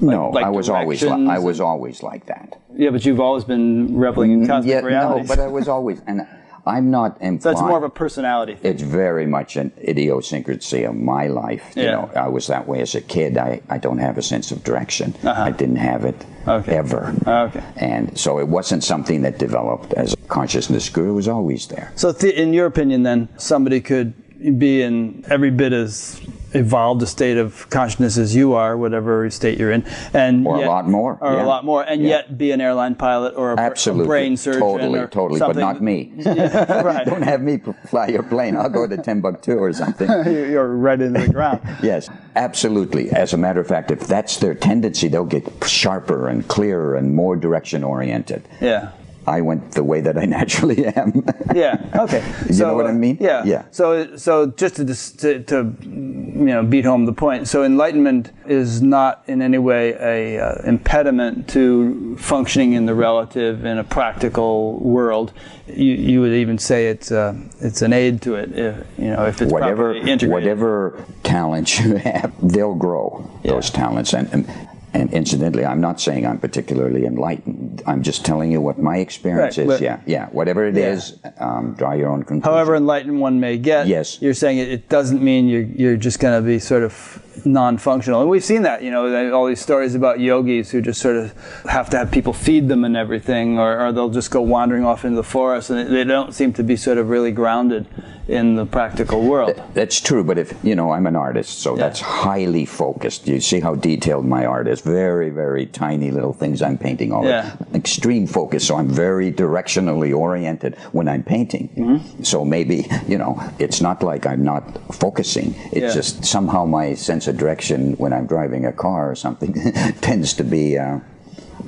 [0.01, 2.59] no, like I was always li- I was always like that.
[2.74, 5.28] Yeah, but you've always been reveling in cosmic Mm, yeah, realities.
[5.28, 6.27] no, but I was always, and
[6.66, 7.41] I'm not implying.
[7.41, 8.73] so it's more of a personality thing.
[8.73, 11.73] It's very much an idiosyncrasy of my life.
[11.77, 11.91] You Yeah.
[11.93, 13.39] know, I was that way as a kid.
[13.39, 15.15] I, I don't have a sense of direction.
[15.24, 15.43] Uh-huh.
[15.43, 16.16] I didn't have it
[16.47, 16.77] Okay.
[16.77, 17.15] ever.
[17.27, 17.62] Okay.
[17.77, 21.11] And so it wasn't something that developed as consciousness grew.
[21.11, 21.93] It was always there.
[21.97, 24.12] So, th- in your opinion, then somebody could
[24.59, 26.20] be in every bit as
[26.55, 30.67] evolved a state of consciousness as you are, whatever state you're in, and Or a
[30.69, 31.45] lot more, or yeah.
[31.45, 32.09] a lot more, and Yeah.
[32.09, 34.07] yet be an airline pilot or a, Absolutely.
[34.07, 35.39] brain surgeon, Totally, or totally.
[35.41, 35.61] But something.
[35.61, 36.13] not me.
[36.27, 37.05] right.
[37.07, 38.57] Don't have me fly your plane.
[38.57, 40.09] I'll go to Timbuktu or something.
[40.27, 41.61] You're right in the ground.
[41.83, 43.11] Yes, absolutely.
[43.11, 47.15] As a matter of fact, if that's their tendency, they'll get sharper and clearer and
[47.15, 48.43] more direction oriented.
[48.61, 48.91] Yeah.
[49.31, 51.24] I went the way that I naturally am.
[51.55, 51.78] Yeah.
[51.94, 52.23] Okay.
[52.51, 53.16] You so, know what I mean?
[53.20, 53.44] Yeah.
[53.44, 53.65] Yeah.
[53.70, 57.47] So, so just to, to to you know beat home the point.
[57.47, 63.65] So enlightenment is not in any way a uh, impediment to functioning in the relative
[63.65, 65.32] in a practical world.
[65.69, 68.51] You, you would even say it's uh, it's an aid to it.
[68.52, 70.31] If, you know if it's whatever integrated.
[70.31, 74.12] whatever talents you have, they'll grow those talents.
[74.12, 77.83] And, and and incidentally, I'm not saying I'm particularly enlightened.
[77.87, 79.73] I'm just telling you what my experience Right, is.
[79.75, 80.27] but- yeah, yeah.
[80.33, 80.93] Whatever it Yeah.
[80.93, 82.53] is, um, draw your own conclusion.
[82.53, 84.21] However enlightened one may get, Yes.
[84.21, 88.20] you're saying it, it doesn't mean you're, you're just going to be sort of non-functional.
[88.20, 91.32] And we've seen that, you know, all these stories about yogis who just sort of
[91.65, 95.05] have to have people feed them and everything, or, or they'll just go wandering off
[95.05, 97.86] into the forest, and they don't seem to be sort of really grounded
[98.28, 99.61] in the practical world.
[99.74, 101.82] That's true, but if you know, I'm an artist, so Yeah.
[101.85, 103.27] that's highly focused.
[103.27, 104.81] You see how detailed my art is.
[104.82, 107.51] Very, very tiny little things I'm painting all Yeah.
[107.74, 108.65] extreme focus.
[108.65, 111.70] So I'm very directionally oriented when I'm painting.
[111.77, 112.23] Mm-hmm.
[112.23, 114.62] So maybe you know, it's not like I'm not
[114.94, 115.55] focusing.
[115.73, 116.01] It's Yeah.
[116.01, 119.53] just somehow my sense of direction when I'm driving a car or something
[120.01, 120.79] tends to be.
[120.79, 121.01] Uh,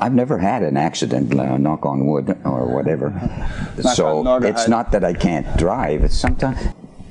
[0.01, 3.11] I've never had an accident, uh, knock on wood or whatever.
[3.83, 4.51] so Naugahyde.
[4.51, 6.03] it's not that I can't drive.
[6.05, 6.59] It's sometimes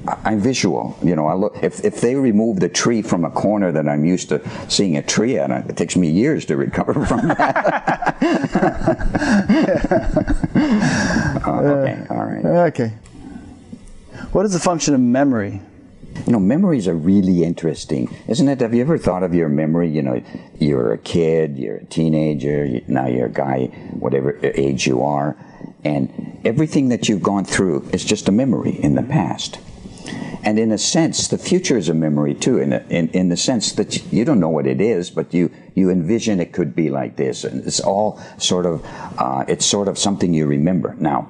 [0.07, 0.97] I'm visual.
[1.03, 4.03] You know, I look if if they remove the tree from a corner that I'm
[4.03, 8.17] used to seeing a tree at, it takes me years to recover from that.
[11.43, 12.45] Uh, okay, all right.
[12.45, 12.93] Okay.
[14.31, 15.59] What is the function of memory
[16.25, 18.61] You know, memories are really interesting, isn't it?
[18.61, 19.89] Have you ever thought of your memory?
[19.89, 20.23] You know,
[20.59, 25.35] you're a kid, you're a teenager, you, now you're a guy, whatever age you are,
[25.83, 29.59] and everything that you've gone through is just a memory in the past.
[30.43, 33.37] And in a sense, the future is a memory too, in, a, in, in the
[33.37, 36.89] sense that you don't know what it is, but you, you envision it could be
[36.89, 37.43] like this.
[37.43, 38.83] And it's all sort of,
[39.17, 40.95] uh, it's sort of something you remember.
[40.99, 41.29] Now,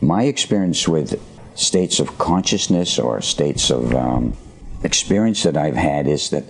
[0.00, 1.20] my experience with
[1.60, 4.36] states of consciousness or states of um,
[4.82, 6.44] experience that I've had is that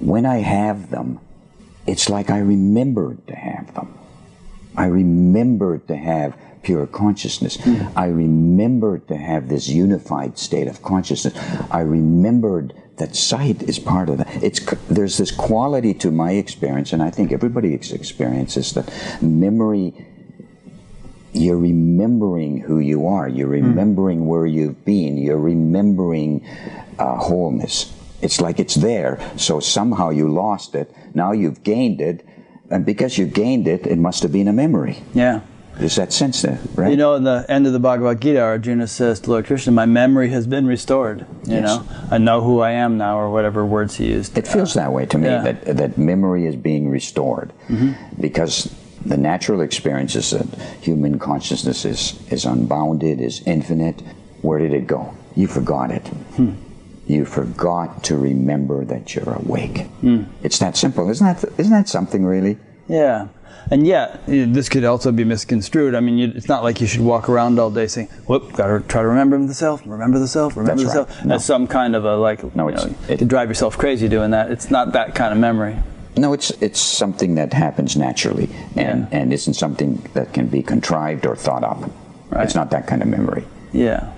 [0.00, 1.20] when I have them,
[1.86, 3.96] it's like I remembered to have them.
[4.76, 7.56] I remembered to have pure consciousness.
[7.56, 7.92] Mm.
[7.96, 11.34] I remembered to have this unified state of consciousness.
[11.70, 14.42] I remembered that sight is part of that.
[14.42, 20.06] It's there's this quality to my experience, and I think everybody's experience is that memory.
[21.32, 23.28] You're remembering who you are.
[23.28, 23.66] You're hmm.
[23.66, 24.26] remembering mm.
[24.26, 25.16] where you've been.
[25.16, 26.44] You're remembering
[26.98, 27.94] uh, wholeness.
[28.20, 29.20] It's like it's there.
[29.36, 30.94] So somehow you lost it.
[31.14, 32.26] Now you've gained it,
[32.70, 35.02] and because you gained it, it must have been a memory.
[35.14, 35.40] Yeah.
[35.80, 36.90] There's that sense there, right?
[36.90, 39.86] You know, in the end of the Bhagavad Gita, Arjuna says to Lord Krishna, "My
[39.86, 41.20] memory has been restored.
[41.46, 41.62] You yes.
[41.62, 44.92] know, I know who I am now, or whatever words he used." It feels that
[44.92, 45.40] way to me yeah.
[45.40, 47.92] that that memory is being restored mm-hmm.
[48.20, 48.74] because
[49.04, 50.46] the natural experience is that
[50.80, 54.00] human consciousness is is unbounded, is infinite.
[54.42, 55.14] Where did it go?
[55.36, 56.06] You forgot it.
[56.36, 56.52] Hmm.
[57.06, 59.80] You forgot to remember that you're awake.
[60.00, 60.24] Hmm.
[60.42, 61.52] It's that simple, isn't that?
[61.58, 62.58] Isn't that something really?
[62.88, 63.28] Yeah.
[63.70, 65.94] And yet, this could also be misconstrued.
[65.94, 68.66] I mean, you, it's not like you should walk around all day saying, "Whoop, got
[68.66, 71.08] to try to remember the self, remember the self, remember That's the right.
[71.08, 71.28] self." No.
[71.34, 74.32] That's some kind of a like, no, it's, know, it, to drive yourself crazy doing
[74.32, 74.50] that.
[74.50, 75.76] It's not that kind of memory.
[76.16, 79.18] No, it's it's something that happens naturally, and yeah.
[79.18, 81.90] and isn't something that can be contrived or thought up.
[82.30, 82.44] Right.
[82.44, 83.44] It's not that kind of memory.
[83.72, 84.12] Yeah.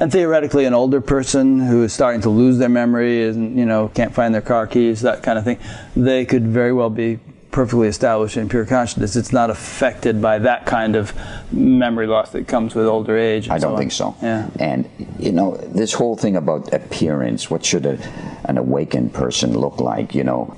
[0.00, 3.88] And theoretically, an older person who is starting to lose their memory and you know
[3.88, 5.58] can't find their car keys, that kind of thing,
[5.94, 7.18] they could very well be
[7.50, 9.16] perfectly established in pure consciousness.
[9.16, 11.12] It's not affected by that kind of
[11.52, 13.48] memory loss that comes with older age.
[13.48, 14.16] I don't so think so.
[14.22, 14.48] Yeah.
[14.58, 14.88] And
[15.18, 17.98] you know, this whole thing about appearance, what should a,
[18.44, 20.14] an awakened person look like?
[20.14, 20.56] You know,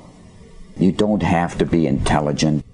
[0.83, 2.65] you don't have to be intelligent.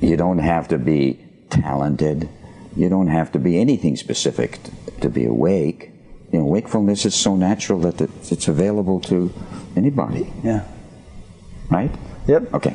[0.00, 1.18] You don't have to be
[1.50, 2.28] talented.
[2.76, 4.58] You don't have to be anything specific
[5.00, 5.92] to be awake.
[6.32, 9.32] You know, wakefulness is so natural that it's available to
[9.76, 10.32] anybody.
[10.42, 10.64] Yeah.
[11.70, 11.90] Right?
[12.26, 12.54] Yep.
[12.54, 12.74] Okay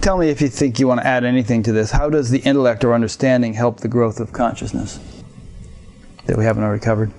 [0.00, 1.90] tell me if you think you want to add anything to this.
[1.90, 4.98] How does the intellect or understanding help the growth of consciousness
[6.24, 7.12] that we haven't already covered?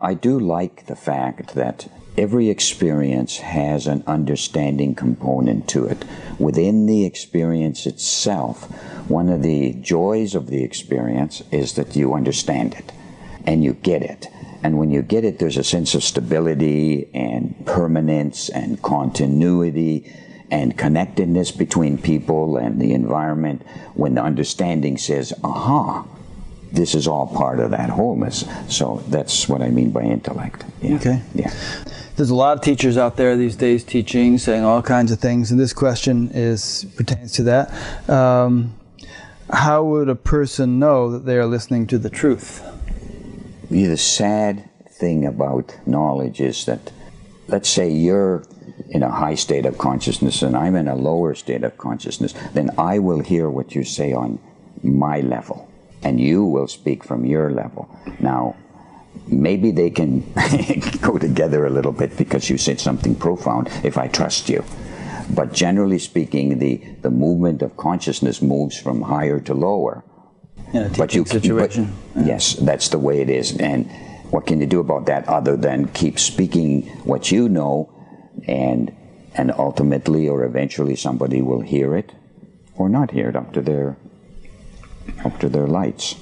[0.00, 6.04] I do like the fact that every experience has an understanding component to it.
[6.38, 8.64] Within the experience itself,
[9.08, 12.92] one of the joys of the experience is that you understand it
[13.46, 14.26] and you get it.
[14.62, 20.12] And when you get it, there's a sense of stability and permanence and continuity
[20.50, 23.62] and connectedness between people and the environment
[23.94, 26.06] when the understanding says, aha,
[26.72, 28.44] this is all part of that wholeness.
[28.68, 30.64] So that's what I mean by intellect.
[30.80, 30.96] Yeah.
[30.96, 31.22] Okay.
[31.34, 31.52] Yeah.
[32.16, 35.50] There's a lot of teachers out there these days teaching, saying all kinds of things,
[35.50, 38.10] and this question is pertains to that.
[38.10, 38.74] Um,
[39.50, 42.62] how would a person know that they are listening to the truth?
[43.70, 46.92] The sad thing about knowledge is that,
[47.48, 48.44] let's say you're
[48.90, 52.70] in a high state of consciousness and I'm in a lower state of consciousness, then
[52.76, 54.38] I will hear what you say on
[54.82, 55.69] my level
[56.02, 57.88] and you will speak from your level.
[58.20, 58.56] Now,
[59.26, 60.20] maybe they can
[61.00, 64.64] go together a little bit because you said something profound if I trust you.
[65.34, 70.04] But generally speaking, the, the movement of consciousness moves from higher to lower.
[70.72, 71.92] In a but you, situation.
[72.14, 73.56] But, yes, that's the way it is.
[73.58, 73.90] And
[74.30, 77.92] what can you do about that other than keep speaking what you know
[78.46, 78.94] and
[79.34, 82.12] and ultimately or eventually somebody will hear it
[82.76, 83.96] or not hear it up to their
[85.40, 86.16] to their lights.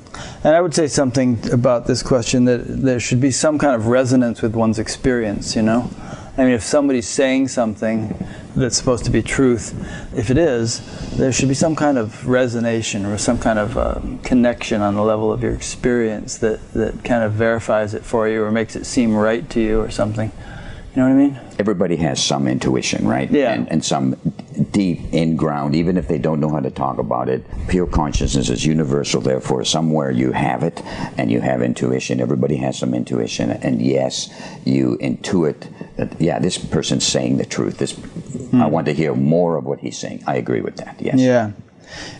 [0.44, 3.86] And I would say something about this question that there should be some kind of
[3.86, 5.90] resonance with one's experience, you know?
[6.36, 8.16] I mean, if somebody's saying something
[8.54, 9.74] that's supposed to be truth,
[10.16, 10.80] if it is,
[11.16, 15.02] there should be some kind of resonation or some kind of um, connection on the
[15.02, 18.86] level of your experience that, that kind of verifies it for you or makes it
[18.86, 20.30] seem right to you or something.
[20.98, 21.40] You know what I mean?
[21.60, 23.30] Everybody has some intuition, right?
[23.30, 23.52] Yeah.
[23.52, 24.16] And, and some
[24.72, 27.44] deep in ground, even if they don't know how to talk about it.
[27.68, 30.82] Pure consciousness is universal, therefore, somewhere you have it
[31.16, 32.20] and you have intuition.
[32.20, 33.52] Everybody has some intuition.
[33.52, 34.28] And yes,
[34.64, 35.68] you intuit
[35.98, 37.78] that, yeah, this person's saying the truth.
[37.78, 38.60] This, hmm.
[38.60, 40.24] I want to hear more of what he's saying.
[40.26, 41.20] I agree with that, yes.
[41.20, 41.52] Yeah.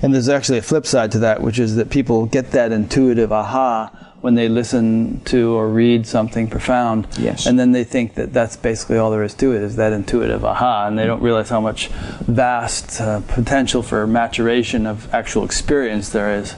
[0.02, 3.32] And there's actually a flip side to that, which is that people get that intuitive
[3.32, 7.07] aha when they listen to or read something profound.
[7.19, 7.47] Yes.
[7.47, 10.45] And then they think that that's basically all there is to it, is that intuitive
[10.45, 11.89] aha, and they don't realize how much
[12.27, 16.55] vast uh, potential for maturation of actual experience there is.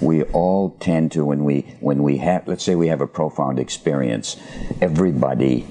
[0.00, 3.58] we all tend to when we when we have let's say we have a profound
[3.60, 4.36] experience
[4.80, 5.64] everybody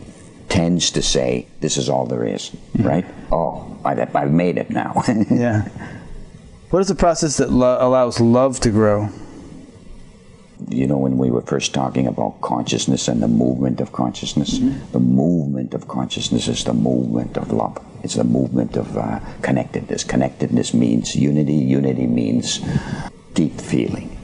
[0.48, 5.04] tends to say this is all there is, right oh I've, I've made it now
[5.30, 5.68] Yeah.
[6.70, 9.10] What is the process that lo- allows love to grow?
[10.82, 14.60] You know when we were first talking about consciousness and the movement of consciousness
[14.91, 17.78] the movement of consciousness is the movement of love.
[18.03, 20.03] It's the movement of uh, connectedness.
[20.03, 21.53] Connectedness means unity.
[21.53, 22.60] Unity means
[23.34, 24.18] deep feeling.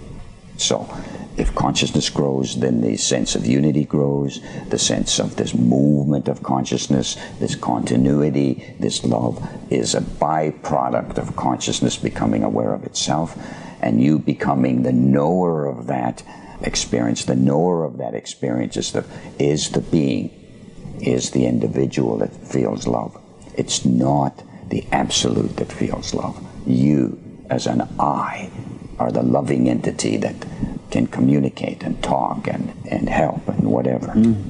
[0.57, 0.89] So
[1.37, 4.41] if consciousness grows then the sense of unity grows.
[4.69, 9.37] The sense of this movement of consciousness this continuity this love
[9.69, 13.37] is a byproduct of consciousness becoming aware of itself
[13.81, 16.23] and you becoming the knower of that
[16.61, 17.25] experience.
[17.25, 19.05] The knower of that experience is the
[19.39, 20.31] is the being
[21.01, 23.21] is the individual that feels love.
[23.55, 26.43] It's not the absolute that feels love.
[26.65, 27.19] You
[27.49, 28.51] as an i
[28.99, 30.35] are the loving entity that
[30.89, 34.07] can communicate and talk and, and help and whatever.
[34.07, 34.49] Mm.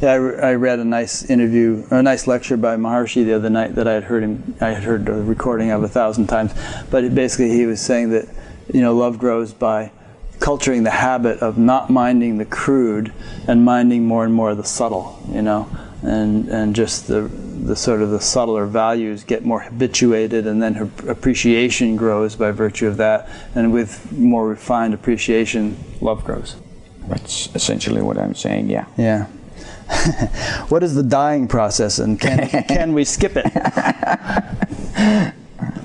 [0.00, 3.50] Yeah, I, re- I read a nice interview, a nice lecture by Maharishi the other
[3.50, 6.52] night that I had heard him, I had heard a recording of a thousand times.
[6.90, 8.28] But it, basically, he was saying that,
[8.72, 9.90] you know, love grows by
[10.40, 13.12] culturing the habit of not minding the crude
[13.46, 15.68] and minding more and more the subtle, you know,
[16.02, 20.74] and and just the the sort of the subtler values get more habituated, and then
[20.74, 26.54] her appreciation grows by virtue of that, and with more refined appreciation, love grows.
[27.08, 29.26] that's essentially what i'm saying yeah Yeah.
[30.68, 33.46] what is the dying process, and can can we skip it?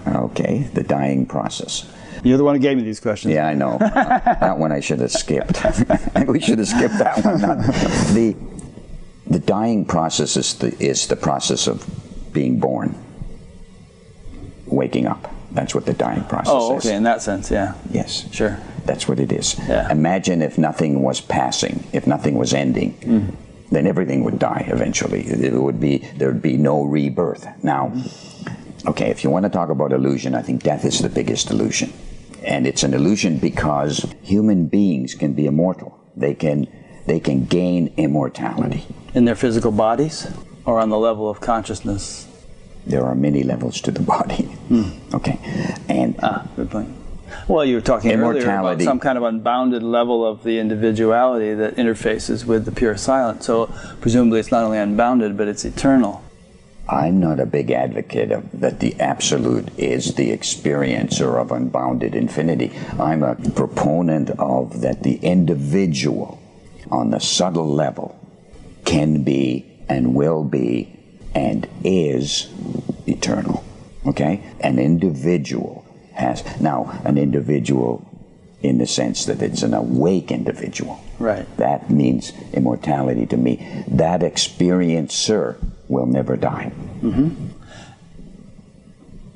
[0.07, 1.85] okay the dying process
[2.23, 3.33] You're the one who gave me these questions.
[3.33, 3.77] Yeah, I know.
[3.79, 5.61] that one I should have skipped.
[6.27, 7.59] we should have skipped that one.
[8.13, 8.35] the
[9.27, 11.85] the dying process is the is the process of
[12.33, 12.95] being born,
[14.67, 15.31] waking up.
[15.51, 16.85] That's what the dying process Oh, is.
[16.85, 16.95] okay.
[16.95, 17.75] In that sense, yeah.
[17.91, 18.57] Yes, Sure.
[18.85, 19.55] that's what it is.
[19.67, 19.91] Yeah.
[19.91, 23.35] Imagine if nothing was passing, if nothing was ending, Mm-hmm.
[23.71, 25.21] then everything would die eventually.
[25.27, 27.45] It would be there would be no rebirth.
[27.63, 27.91] Now,
[28.87, 31.93] okay, if you want to talk about illusion, I think death is the biggest illusion,
[32.43, 35.99] and it's an illusion because human beings can be immortal.
[36.15, 36.67] They can
[37.05, 38.85] they can gain immortality.
[39.13, 40.27] In their physical bodies,
[40.65, 42.27] or on the level of consciousness.
[42.85, 44.49] There are many levels to the body.
[45.13, 45.39] Okay,
[45.87, 46.89] and Ah, good point.
[47.47, 51.75] Well, you were talking earlier about some kind of unbounded level of the individuality that
[51.77, 53.43] interfaces with the pure silent.
[53.43, 53.67] So
[54.01, 56.22] presumably, it's not only unbounded, but it's eternal.
[56.87, 62.73] I'm not a big advocate of that the absolute is the experiencer of unbounded infinity.
[62.99, 66.41] I'm a proponent of that the individual
[66.91, 68.19] on the subtle level
[68.83, 70.99] can be and will be
[71.33, 72.49] and is
[73.07, 73.63] eternal.
[74.05, 74.43] Okay?
[74.59, 78.09] An individual has now an individual
[78.61, 81.01] in the sense that it's an awake individual.
[81.19, 81.45] Right.
[81.57, 83.85] That means immortality to me.
[83.87, 85.57] That experiencer
[85.87, 86.71] will never die.
[87.01, 87.47] Mm-hmm.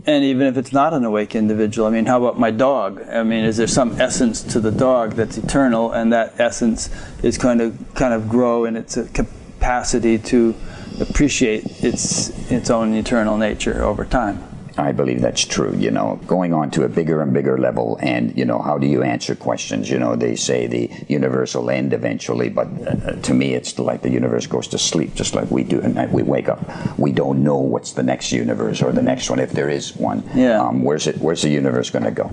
[0.06, 3.02] And even if it's not an awake individual, I mean, how about my dog?
[3.10, 6.90] I mean, is there some essence to the dog that's eternal, and that essence
[7.24, 10.56] is going to kind of grow in its capacity to
[11.02, 14.41] appreciate its its own eternal nature over time?
[14.77, 15.75] I believe that's true.
[15.75, 18.87] You know, going on to a bigger and bigger level, and you know, how do
[18.87, 19.89] you answer questions?
[19.89, 24.01] You know, they say the universe will end eventually, but uh, to me, it's like
[24.01, 26.59] the universe goes to sleep, just like we do, and we wake up.
[26.97, 30.23] We don't know what's the next universe or the next one, if there is one.
[30.35, 30.61] Yeah.
[30.61, 31.17] Um, where's it?
[31.17, 32.29] Where's the universe going to go?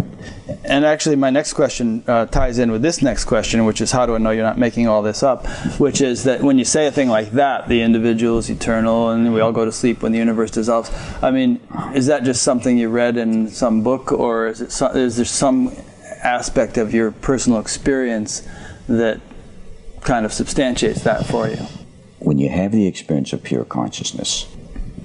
[0.65, 4.07] And actually, my next question uh, ties in with this next question, which is how
[4.07, 5.47] do I know you're not making all this up?
[5.79, 9.35] Which is that when you say a thing like that, the individual is eternal and
[9.35, 10.91] we all go to sleep when the universe dissolves.
[11.23, 11.61] I mean,
[11.95, 15.25] is that just something you read in some book, or is, it so, is there
[15.25, 15.73] some
[16.23, 18.47] aspect of your personal experience
[18.89, 19.21] that
[20.01, 21.67] kind of substantiates that for you?
[22.25, 24.47] when you have the experience of pure consciousness,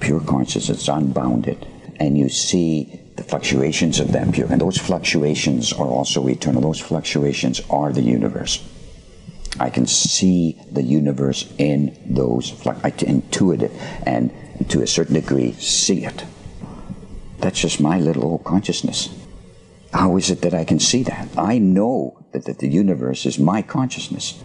[0.00, 1.66] pure consciousness is unbounded,
[1.96, 6.62] and you see the fluctuations of that pure, and those fluctuations are also eternal.
[6.62, 8.66] Those fluctuations are the universe.
[9.58, 13.72] I can see the universe in those, I intuit it,
[14.06, 14.32] and
[14.70, 16.24] to a certain degree, see it.
[17.40, 19.08] That's just my little old consciousness.
[19.92, 21.28] How is it that I can see that?
[21.36, 24.42] I know that, that the universe is my consciousness.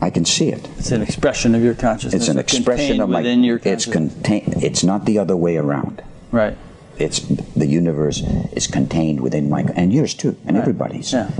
[0.00, 0.66] I can see it.
[0.78, 2.22] It's an expression of your consciousness.
[2.22, 3.18] It's an expression of my.
[3.20, 4.14] within your it's consciousness.
[4.14, 4.54] contain.
[4.62, 6.02] It's not the other way around.
[6.32, 6.56] right.
[7.00, 8.22] It's the universe
[8.52, 11.12] is contained within my and yours too, and everybody's.
[11.12, 11.30] Yeah.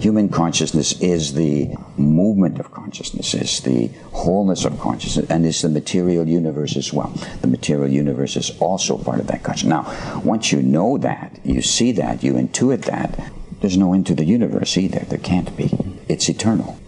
[0.00, 5.68] Human consciousness is the movement of consciousness, is the wholeness of consciousness, and is the
[5.68, 7.12] material universe as well.
[7.40, 9.70] The material universe is also part of that consciousness.
[9.70, 14.14] Now, once you know that, you see that, you intuit that, there's no end to
[14.14, 15.00] the universe either.
[15.00, 15.70] There can't be.
[16.08, 16.78] It's eternal.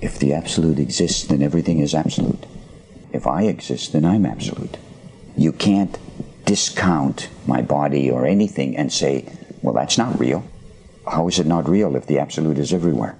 [0.00, 2.46] If the absolute exists, then everything is absolute.
[3.12, 4.76] If I exist, then I'm absolute.
[5.36, 5.98] You can't
[6.44, 9.26] discount my body or anything and say,
[9.62, 10.44] well, that's not real.
[11.06, 13.16] How is it not real if the absolute is everywhere?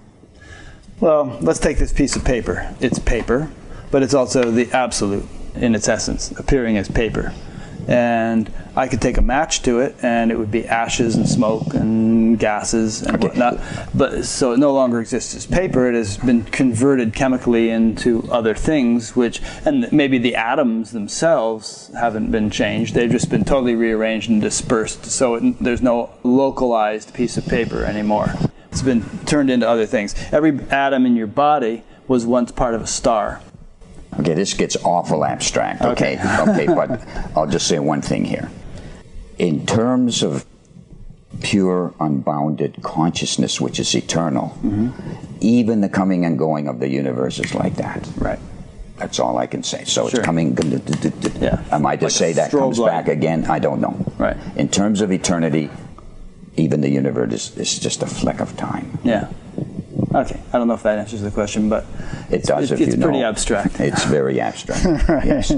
[1.01, 2.75] Well, let's take this piece of paper.
[2.81, 3.51] It's paper,
[3.91, 7.33] but it's also the absolute in its essence, appearing as paper.
[7.87, 11.75] And I could take a match to it, and it would be ashes and smoke
[11.75, 13.29] and gases and Okay.
[13.29, 13.59] whatnot.
[13.95, 15.89] But so it no longer exists as paper.
[15.89, 22.31] It has been converted chemically into other things, which and maybe the atoms themselves haven't
[22.31, 22.95] been changed.
[22.95, 25.07] They've just been totally rearranged and dispersed.
[25.07, 28.35] So it, there's no localized piece of paper anymore.
[28.73, 30.15] It's been turned into other things.
[30.33, 33.41] Every atom in your body was once part of a star.
[34.21, 35.83] Okay, this gets awful abstract.
[35.83, 36.19] Okay,
[36.49, 37.01] okay, but
[37.37, 38.51] I'll just say one thing here.
[39.39, 40.45] In terms of
[41.43, 44.91] pure, unbounded consciousness, which is eternal, mm-hmm.
[45.41, 48.09] even the coming and going of the universe is like that.
[48.17, 48.39] Right.
[48.97, 49.85] That's all I can say.
[49.85, 50.21] So Sure.
[50.21, 50.57] it's coming.
[51.41, 51.63] Yeah.
[51.73, 52.91] Am I to Like say that comes light.
[52.91, 53.45] back again?
[53.47, 53.97] I don't know.
[54.19, 54.37] Right.
[54.57, 55.69] In terms of eternity,
[56.57, 58.99] even the universe is, is just a fleck of time.
[59.03, 59.29] Yeah.
[60.15, 60.41] Okay.
[60.53, 61.85] I don't know if that answers the question, but
[62.31, 63.07] It does it- if it's you know.
[63.07, 63.81] pretty abstract.
[63.81, 64.85] It's very abstract.
[65.27, 65.53] Yes.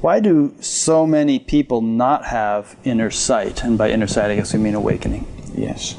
[0.00, 3.64] Why do so many people not have inner sight?
[3.64, 5.26] And by inner sight, I guess we mean awakening.
[5.56, 5.94] Yes.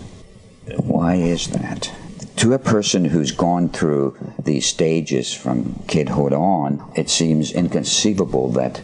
[0.78, 1.92] Why is that?
[2.38, 8.84] To a person who's gone through these stages from kidhood on, it seems inconceivable that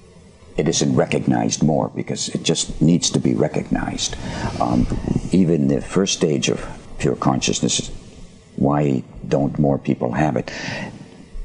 [0.57, 4.15] it isn't recognized more because it just needs to be recognized.
[4.59, 4.87] Um,
[5.31, 6.65] even the first stage of
[7.03, 7.91] pure consciousness,
[8.55, 10.49] why don't more people have it?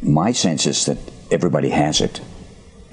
[0.01, 0.99] My sense is that
[1.33, 2.21] everybody has it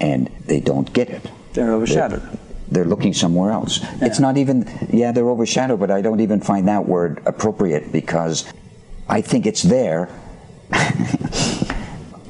[0.00, 2.26] and they don't get it They're overshadowed.
[2.68, 3.78] they're looking somewhere else.
[4.02, 8.44] It's not even, yeah, they're overshadowed, but I don't even find that word appropriate because
[9.08, 10.10] I think it's there.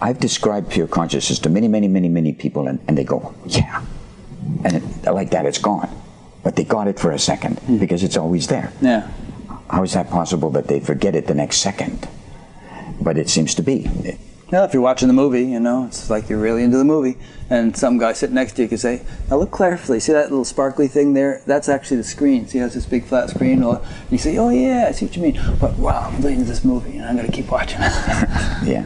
[0.03, 3.83] I've described pure consciousness to many, many, many, many people, and, and they go, yeah.
[4.65, 5.89] And it, like that, it's gone.
[6.45, 7.79] But they got it for a second hmm.
[7.79, 8.71] because it's always there.
[8.83, 9.11] Yeah.
[9.71, 12.09] How is that possible that they forget it the next second?
[13.01, 14.19] But it seems to be.
[14.51, 17.19] Well, if you're watching the movie, you know, it's like you're really into the movie,
[17.51, 19.99] and some guy sitting next to you could say, "Now look carefully.
[19.99, 21.43] See that little sparkly thing there?
[21.47, 22.47] That's actually the screen.
[22.47, 25.07] See, it has this big flat screen." Or and you say, "Oh yeah, I see
[25.07, 27.51] what you mean." But wow, I'm really into this movie, and I'm going to keep
[27.51, 27.79] watching.
[27.81, 27.93] It.
[28.65, 28.85] yeah.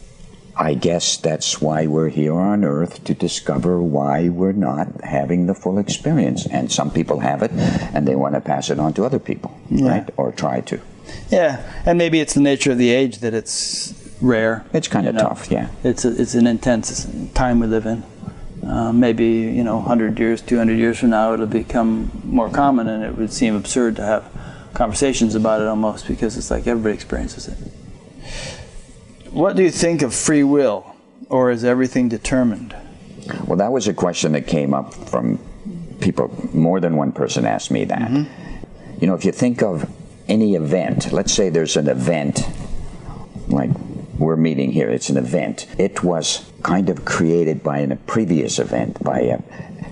[0.60, 5.54] I guess that's why we're here on earth to discover why we're not having the
[5.54, 6.46] full experience.
[6.46, 7.50] And some people have it
[7.94, 10.06] and they want to pass it on to other people, right?
[10.18, 10.78] Or try to.
[11.30, 14.66] yeah, and maybe it's the nature of the age that it's rare.
[14.74, 15.22] It's kind of know.
[15.22, 15.70] tough, yeah.
[15.82, 18.02] It's a, it's an intense time we live in.
[18.62, 23.02] Uh, maybe you know, 100 years, 200 years from now, it'll become more common, and
[23.02, 24.30] it would seem absurd to have
[24.74, 27.56] conversations about it almost because it's like everybody experiences it.
[29.32, 30.96] What do you think of free will,
[31.28, 32.74] or is everything determined?
[33.46, 35.38] Well, that was a question that came up from
[36.00, 36.34] people.
[36.52, 38.10] More than one person asked me that.
[38.10, 38.96] Mm-hmm.
[39.00, 39.88] You know, if you think of
[40.28, 42.42] any event, let's say there's an event,
[43.46, 43.70] like
[44.18, 45.66] we're meeting here, it's an event.
[45.78, 49.38] It was kind of created by an, a previous event, by a,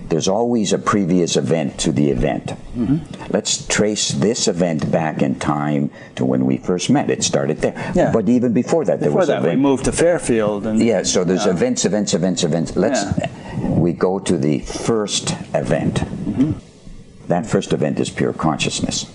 [0.09, 2.47] there's always a previous event to the event.
[2.75, 3.31] Mm-hmm.
[3.31, 7.09] Let's trace this event back in time to when we first met.
[7.09, 7.75] It started there.
[7.95, 8.11] Yeah.
[8.11, 9.61] But even before that, there Before was that, we event.
[9.61, 12.75] moved to Fairfield, and Yeah, so there's events, events, events, events.
[12.75, 13.03] Let's
[13.61, 15.95] we go to the first event.
[15.95, 16.51] Mm-hmm.
[17.27, 19.05] That first event is pure consciousness.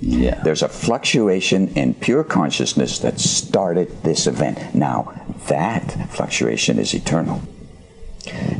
[0.00, 4.74] yeah, There's a fluctuation in pure consciousness that started this event.
[4.74, 5.12] Now,
[5.48, 7.40] that fluctuation is eternal.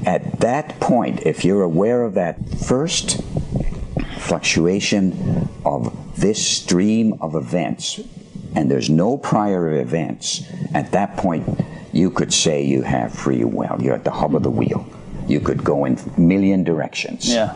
[0.07, 3.21] At that point, if you're aware of that first
[4.19, 8.01] fluctuation of this stream of events,
[8.55, 10.43] and there's no prior events,
[10.75, 11.47] at that point,
[11.93, 13.77] you could say you have free will.
[13.81, 14.87] You're at the hub of the wheel.
[15.27, 17.55] You could go in a million directions yeah,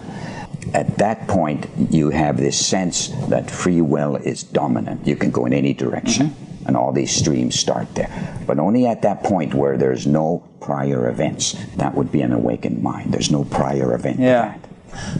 [0.72, 5.06] at that point, you have this sense that free will is dominant.
[5.06, 6.43] You can go in any direction, mm-hmm.
[6.66, 8.10] And all these streams start there.
[8.46, 11.52] But only at that point where there's no prior events.
[11.76, 13.12] That would be an awakened mind.
[13.12, 14.56] There's no prior event yeah.
[14.58, 14.60] that.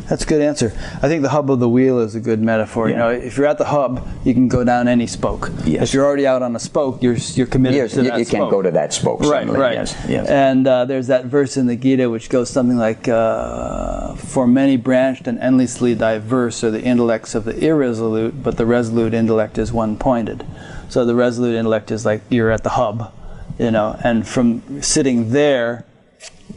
[0.08, 0.72] That's a good answer.
[1.02, 2.88] I think the hub of the wheel is a good metaphor.
[2.88, 5.50] You know, if you're at the hub, you can go down any spoke.
[5.64, 5.88] Yes.
[5.88, 8.26] If you're already out on a spoke, you're you're committed Yes, to you, that you
[8.26, 9.58] can't go to that spoke Right, suddenly.
[9.58, 9.74] right.
[9.74, 10.28] Yes, yes.
[10.28, 14.76] And uh, there's that verse in the Gita which goes something like, uh, "For many
[14.76, 19.72] branched and endlessly diverse are the intellects of the irresolute, but the resolute intellect is
[19.72, 20.46] one-pointed."
[20.94, 23.12] So the resolute intellect is like you're at the hub,
[23.58, 25.84] you know, and from sitting there,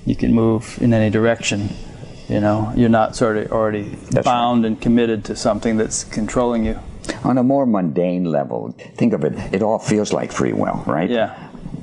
[0.06, 1.70] you can move in any direction.
[2.30, 6.66] You know, you're not sort of already That's bound and committed to something that's controlling
[6.66, 6.78] you.
[7.24, 11.10] On a more mundane level, think of it, it all feels like free will, right?
[11.10, 11.34] Yeah.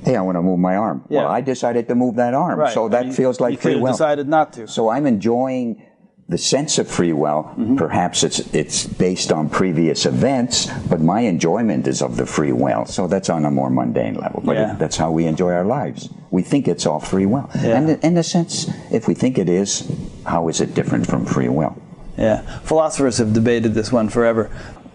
[0.05, 1.03] Hey, I want to move my arm.
[1.09, 1.23] Yeah.
[1.23, 2.73] Well, I decided to move that arm, right.
[2.73, 3.91] so that You- feels like free will.
[3.91, 4.69] decided not to.
[4.69, 5.83] So I'm enjoying
[6.29, 7.45] the sense of free will.
[7.59, 7.77] Mm-hmm.
[7.77, 12.87] Perhaps it's it's based on previous events, but my enjoyment is of the free will.
[12.87, 14.41] So that's on a more mundane level.
[14.45, 14.73] But Yeah.
[14.73, 16.09] it, that's how we enjoy our lives.
[16.31, 17.77] We think it's all free will, Yeah.
[17.77, 19.85] and in a sense, if we think it is,
[20.25, 21.77] how is it different from free will?
[22.17, 24.49] Yeah, philosophers have debated this one forever.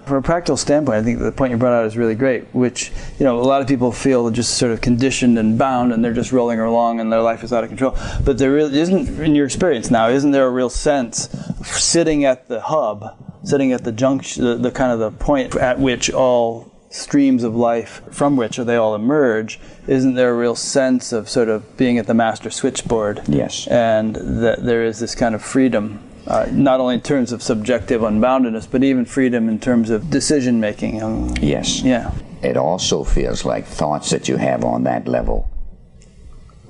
[0.09, 2.45] From a practical standpoint, I think the point you brought out is really great.
[2.55, 6.03] Which you know, a lot of people feel just sort of conditioned and bound, and
[6.03, 7.95] they're just rolling along, and their life is out of control.
[8.25, 12.25] But there really isn't, in your experience now, isn't there a real sense of sitting
[12.25, 16.09] at the hub, sitting at the junction, the, the kind of the point at which
[16.09, 21.29] all streams of life from which they all emerge, isn't there a real sense of
[21.29, 23.21] sort of being at the master switchboard?
[23.27, 23.67] Yes.
[23.67, 25.99] and that there is this kind of freedom,
[26.29, 30.59] uh, not only in terms of subjective unboundedness, but even freedom in terms of decision
[30.59, 31.01] making.
[31.01, 31.81] Um, Yes.
[31.81, 32.11] yeah,
[32.41, 35.49] It also feels like thoughts that you have on that level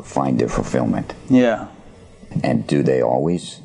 [0.03, 1.13] find their fulfillment.
[1.29, 1.67] yeah,
[2.43, 3.59] And do they always?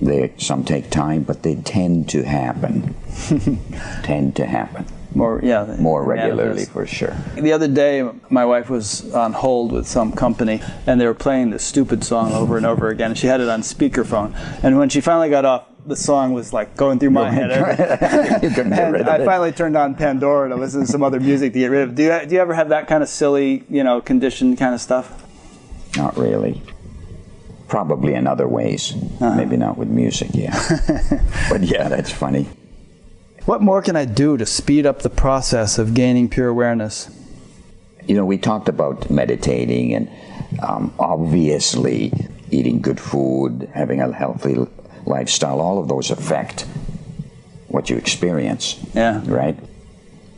[0.00, 2.94] They some take time, but they tend to happen.
[4.02, 4.84] tend to happen
[5.14, 6.70] more yeah, more regularly manifest.
[6.70, 7.16] for sure.
[7.34, 11.50] The other day, my wife was on hold with some company, and they were playing
[11.50, 13.10] this stupid song over and over again.
[13.10, 16.52] And she had it on speakerphone, and when she finally got off, the song was
[16.52, 17.50] like going through my head.
[18.42, 21.18] you couldn't get rid of I finally turned on Pandora to listen to some other
[21.18, 21.94] music to get rid of.
[21.94, 24.80] Do you do you ever have that kind of silly, you know, conditioned kind of
[24.80, 25.24] stuff?
[25.96, 26.62] Not really.
[27.66, 28.94] Probably in other ways.
[28.94, 29.34] Uh-huh.
[29.34, 30.52] Maybe not with music, yeah.
[31.50, 32.48] but yeah, that's funny.
[33.48, 37.08] What more can I do to speed up the process of gaining pure awareness?
[38.06, 40.10] You know, we talked about meditating and
[40.62, 42.12] um, obviously
[42.50, 44.58] eating good food, having a healthy
[45.06, 46.66] lifestyle, all of those affect
[47.68, 49.22] what you experience, Yeah.
[49.24, 49.56] right?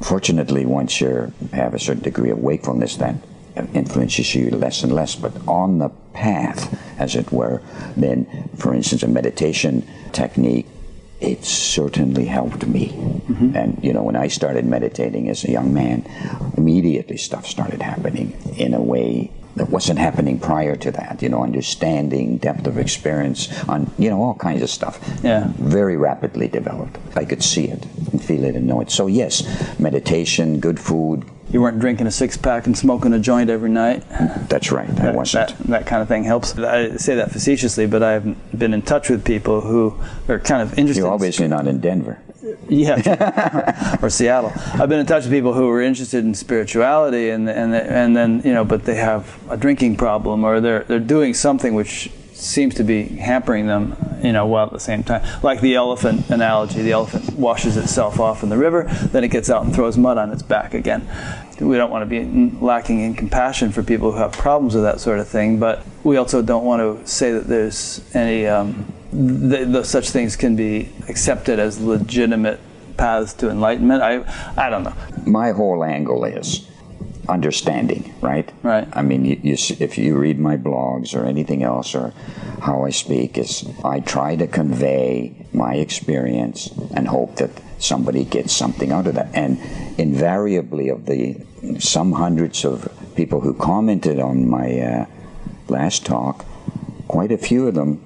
[0.01, 3.17] Fortunately, once you have a certain degree of wakefulness, that
[3.75, 5.17] influences you less and less.
[5.17, 7.61] But on the path, as it were,
[7.97, 10.69] then, for instance, a meditation technique,
[11.21, 12.89] it certainly helped me.
[12.89, 13.57] Mm-hmm.
[13.57, 16.07] And, you know, when I started meditating as a young man,
[16.57, 21.21] immediately stuff started happening in a way that wasn't happening prior to that.
[21.21, 24.99] You know, understanding, depth of experience, on, you know, all kinds of stuff.
[25.23, 25.53] Yeah.
[25.57, 26.99] Very rapidly developed.
[27.17, 28.91] I could see it and feel it and know it.
[28.91, 33.51] So, yes, meditation, good food, You weren't drinking a six pack and smoking a joint
[33.51, 34.05] every night.
[34.49, 35.49] that's right, I That, wasn't.
[35.49, 36.57] that, that kind of thing helps.
[36.59, 39.99] I say that facetiously, but I've been in touch with people who
[40.29, 41.01] are kind of interested.
[41.01, 42.21] You're in obviously not in Denver.
[42.69, 44.53] Yeah, or Seattle.
[44.75, 48.43] I've been in touch with people who are interested in spirituality, and and and then
[48.45, 52.11] you know, but they have a drinking problem, or they're they're doing something which
[52.41, 56.29] seems to be hampering them, you know, while at the same time, like the elephant
[56.31, 56.83] analogy.
[56.83, 60.19] The elephant washes itself off in the river, then it gets out and throws mud
[60.19, 61.09] on its back again.
[61.61, 65.01] We don't want to be lacking in compassion for people who have problems with that
[65.01, 69.85] sort of thing, but we also don't want to say that there's any um, th-
[69.85, 72.61] such things can be accepted as legitimate
[72.97, 74.03] paths to enlightenment.
[74.03, 74.25] I
[74.57, 74.95] I don't know.
[75.27, 76.70] My whole angle is
[77.31, 78.51] understanding, right?
[78.63, 78.87] Right.
[78.93, 82.13] I mean, you, you, if you read my blogs or anything else or
[82.61, 88.53] how I speak, is I try to convey my experience and hope that somebody gets
[88.53, 89.29] something out of that.
[89.35, 89.59] And
[89.99, 91.37] invariably, of the
[91.79, 95.07] some hundreds of people who commented on my uh,
[95.69, 96.45] last talk,
[97.09, 98.01] quite a few of them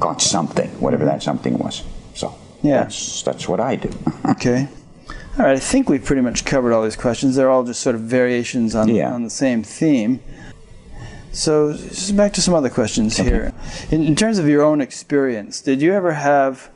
[0.00, 1.82] got something, whatever that something was.
[2.14, 2.82] So Yeah.
[2.84, 3.90] that's that's what I do.
[4.30, 4.68] Okay.
[5.38, 5.56] All right.
[5.56, 7.34] I think we've pretty much covered all these questions.
[7.34, 9.12] They're all just sort of variations on Yeah.
[9.12, 10.20] on the same theme.
[11.32, 13.52] So just back to some other questions here.
[13.90, 16.70] In, in terms of your own experience, did you ever have?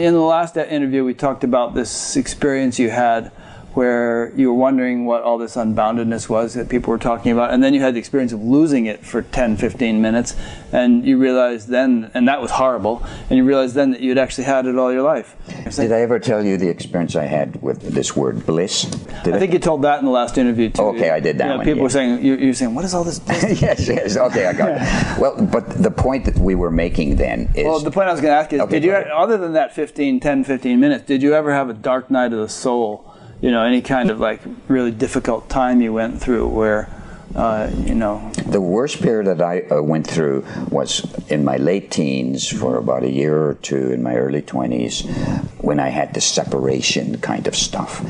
[0.00, 3.30] In the last interview, we talked about this experience you had
[3.74, 7.62] where you were wondering what all this unboundedness was that people were talking about, and
[7.62, 10.36] then you had the experience of losing it for 10, 15 minutes,
[10.72, 14.44] and you realized then, and that was horrible, and you realized then that you'd actually
[14.44, 15.36] had it all your life.
[15.76, 18.82] Did I ever tell you the experience I had with this word bliss?
[19.24, 20.82] Did I think you told that in the last interview too.
[20.82, 21.82] Okay, I did that you know, one, People yeah.
[21.82, 23.42] were saying, you, were saying, what is all this bliss?
[23.62, 24.16] yes, yes.
[24.16, 24.80] Okay, I got it.
[25.20, 28.20] Well, but the point that we were making then is Well, the point I was
[28.20, 31.22] going to ask is, Okay, did you, other than that 15, 10, 15 minutes, did
[31.22, 33.09] you ever have a dark night of the soul?
[33.40, 36.90] You know, any kind of like really difficult time you went through where,
[37.34, 41.90] uh, you know, the worst period that I uh, went through was in my late
[41.90, 45.08] teens for about a year or two in my early 20s
[45.62, 48.04] when I had the separation kind of stuff.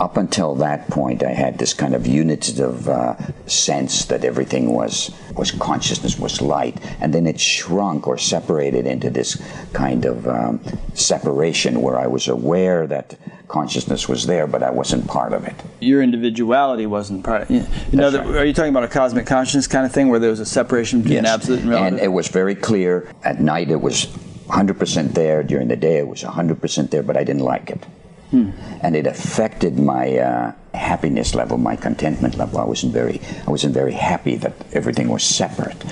[0.00, 3.16] Up until that point, I had this kind of unitative uh,
[3.46, 9.10] sense that everything was was consciousness was light, and then it shrunk or separated into
[9.10, 9.40] this
[9.74, 10.58] kind of um,
[10.94, 13.18] separation where I was aware that
[13.48, 15.54] consciousness was there, but I wasn't part of it.
[15.80, 18.36] your individuality wasn't part of you know, the, right.
[18.36, 21.02] are you talking about a cosmic consciousness kind of thing where there was a separation
[21.02, 21.34] between Yes.
[21.34, 21.92] absolute and relative?
[21.94, 23.08] And it was very clear.
[23.24, 24.06] At night, it was
[24.48, 25.42] 100% there.
[25.42, 27.84] During the day, it was 100% there, but I didn't like it.
[28.30, 28.50] Hmm.
[28.82, 32.58] And it affected my uh, happiness level, my contentment level.
[32.58, 35.84] I wasn't very, I wasn't very happy that everything was separate.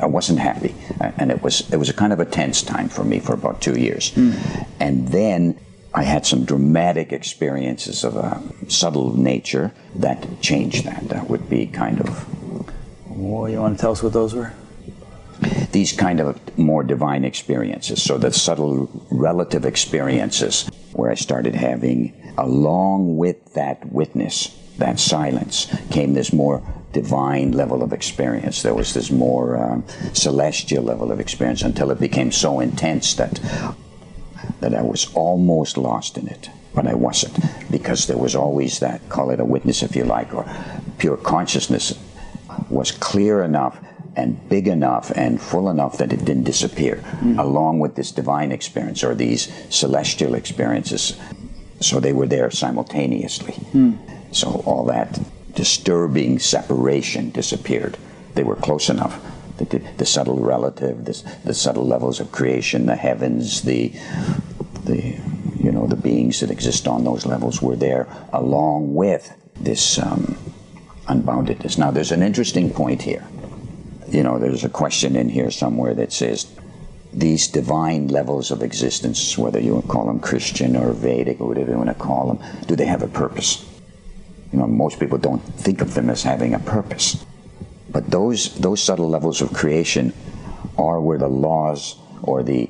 [0.00, 3.04] I wasn't happy, and it was, it was a kind of a tense time for
[3.04, 4.12] me for about two years.
[4.12, 4.32] Hmm.
[4.80, 5.58] And then
[5.94, 11.08] I had some dramatic experiences of a subtle nature that changed that.
[11.08, 12.26] That would be kind of
[13.16, 14.52] well, you want to tell us what those were?
[15.72, 18.02] These kind of more divine experiences.
[18.02, 25.74] So the subtle relative experiences where I started having, along with that witness, that silence,
[25.90, 26.62] came this more
[26.92, 28.62] divine level of experience.
[28.62, 33.40] There was this more um, celestial level of experience until it became so intense that
[34.60, 37.38] that I was almost lost in it, but I wasn't
[37.70, 40.46] because there was always that call it a witness if you like, or
[40.98, 41.98] pure consciousness
[42.70, 43.78] was clear enough
[44.16, 47.02] and big enough and full enough that it didn't disappear,
[47.38, 51.16] along with this divine experience or these celestial experiences.
[51.80, 53.54] So they were there simultaneously.
[54.32, 55.18] So all that
[55.54, 57.96] disturbing separation disappeared.
[58.34, 59.20] They were close enough.
[59.58, 63.92] The, the, the subtle relative, the, the subtle levels of creation, the heavens, the
[64.84, 65.18] the
[65.58, 70.36] you know the beings that exist on those levels were there along with this um,
[71.06, 71.78] unboundedness.
[71.78, 73.24] Now, there's an interesting point here.
[74.08, 76.46] You know, there's a question in here somewhere that says
[77.12, 81.76] these divine levels of existence, whether you call them Christian or Vedic or whatever you
[81.76, 83.64] want to call them, do they have a purpose?
[84.52, 87.24] You know, most people don't think of them as having a purpose.
[87.90, 90.12] But those those subtle levels of creation
[90.76, 92.68] are where the laws or the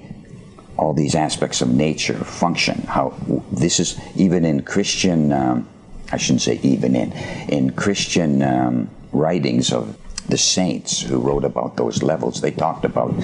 [0.76, 2.82] all these aspects of nature function.
[2.82, 3.14] How
[3.50, 5.68] this is even in Christian, um,
[6.12, 7.12] I shouldn't say even in
[7.48, 9.96] in Christian um, writings of
[10.28, 12.40] the saints who wrote about those levels.
[12.40, 13.14] They talked about,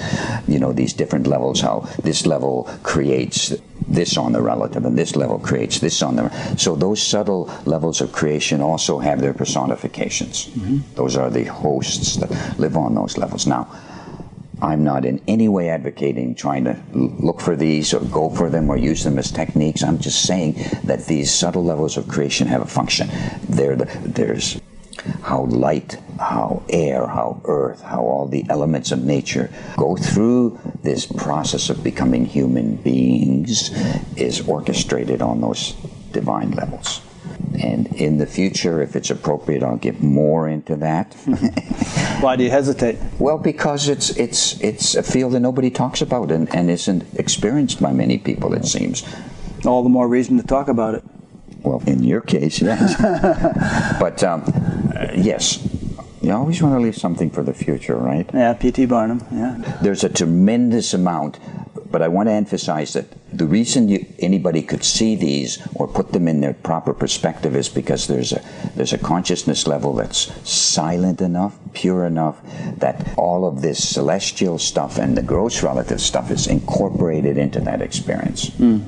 [0.47, 1.61] you know, these different levels.
[1.61, 3.53] How this level creates
[3.87, 6.29] this on the relative, and this level creates this on the.
[6.57, 10.47] So those subtle levels of creation also have their personifications.
[10.47, 10.95] Mm-hmm.
[10.95, 13.47] Those are the hosts that live on those levels.
[13.47, 13.67] Now,
[14.61, 18.69] I'm not in any way advocating trying to look for these or go for them
[18.69, 19.83] or use them as techniques.
[19.83, 20.53] I'm just saying
[20.83, 23.09] that these subtle levels of creation have a function.
[23.49, 24.60] They're the, there's
[25.23, 31.05] how light, how air, how earth, how all the elements of nature go through this
[31.05, 33.71] process of becoming human beings
[34.17, 35.73] is orchestrated on those
[36.11, 37.01] divine levels.
[37.61, 41.13] And in the future, if it's appropriate, I'll get more into that.
[42.21, 42.97] Why do you hesitate?
[43.19, 47.81] Well, because it's it's it's a field that nobody talks about and, and isn't experienced
[47.81, 48.53] by many people.
[48.53, 49.03] It seems.
[49.65, 51.03] All the more reason to talk about it.
[51.63, 52.95] Well, in your case, yes.
[53.99, 54.43] but um,
[54.95, 55.59] uh, yes,
[56.21, 58.29] you always want to leave something for the future, right?
[58.33, 58.85] Yeah, P.T.
[58.85, 59.23] Barnum.
[59.31, 59.77] Yeah.
[59.81, 61.39] There's a tremendous amount,
[61.91, 66.11] but I want to emphasize that the reason you, anybody could see these or put
[66.11, 68.41] them in their proper perspective is because there's a
[68.75, 72.41] there's a consciousness level that's silent enough, pure enough
[72.77, 77.81] that all of this celestial stuff and the gross relative stuff is incorporated into that
[77.81, 78.49] experience.
[78.55, 78.79] Hmm.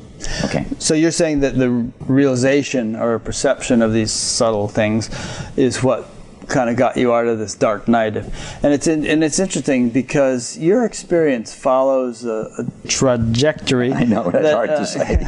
[0.45, 0.65] Okay.
[0.80, 1.69] So you're saying that the
[2.07, 5.09] realization or perception of these subtle things
[5.57, 6.09] is what
[6.48, 9.90] kind of got you out of this dark night, and it's in, and it's interesting
[9.90, 13.94] because your experience follows a, a trajectory.
[13.94, 15.18] I know, that's hard to say.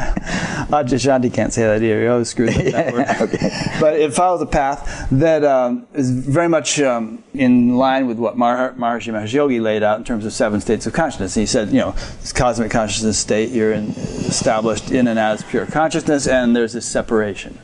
[0.69, 2.01] Adyashanti can't say that either.
[2.01, 3.07] He always screws up that word.
[3.21, 3.49] okay.
[3.79, 8.37] But it follows a path that um, is very much um, in line with what
[8.37, 11.35] Mar- Maharishi Mahesh Yogi laid out in terms of seven states of consciousness.
[11.35, 15.65] He said, you know, this cosmic consciousness state, you're in, established in and as pure
[15.65, 17.57] consciousness, and there's this separation.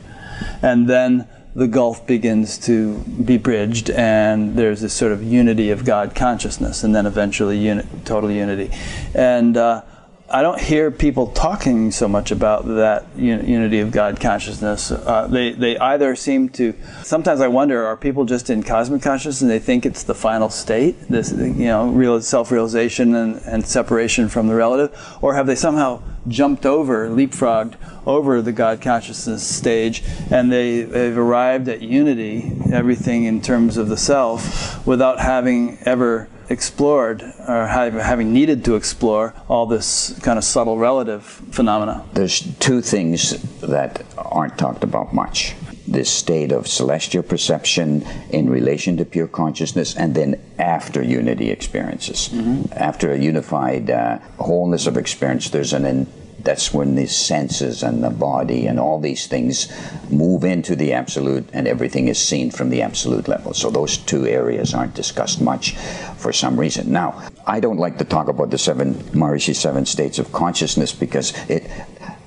[0.62, 5.84] and then the gulf begins to be bridged, and there's this sort of unity of
[5.84, 8.70] God consciousness, and then eventually total unity.
[9.14, 9.82] And uh,
[10.32, 14.90] I don't hear people talking so much about that un- unity of God consciousness.
[14.90, 16.74] Uh, they they either seem to.
[17.02, 20.48] Sometimes I wonder: Are people just in cosmic consciousness and they think it's the final
[20.48, 20.98] state?
[21.10, 26.02] This you know, real self-realization and, and separation from the relative, or have they somehow
[26.28, 27.74] jumped over, leapfrogged
[28.06, 33.88] over the God consciousness stage, and they, they've arrived at unity, everything in terms of
[33.88, 40.44] the self, without having ever explored or having needed to explore all this kind of
[40.44, 42.04] subtle relative phenomena.
[42.12, 45.54] There's two things that aren't talked about much
[45.86, 52.28] this state of celestial perception in relation to pure consciousness, and then after unity experiences.
[52.28, 52.72] Mm-hmm.
[52.72, 56.06] After a unified uh, wholeness of experience, there's an in,
[56.44, 59.72] that's when the senses and the body and all these things
[60.10, 63.54] move into the absolute and everything is seen from the absolute level.
[63.54, 65.76] So those two areas aren't discussed much
[66.16, 66.92] for some reason.
[66.92, 71.32] Now, I don't like to talk about the seven Maharishi seven states of consciousness because
[71.48, 71.70] it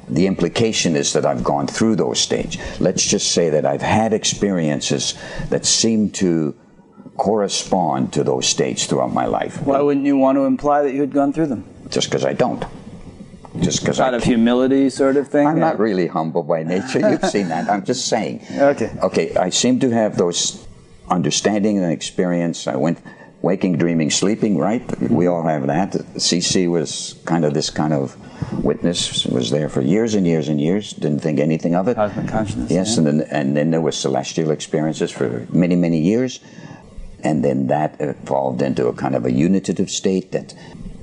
[0.08, 2.62] the implication is that I've gone through those stages.
[2.80, 5.16] Let's just say that I've had experiences
[5.50, 6.56] that seem to
[7.18, 9.62] correspond to those states throughout my life.
[9.64, 11.66] Why wouldn't you want to imply that you had gone through them?
[11.90, 12.64] Just because I don't
[13.62, 15.48] just because out of humility sort of thing?
[15.48, 15.66] I'm yeah.
[15.66, 17.00] not really humble by nature.
[17.00, 17.70] You've seen that.
[17.70, 18.46] I'm just saying.
[18.52, 18.92] Okay.
[19.02, 20.66] Okay i seem to have those
[21.10, 22.68] understanding and experience.
[22.68, 23.00] I went
[23.42, 24.84] waking dreaming sleeping right?
[25.02, 25.92] We all have that.
[26.16, 28.16] Cc was kind of this kind of
[28.64, 30.94] witness was there for years and years and years.
[30.94, 31.96] Didn't think anything of it.
[31.96, 32.98] Cosmic consciousness yes yeah.
[32.98, 36.40] and then and then there was celestial experiences for many many years.
[37.24, 40.54] And then that evolved into a kind of a unitative state that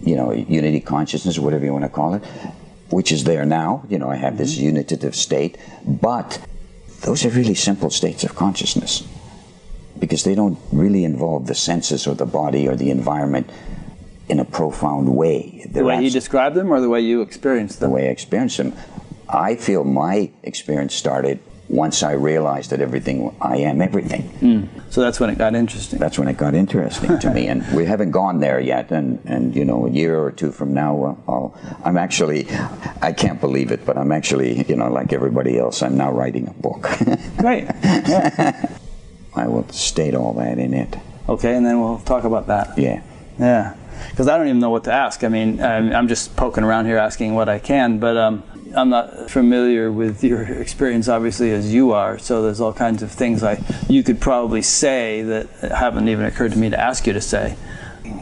[0.02, 2.24] you know, unity consciousness, or whatever you want to call it,
[2.90, 3.84] which is there now.
[3.88, 4.76] You know, I have this mm-hmm.
[4.76, 6.40] unitative state, but
[7.02, 9.06] those are really simple states of consciousness
[9.98, 13.48] because they don't really involve the senses or the body or the environment
[14.28, 15.64] in a profound way.
[15.68, 17.90] They're the way you describe them or the way you experience them?
[17.90, 18.74] The way I experience them.
[19.28, 21.40] I feel my experience started
[21.73, 24.28] once I realized that everything, I am everything.
[24.40, 24.93] Mm.
[24.93, 25.99] So that's when it got interesting.
[25.99, 28.93] That's when it got interesting to me, and we haven't gone there yet.
[28.93, 32.47] And, and you know, a year or two from now, uh, I'll, I'm actually,
[33.01, 36.47] I can't believe it, but I'm actually, you know, like everybody else, I'm now writing
[36.47, 36.82] a book.
[37.39, 37.65] Great.
[37.82, 38.69] Yeah.
[39.35, 40.94] I will state all that in it.
[41.27, 42.77] Okay, and then we'll talk about that.
[42.77, 43.03] Yeah.
[43.39, 43.74] Yeah.
[44.11, 45.24] Because I don't even know what to ask.
[45.24, 48.19] I mean, I'm just poking around here asking what I can, but.
[48.19, 48.43] Um,
[48.74, 52.19] I'm not familiar with your experience, obviously, as you are.
[52.19, 56.53] So there's all kinds of things I you could probably say that haven't even occurred
[56.53, 57.57] to me to ask you to say.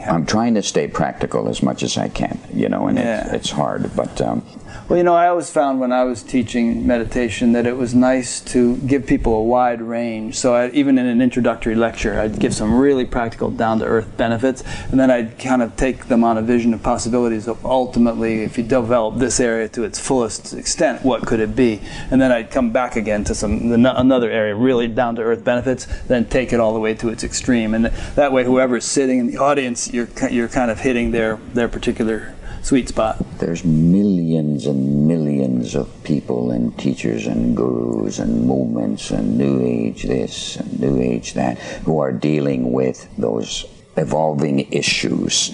[0.05, 3.25] I'm trying to stay practical as much as I can, you know, and yeah.
[3.25, 3.95] it's, it's hard.
[3.95, 4.45] But um,
[4.91, 8.41] well, you know, I always found when I was teaching meditation that it was nice
[8.41, 10.35] to give people a wide range.
[10.35, 14.99] So I, even in an introductory lecture, I'd give some really practical, down-to-earth benefits, and
[14.99, 18.65] then I'd kind of take them on a vision of possibilities of ultimately, if you
[18.65, 21.79] develop this area to its fullest extent, what could it be?
[22.11, 26.51] And then I'd come back again to some another area, really down-to-earth benefits, then take
[26.51, 27.73] it all the way to its extreme.
[27.73, 31.69] And that way, whoever's sitting in the audience, you're you're kind of hitting their their
[31.69, 33.17] particular sweet spot.
[33.39, 40.03] There's millions and millions of people and teachers and gurus and movements and New Age
[40.03, 43.65] this and New Age that who are dealing with those
[43.97, 45.51] evolving issues,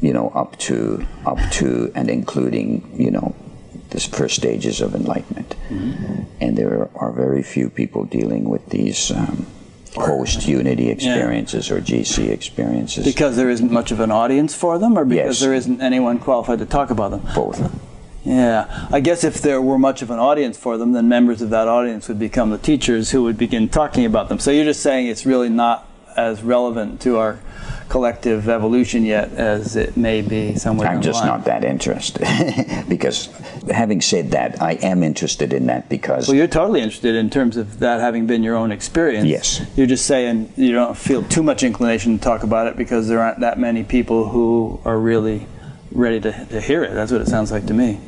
[0.00, 3.34] you know, up to up to and including, you know,
[3.90, 5.54] the first stages of enlightenment.
[5.68, 6.22] Mm-hmm.
[6.40, 9.10] And there are very few people dealing with these.
[9.10, 9.46] Um,
[9.94, 11.76] post Unity experiences yeah.
[11.76, 13.04] or GC experiences.
[13.04, 15.40] Because there isn't much of an audience for them, or because yes.
[15.40, 17.22] there isn't anyone qualified to talk about them?
[17.34, 17.72] Both.
[18.24, 21.50] Yeah, I guess if there were much of an audience for them, then members of
[21.50, 24.38] that audience would become the teachers who would begin talking about them.
[24.38, 27.38] So you're just saying it's really not as relevant to our
[27.88, 30.88] collective evolution yet as it may be somewhere.
[30.88, 32.26] I'm just not that interested
[32.88, 33.26] because,
[33.70, 36.28] having said that, I am interested in that because.
[36.28, 39.26] Well, you're totally interested in terms of that having been your own experience.
[39.26, 39.64] Yes.
[39.76, 43.20] You're just saying you don't feel too much inclination to talk about it because there
[43.20, 45.46] aren't that many people who are really
[45.92, 46.92] ready to, to hear it.
[46.94, 48.00] That's what it sounds like to me.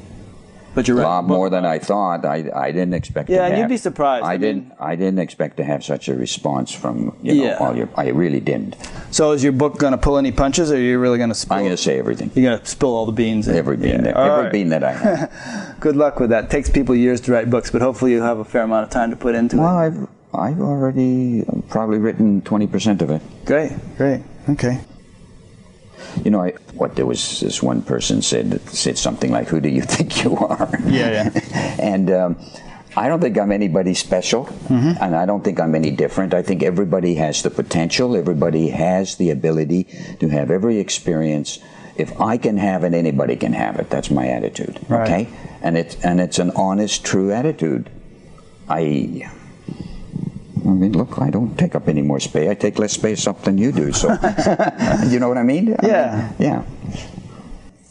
[0.76, 1.04] But you're right.
[1.04, 2.26] Uh, a lot more than I thought.
[2.26, 3.30] I, I didn't expect.
[3.30, 4.26] Yeah, to and have, you'd be surprised.
[4.26, 4.72] I, I didn't.
[4.78, 7.56] I didn't expect to have such a response from you know yeah.
[7.56, 7.88] all your.
[7.96, 8.76] I really didn't.
[9.10, 11.34] So is your book going to pull any punches, or are you really going to
[11.34, 11.56] spill?
[11.56, 12.30] I'm going to say everything.
[12.34, 13.48] You're going to spill all the beans.
[13.48, 13.92] Every bean.
[13.92, 14.00] Yeah.
[14.02, 14.52] That, every right.
[14.52, 15.76] bean that I have.
[15.80, 16.44] Good luck with that.
[16.44, 18.90] It takes people years to write books, but hopefully you'll have a fair amount of
[18.90, 19.86] time to put into well, it.
[19.86, 23.22] I've I've already probably written twenty percent of it.
[23.46, 23.72] Great.
[23.96, 24.20] Great.
[24.50, 24.82] Okay.
[26.24, 29.68] You know, I, what there was this one person said said something like, "Who do
[29.68, 31.76] you think you are?" Yeah, yeah.
[31.78, 32.36] and um,
[32.96, 36.32] I don't think I'm anybody special, and I don't think I'm any different.
[36.32, 39.84] I think everybody has the potential, everybody has the ability
[40.20, 41.58] to have every experience.
[41.96, 43.90] If I can have it, anybody can have it.
[43.90, 44.80] That's my attitude.
[44.88, 45.02] Right.
[45.04, 45.28] Okay,
[45.62, 47.90] and it's and it's an honest, true attitude.
[48.68, 49.30] I.
[50.64, 52.48] I mean, look, I don't take up any more space.
[52.48, 53.92] I take less space up than you do.
[53.92, 54.08] So,
[55.08, 55.74] you know what I mean?
[55.78, 56.32] I Yeah.
[56.38, 56.62] mean, yeah.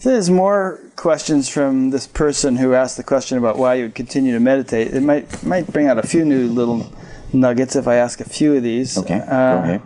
[0.02, 4.34] There's more questions from this person who asked the question about why you would continue
[4.34, 4.94] to meditate.
[4.94, 6.92] It might might bring out a few new little
[7.34, 8.98] nuggets if I ask a few of these.
[8.98, 9.20] Okay.
[9.20, 9.28] Uh,
[9.58, 9.82] go ahead.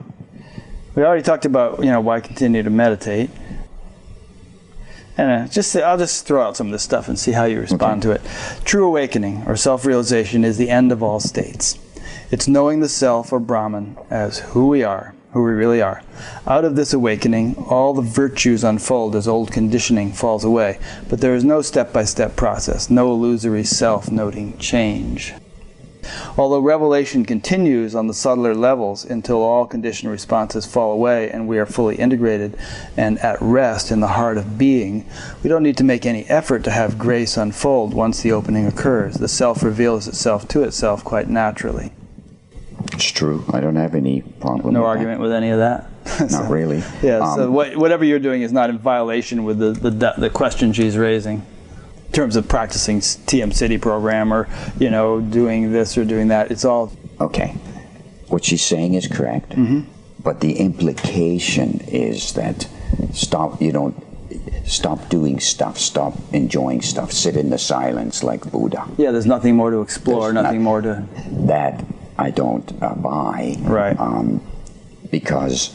[0.95, 3.29] We already talked about you know why continue to meditate,
[5.17, 7.59] and uh, just I'll just throw out some of this stuff and see how you
[7.61, 8.21] respond to it.
[8.65, 11.77] True awakening or self-realization is the end of all states.
[12.31, 16.03] It's knowing the self or Brahman as who we are, who we really are.
[16.45, 20.77] Out of this awakening, all the virtues unfold as old conditioning falls away,
[21.09, 25.33] but there is no step-by-step process, no illusory self noting change.
[26.37, 31.57] Although revelation continues on the subtler levels until all conditioned responses fall away and we
[31.57, 32.55] are fully integrated
[32.95, 35.03] and at rest in the heart of being,
[35.41, 39.15] we don't need to make any effort to have grace unfold once the opening occurs.
[39.15, 41.91] The self reveals itself to itself quite naturally.
[42.93, 43.43] It's true.
[43.53, 44.73] I don't have any problem.
[44.73, 45.87] No with argument with any of that.
[46.05, 46.31] That.
[46.31, 46.77] Not really.
[47.03, 50.29] Yeah, so Um, what, whatever you're doing is not in violation with the, the, the
[50.29, 51.45] question she's raising.
[52.07, 54.47] In terms of practicing TM Sidhi program or,
[54.79, 56.91] you know, doing this or doing that, it's all
[57.21, 57.49] Okay.
[58.29, 59.81] What she's saying is correct, Mm-hmm.
[60.23, 62.67] but the implication is that
[63.13, 63.61] stop.
[63.61, 63.95] You don't
[64.65, 65.77] stop doing stuff.
[65.77, 67.11] Stop enjoying stuff.
[67.11, 68.87] Sit in the silence like Buddha.
[68.97, 71.03] Yeah, there's nothing more to explore, There's nothing not- more to.
[71.47, 71.83] That
[72.19, 73.55] I don't uh, buy.
[73.59, 73.97] Right.
[73.97, 74.41] Um,
[75.09, 75.73] because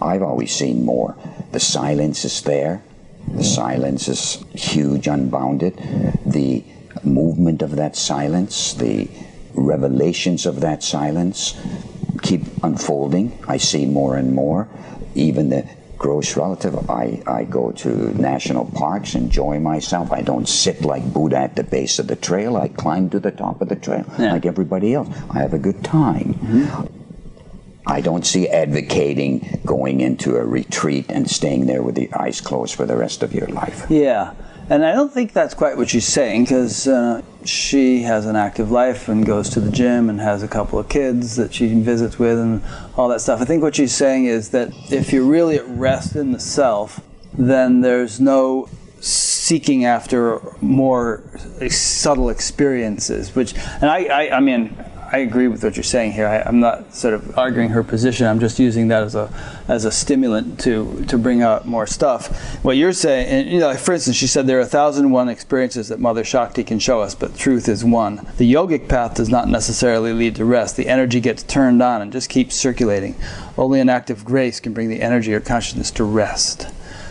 [0.00, 1.16] I've always seen more.
[1.52, 2.82] The silence is there.
[3.34, 5.76] The silence is huge, unbounded.
[6.26, 6.62] The
[7.02, 9.08] movement of that silence, the
[9.54, 11.54] revelations of that silence
[12.22, 13.38] keep unfolding.
[13.48, 14.68] I see more and more.
[15.14, 15.68] Even the
[15.98, 17.88] gross relative, I, I go to
[18.20, 20.12] national parks, enjoy myself.
[20.12, 22.56] I don't sit like Buddha at the base of the trail.
[22.56, 24.32] I climb to the top of the trail Yeah.
[24.32, 25.08] like everybody else.
[25.30, 26.34] I have a good time.
[26.34, 26.86] Mm-hmm.
[27.86, 32.74] I don't see advocating going into a retreat and staying there with the eyes closed
[32.74, 33.86] for the rest of your life.
[33.88, 34.34] Yeah,
[34.70, 38.70] and I don't think that's quite what she's saying because uh, she has an active
[38.70, 42.18] life and goes to the gym and has a couple of kids that she visits
[42.18, 42.62] with and
[42.96, 43.40] all that stuff.
[43.40, 47.00] I think what she's saying is that if you're really at rest in the self,
[47.32, 48.68] then there's no
[49.00, 51.22] seeking after more
[51.68, 53.34] subtle experiences.
[53.34, 54.76] Which, and I, I, I mean.
[55.10, 56.26] I agree with what you're saying here.
[56.26, 58.26] I, I'm not sort of arguing her position.
[58.26, 59.32] I'm just using that as a
[59.66, 62.62] as a stimulant to to bring out more stuff.
[62.62, 65.14] What you're saying, and, you know, for instance, she said there are a thousand and
[65.14, 68.16] one experiences that Mother Shakti can show us, but truth is one.
[68.36, 70.76] The yogic path does not necessarily lead to rest.
[70.76, 73.14] The energy gets turned on and just keeps circulating.
[73.56, 76.66] Only an act of grace can bring the energy or consciousness to rest.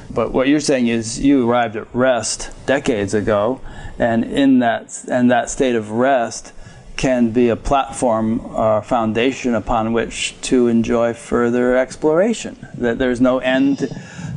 [0.10, 3.60] But what you're saying is you arrived at rest decades ago,
[3.98, 6.54] and in that and that state of rest
[6.98, 12.58] can be a platform or foundation upon which to enjoy further exploration.
[12.76, 13.88] That there's no end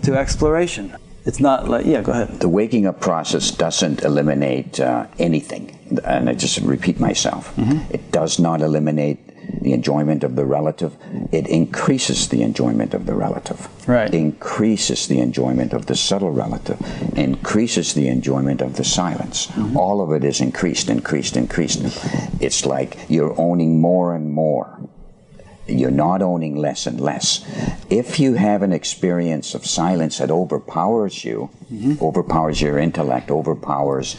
[0.03, 0.97] to exploration.
[1.25, 2.03] It's not like yeah.
[2.03, 2.41] Go ahead.
[2.41, 7.53] The waking up process doesn't eliminate uh, anything, and I just repeat myself.
[7.91, 9.19] It does not eliminate
[9.61, 10.97] the enjoyment of the relative.
[11.33, 13.69] It increases the enjoyment of the relative.
[13.89, 14.13] Right.
[14.13, 16.81] Increases the enjoyment of the subtle relative.
[17.17, 19.47] Increases the enjoyment of the silence.
[19.49, 19.77] Mm-hmm.
[19.77, 21.81] All of it is increased, increased, increased.
[22.41, 24.81] It's like you're owning more and more
[25.67, 27.45] you're not owning less and less.
[27.89, 32.03] If you have an experience of silence that overpowers you, mm-hmm.
[32.03, 34.17] overpowers your intellect, overpowers,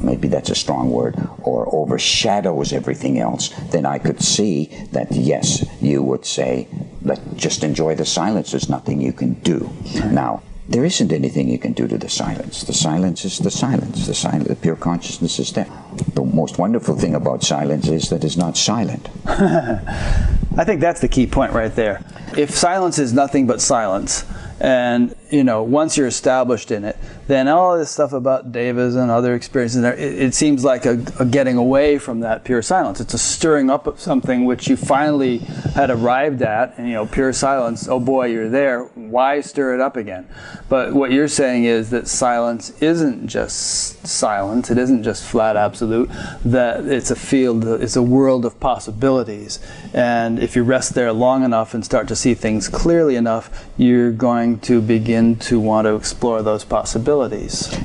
[0.00, 5.64] maybe that's a strong word, or overshadows everything else, then I could see that yes,
[5.80, 6.68] you would say,
[7.02, 8.50] let just enjoy the silence.
[8.50, 9.70] There's nothing you can do.
[10.10, 12.62] Now, there isn't anything you can do to the silence.
[12.62, 14.06] The silence is the silence.
[14.06, 15.68] The silence, the pure consciousness is there.
[16.14, 19.08] The most wonderful thing about silence is that it's not silent.
[19.26, 22.02] I think that's the key point right there.
[22.36, 24.24] If silence is nothing but silence,
[24.60, 29.10] and you know, once you're established in it, then all this stuff about devas and
[29.10, 33.00] other experiences, it, it seems like a, a getting away from that pure silence.
[33.00, 37.06] It's a stirring up of something which you finally had arrived at, and you know,
[37.06, 37.88] pure silence.
[37.88, 38.84] Oh boy, you're there.
[38.94, 40.28] Why stir it up again?
[40.68, 44.70] But what you're saying is that silence isn't just silence.
[44.70, 46.10] It isn't just flat absolute.
[46.44, 47.64] That it's a field.
[47.64, 49.58] It's a world of possibilities,
[49.92, 54.10] and if you rest there long enough and start to see things clearly enough, you're
[54.10, 57.13] going to begin begin to want to explore those possibilities.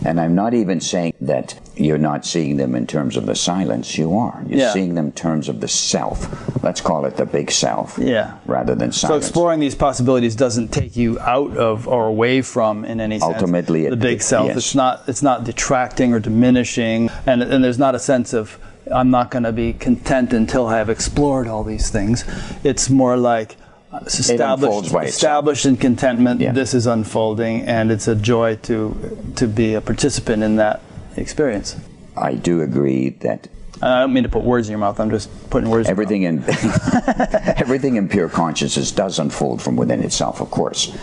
[0.05, 3.97] And I'm not even saying that you're not seeing them in terms of the silence.
[3.97, 4.43] You are.
[4.47, 4.73] You're Yeah.
[4.73, 6.63] seeing them in terms of the self.
[6.63, 7.97] Let's call it the big self.
[8.01, 8.33] Yeah.
[8.45, 9.25] Rather than silence.
[9.25, 13.33] So exploring these possibilities doesn't take you out of or away from, in any sense,
[13.33, 14.47] Ultimately, it- the big it- self.
[14.47, 14.57] yes.
[14.57, 18.57] It's not it's not detracting or diminishing, and and there's not a sense of
[18.91, 22.25] I'm not going to be content until I have explored all these things.
[22.63, 23.55] It's more like
[24.05, 26.41] established, established in contentment.
[26.41, 26.51] Yeah.
[26.51, 30.81] This is unfolding, and it's a joy to to be a participant in that
[31.15, 31.75] experience.
[32.15, 33.47] I do agree that
[33.81, 34.99] I don't mean to put words in your mouth.
[34.99, 35.87] I'm just putting words.
[35.87, 36.43] in your everything in
[37.57, 40.95] everything in pure consciousness does unfold from within itself, of course.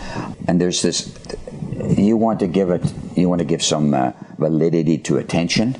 [0.47, 1.13] And there's this.
[1.97, 2.83] You want to give it.
[3.15, 5.75] You want to give some uh, validity to attention.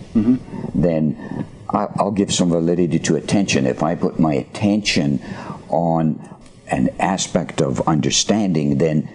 [0.75, 5.19] Then I- I'll give some validity to attention if I put my attention
[5.69, 6.15] on
[6.69, 8.77] an aspect of understanding.
[8.77, 9.09] Then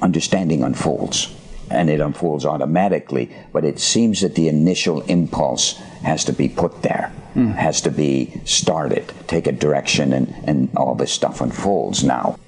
[0.00, 1.34] understanding unfolds.
[1.68, 6.82] And it unfolds automatically but it seems that the initial impulse has to be put
[6.82, 7.50] there hmm.
[7.50, 12.38] has to be started take a direction and, and all this stuff unfolds now.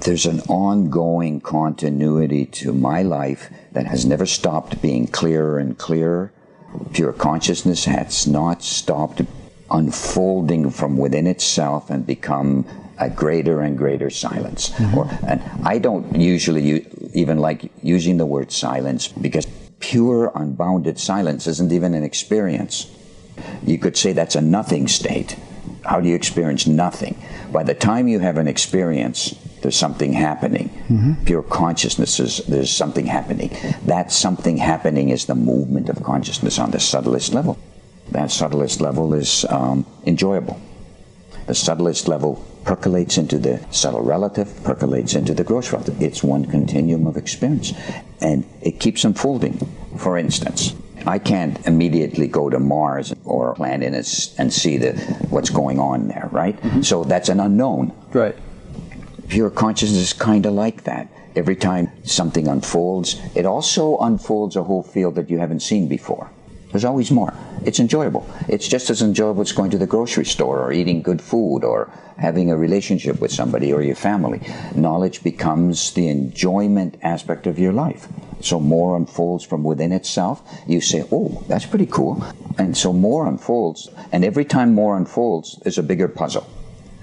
[0.00, 6.32] There's an ongoing continuity to my life that has never stopped being clearer and clearer.
[6.92, 9.22] Pure consciousness has not stopped
[9.70, 12.66] unfolding from within itself and become
[12.98, 14.70] a greater and greater silence.
[14.70, 14.98] Mm-hmm.
[14.98, 19.46] Or, and I don't usually u- even like using the word silence because
[19.80, 22.90] pure, unbounded silence isn't even an experience.
[23.64, 25.36] You could say that's a nothing state.
[25.84, 27.22] How do you experience nothing?
[27.52, 30.68] By the time you have an experience, there's something happening.
[30.88, 31.24] Mm-hmm.
[31.24, 33.50] Pure consciousness is there's something happening.
[33.84, 37.58] That something happening is the movement of consciousness on the subtlest level.
[38.12, 40.60] That subtlest level is um, enjoyable.
[41.46, 46.00] The subtlest level percolates into the subtle relative, percolates into the gross relative.
[46.02, 47.72] It's one continuum of experience.
[48.20, 49.58] And it keeps unfolding.
[49.98, 50.74] For instance,
[51.06, 54.92] I can't immediately go to Mars or a planet and, s- and see the,
[55.30, 56.58] what's going on there, right?
[56.84, 57.92] So that's an unknown.
[58.12, 58.36] Right.
[59.28, 61.08] Pure consciousness is kind of like that.
[61.36, 66.30] Every time something unfolds, it also unfolds a whole field that you haven't seen before.
[66.76, 67.32] There's always more.
[67.64, 68.28] It's enjoyable.
[68.48, 71.90] It's just as enjoyable as going to the grocery store or eating good food or
[72.18, 74.42] having a relationship with somebody or your family.
[74.74, 78.08] Knowledge becomes the enjoyment aspect of your life.
[78.42, 80.42] So more unfolds from within itself.
[80.66, 82.22] You say, oh, that's pretty cool.
[82.58, 83.88] And so more unfolds.
[84.12, 86.46] And every time more unfolds, there's a bigger puzzle.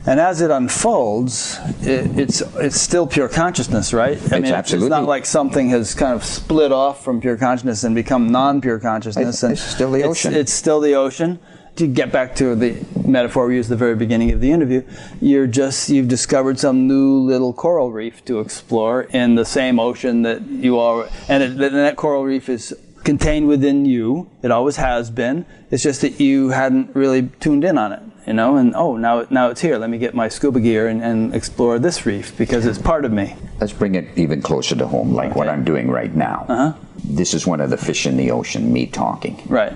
[0.06, 4.18] And as it unfolds, it, it's it's still pure consciousness, right?
[4.18, 7.84] I It's It's absolutely- not like something has kind of split off from pure consciousness
[7.86, 9.42] and become non-pure consciousness.
[9.42, 10.34] It's- and it's still the it's- ocean.
[10.34, 11.40] It's, still the ocean.
[11.78, 14.84] To get back to the metaphor we used at the very beginning of the interview,
[15.20, 20.22] you're just you've discovered some new little coral reef to explore in the same ocean
[20.22, 24.28] that you are, and, it, and that coral reef is contained within you.
[24.44, 25.46] It always has been.
[25.72, 28.58] It's just that you hadn't really tuned in on it, you know.
[28.58, 29.78] And oh, now now it's here.
[29.78, 33.12] Let me get my scuba gear and, and explore this reef because it's part of
[33.12, 33.36] me.
[33.60, 36.46] Let's bring it even closer to home, like what I'm doing right now.
[36.50, 36.74] Uh-huh.
[37.04, 39.42] This is one of the fish in the ocean, me talking.
[39.48, 39.74] Right.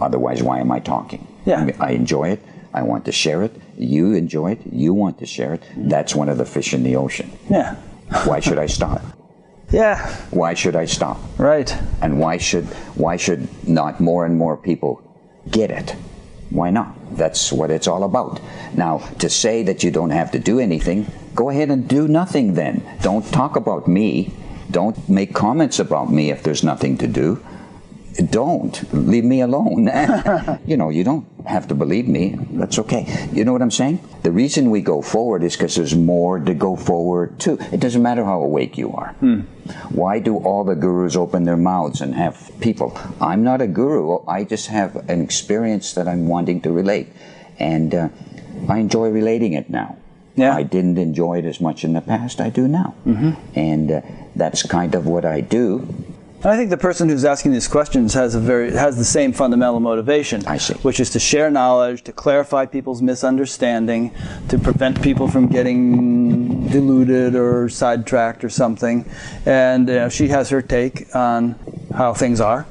[0.00, 1.26] Otherwise, why am I talking?
[1.44, 1.70] Yeah.
[1.78, 2.40] I, enjoy it.
[2.72, 3.52] I want to share it.
[3.76, 4.60] You enjoy it.
[4.70, 5.62] You want to share it.
[5.76, 7.30] That's one of the fish in the ocean.
[7.48, 7.76] Yeah.
[8.24, 9.02] Why should I stop?
[9.70, 10.06] Yeah.
[10.30, 11.18] Why should I stop?
[11.38, 11.74] Right.
[12.02, 15.00] And why should why should not more and more people
[15.50, 15.96] get it?
[16.52, 17.16] Why not?
[17.16, 18.40] That's what it's all about.
[18.74, 22.54] Now, to say that you don't have to do anything, go ahead and do nothing
[22.54, 22.82] then.
[23.00, 24.34] Don't talk about me.
[24.70, 27.42] Don't make comments about me if there's nothing to do.
[28.30, 29.86] Don't leave me alone.
[30.66, 32.36] you know, you don't have to believe me.
[32.52, 33.28] That's okay.
[33.32, 34.00] You know what I'm saying?
[34.22, 37.58] The reason we go forward is because there's more to go forward to.
[37.72, 39.14] It doesn't matter how awake you are.
[39.90, 42.96] Why do all the gurus open their mouths and have people?
[43.20, 44.24] I'm not a guru.
[44.26, 47.08] I just have an experience that I'm wanting to relate,
[47.58, 48.08] and uh,
[48.68, 49.96] I enjoy relating it now.
[50.34, 50.56] Yeah.
[50.56, 52.40] I didn't enjoy it as much in the past.
[52.40, 52.94] I do now,
[53.54, 54.00] and uh,
[54.34, 55.86] that's kind of what I do.
[56.44, 59.32] And I think the person who's asking these questions has a very has the same
[59.32, 60.42] fundamental motivation.
[60.82, 64.12] Which is to share knowledge, to clarify people's misunderstanding,
[64.48, 69.08] to prevent people from getting deluded or sidetracked or something.
[69.46, 71.54] And you know, she has her take on
[71.94, 72.66] how things are.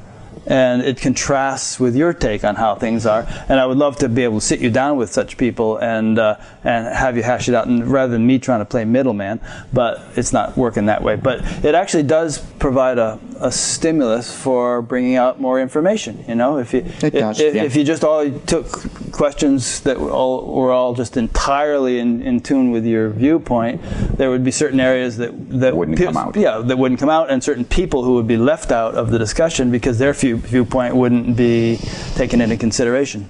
[0.47, 3.25] And it contrasts with your take on how things are.
[3.47, 6.19] And I would love to be able to sit you down with such people and
[6.19, 6.35] uh,
[6.65, 9.39] and have you hash it out, and rather than me trying to play middleman.
[9.71, 11.15] But it's not working that way.
[11.15, 16.23] But it actually does provide a, a stimulus for bringing out more information.
[16.27, 17.63] You know, if you It does, if, yeah.
[17.63, 18.67] if you just all took
[19.11, 23.81] questions that were all, were all just entirely in, in tune with your viewpoint,
[24.17, 26.35] there would be certain areas that that Wouldn't pe- come out.
[26.35, 29.17] Yeah, that wouldn't come out, and certain people who would be left out of the
[29.19, 31.77] discussion because their view, viewpoint wouldn't be
[32.15, 33.27] taken into consideration.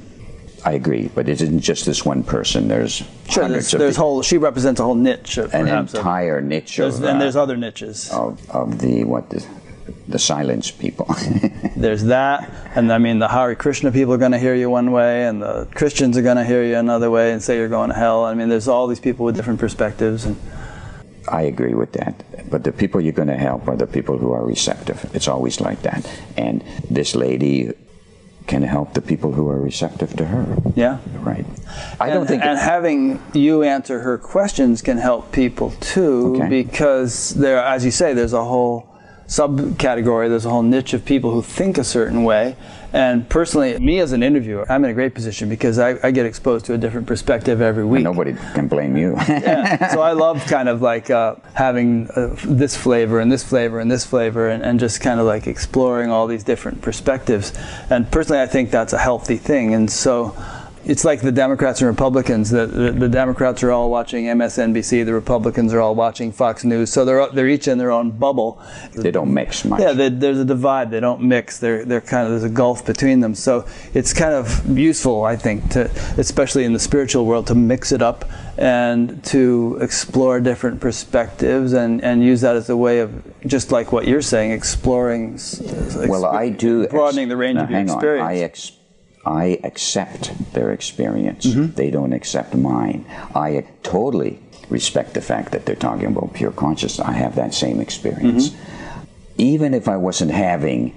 [0.64, 2.68] I agree, but it isn't just this one person.
[2.68, 4.22] There's Sure, hundreds there's, of there's whole.
[4.22, 5.94] She represents a whole niche, of, an perhaps.
[5.94, 8.12] of- entire niche there's, of, and uh, there's other niches.
[8.12, 9.44] of, of the what the,
[10.08, 11.08] the silence people.
[11.76, 14.92] There's that, and I mean the Hare Krishna people are going to hear you one
[14.92, 17.90] way, and the Christians are going to hear you another way and say you're going
[17.90, 18.26] to hell.
[18.26, 20.36] I mean, there's all these people with different perspectives, and
[21.28, 22.24] I agree with that.
[22.50, 25.10] But the people you're going to help are the people who are receptive.
[25.14, 26.10] It's always like that.
[26.36, 27.72] And this lady
[28.48, 30.58] can help the people who are receptive to her.
[30.76, 30.98] yeah.
[31.20, 31.46] Right.
[32.00, 32.44] I and, don't think.
[32.44, 36.50] and having you answer her questions can help people too, Okay.
[36.50, 38.91] because there, as you say, there's a whole
[39.32, 42.58] subcategory, there's a whole niche of people who think a certain way.
[42.92, 46.26] And personally, me as an interviewer, I'm in a great position because I, I get
[46.26, 48.04] exposed to a different perspective every week.
[48.04, 49.16] nobody can blame you.
[49.30, 49.88] yeah.
[49.88, 53.90] So I love kind of like uh, having uh, this flavor and this flavor and
[53.90, 57.54] this flavor and, and just kind of like exploring all these different perspectives.
[57.90, 59.74] And personally, I think that's a healthy thing.
[59.74, 60.36] And so
[60.92, 62.50] it's like the Democrats and Republicans.
[62.50, 65.06] The, the, the Democrats are all watching MSNBC.
[65.06, 66.92] The Republicans are all watching Fox News.
[66.92, 68.62] So they're they're each in their own bubble.
[68.94, 69.80] they don't mix much.
[69.80, 70.92] Yeah, they, there's a divide.
[70.92, 71.60] They don't mix.
[71.60, 73.34] They're they're kind of there's a gulf between them.
[73.36, 74.46] So it's kind of
[74.78, 78.26] useful, I think, to especially in the spiritual world, to mix it up
[78.58, 83.10] and to explore different perspectives and and use that as a way of
[83.48, 85.40] just like what you're saying, exploring.
[86.08, 86.84] well, I do.
[86.84, 87.96] ex- broadening the range Now, of your hang on.
[87.96, 88.28] experience.
[88.30, 88.72] I, ex-
[89.26, 91.46] I accept their experience.
[91.46, 91.76] Mm-hmm.
[91.76, 93.06] They don't accept mine.
[93.36, 94.40] I totally
[94.70, 97.08] respect the fact that they're talking about pure consciousness.
[97.08, 98.50] I have that same experience.
[98.50, 99.02] Mm-hmm.
[99.38, 100.96] Even if I wasn't having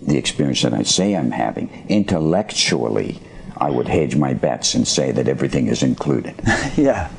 [0.00, 3.20] the experience that I say I'm having, intellectually,
[3.56, 6.34] I would hedge my bets and say that everything is included.
[6.76, 7.10] yeah,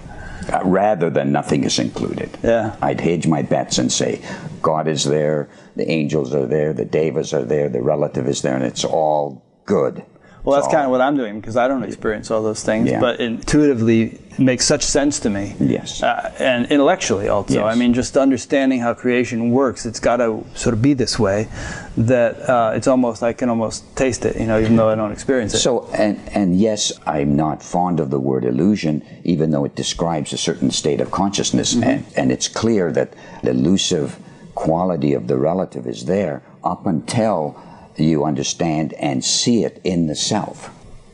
[0.51, 2.29] Uh, rather than nothing is included.
[2.41, 2.75] Yeah.
[2.81, 4.21] I'd hedge my bets and say,
[4.61, 8.55] God is there, the angels are there, the devas are there, the relative is there,
[8.55, 10.03] and it's all good.
[10.43, 12.99] Well, that's kind of what I'm doing because I don't experience all those things, Yeah.
[12.99, 15.55] but intuitively it makes such sense to me.
[15.59, 16.01] Yes.
[16.01, 17.53] Uh, and intellectually also.
[17.55, 17.63] Yes.
[17.63, 21.47] I mean, just understanding how creation works, it's got to sort of be this way
[21.95, 25.11] that uh, it's almost, I can almost taste it, you know, even though I don't
[25.11, 25.59] experience it.
[25.59, 30.33] So, and, and yes, I'm not fond of the word illusion, even though it describes
[30.33, 31.83] a certain state of consciousness, Mm-hmm.
[31.83, 33.13] and, and it's clear that
[33.43, 34.17] the elusive
[34.55, 37.55] quality of the relative is there up until
[37.97, 40.69] you understand and see it in the self.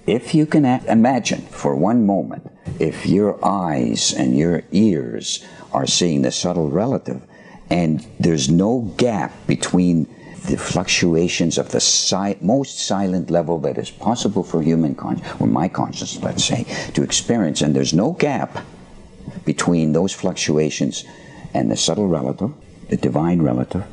[0.05, 2.49] If you can imagine for one moment,
[2.79, 7.21] if your eyes and your ears are seeing the subtle relative,
[7.69, 10.07] and there's no gap between
[10.47, 15.47] the fluctuations of the si- most silent level that is possible for human conscious, or
[15.47, 16.63] my consciousness, let's say,
[16.93, 18.59] to experience, and there's no gap
[19.43, 21.03] between those fluctuations
[21.53, 22.53] and the subtle relative,
[22.89, 23.83] the divine relative,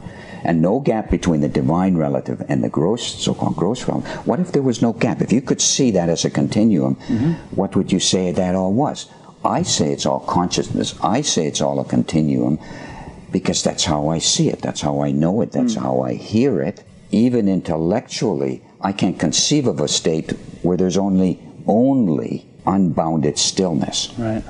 [0.45, 4.53] and no gap between the divine relative and the gross, so-called gross realm, What if
[4.53, 5.21] there was no gap?
[5.21, 7.33] If you could see that as a continuum, mm-hmm.
[7.57, 9.09] what would you say that all was?
[9.45, 10.95] I say it's all consciousness.
[11.03, 12.59] I say it's all a continuum
[13.31, 14.62] because that's how I see it.
[14.62, 15.53] That's how I know it.
[15.53, 15.83] That's mm.
[15.83, 16.83] how I hear it.
[17.11, 20.31] Even intellectually, I can't conceive of a state
[20.62, 24.12] where there's only only unbounded stillness.
[24.19, 24.45] right.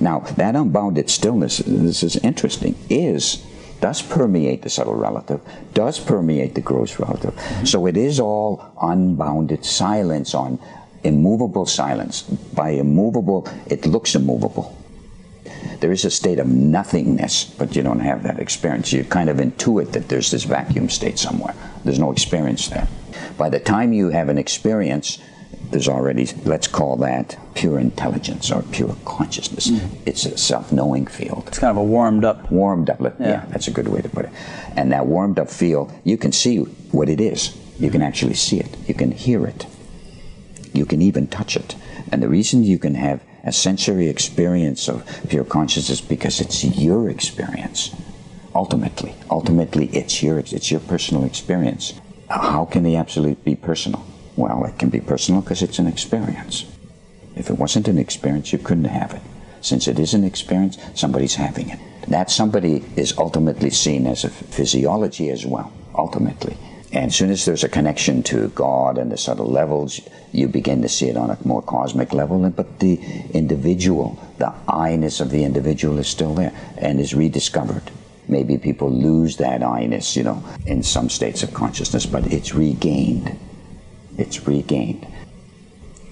[0.00, 3.44] Now, that unbounded stillness, this is interesting, is
[3.80, 5.40] does permeate the subtle relative,
[5.74, 7.34] does permeate the gross relative.
[7.34, 7.64] Mm-hmm.
[7.64, 10.58] So it is all unbounded silence on
[11.04, 12.22] immovable silence.
[12.22, 14.74] By immovable, it looks immovable.
[15.80, 18.92] There is a state of nothingness, but you don't have that experience.
[18.92, 21.54] You kind of intuit that there's this vacuum state somewhere.
[21.84, 22.88] There's no experience there.
[23.36, 25.18] By the time you have an experience,
[25.70, 29.68] there's already, let's call that pure intelligence or pure consciousness.
[29.68, 30.02] Mm-hmm.
[30.06, 32.50] It's a self knowing field It's kind of a warmed up.
[32.50, 33.00] warmed up.
[33.00, 33.14] Yeah.
[33.20, 33.44] Yeah.
[33.50, 34.32] that's a good way to put it.
[34.76, 37.56] And that warmed up feel, you can see what it is.
[37.78, 38.76] You can actually see it.
[38.88, 39.66] You can hear it.
[40.72, 41.76] You can even touch it.
[42.10, 46.64] And the reason you can have a sensory experience of pure consciousness is because it's
[46.64, 47.94] your experience.
[48.54, 51.94] Ultimately, ultimately, it's your it's your personal experience.
[52.28, 54.04] How can the absolute be personal?
[54.38, 56.64] Well, it can be personal because it's an experience.
[57.34, 59.22] If it wasn't an experience, you couldn't have it.
[59.62, 61.80] Since it is an experience, somebody's having it.
[62.06, 66.56] That somebody is ultimately seen as a physiology as well, ultimately.
[66.92, 70.00] And as soon as there's a connection to God and the subtle levels,
[70.30, 72.48] you begin to see it on a more cosmic level.
[72.48, 73.00] But the
[73.34, 77.90] individual, the I-ness of the individual is still there and is rediscovered.
[78.28, 83.38] maybe people lose that I-ness, you know, in some states of consciousness, but it's regained.
[84.18, 85.06] It's regained.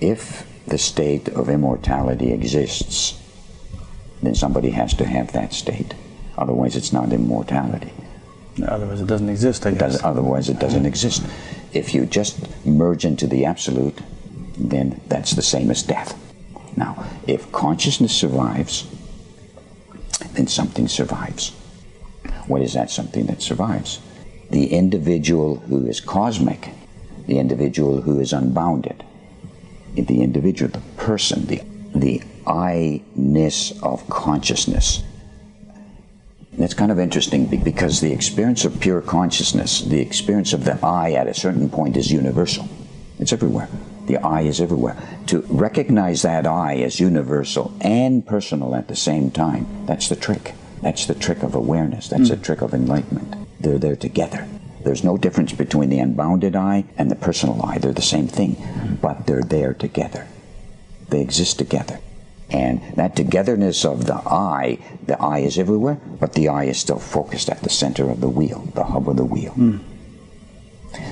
[0.00, 3.20] If the state of immortality exists,
[4.22, 5.94] then somebody has to have that state.
[6.38, 7.92] Otherwise, it's not immortality.
[8.66, 9.80] Otherwise, it doesn't exist, I guess.
[9.80, 11.24] Does, otherwise, it doesn't exist.
[11.72, 14.00] If you just merge into the absolute,
[14.56, 16.18] then that's the same as death.
[16.76, 18.86] Now, if consciousness survives,
[20.32, 21.50] then something survives.
[22.46, 24.00] What is that something that survives?
[24.50, 26.70] The individual who is cosmic,
[27.26, 29.04] the individual who is unbounded,
[29.94, 31.62] the individual, the person, the,
[31.94, 35.02] the I-ness of consciousness.
[36.58, 41.12] It's kind of interesting because the experience of pure consciousness, the experience of the I
[41.12, 42.68] at a certain point is universal.
[43.18, 43.68] It's everywhere.
[44.06, 44.96] The I is everywhere.
[45.26, 50.54] To recognize that I as universal and personal at the same time, that's the trick.
[50.80, 52.08] That's the trick of awareness.
[52.08, 52.30] That's mm.
[52.30, 53.34] the trick of enlightenment.
[53.60, 54.46] They're there together.
[54.86, 57.78] There's no difference between the unbounded I and the personal I.
[57.78, 58.56] They're the same thing,
[59.02, 60.28] but they're there together.
[61.08, 61.98] They exist together.
[62.50, 67.00] And that togetherness of the I, the I is everywhere, but the I is still
[67.00, 69.54] focused at the center of the wheel, the hub of the wheel.
[69.54, 69.80] Mm.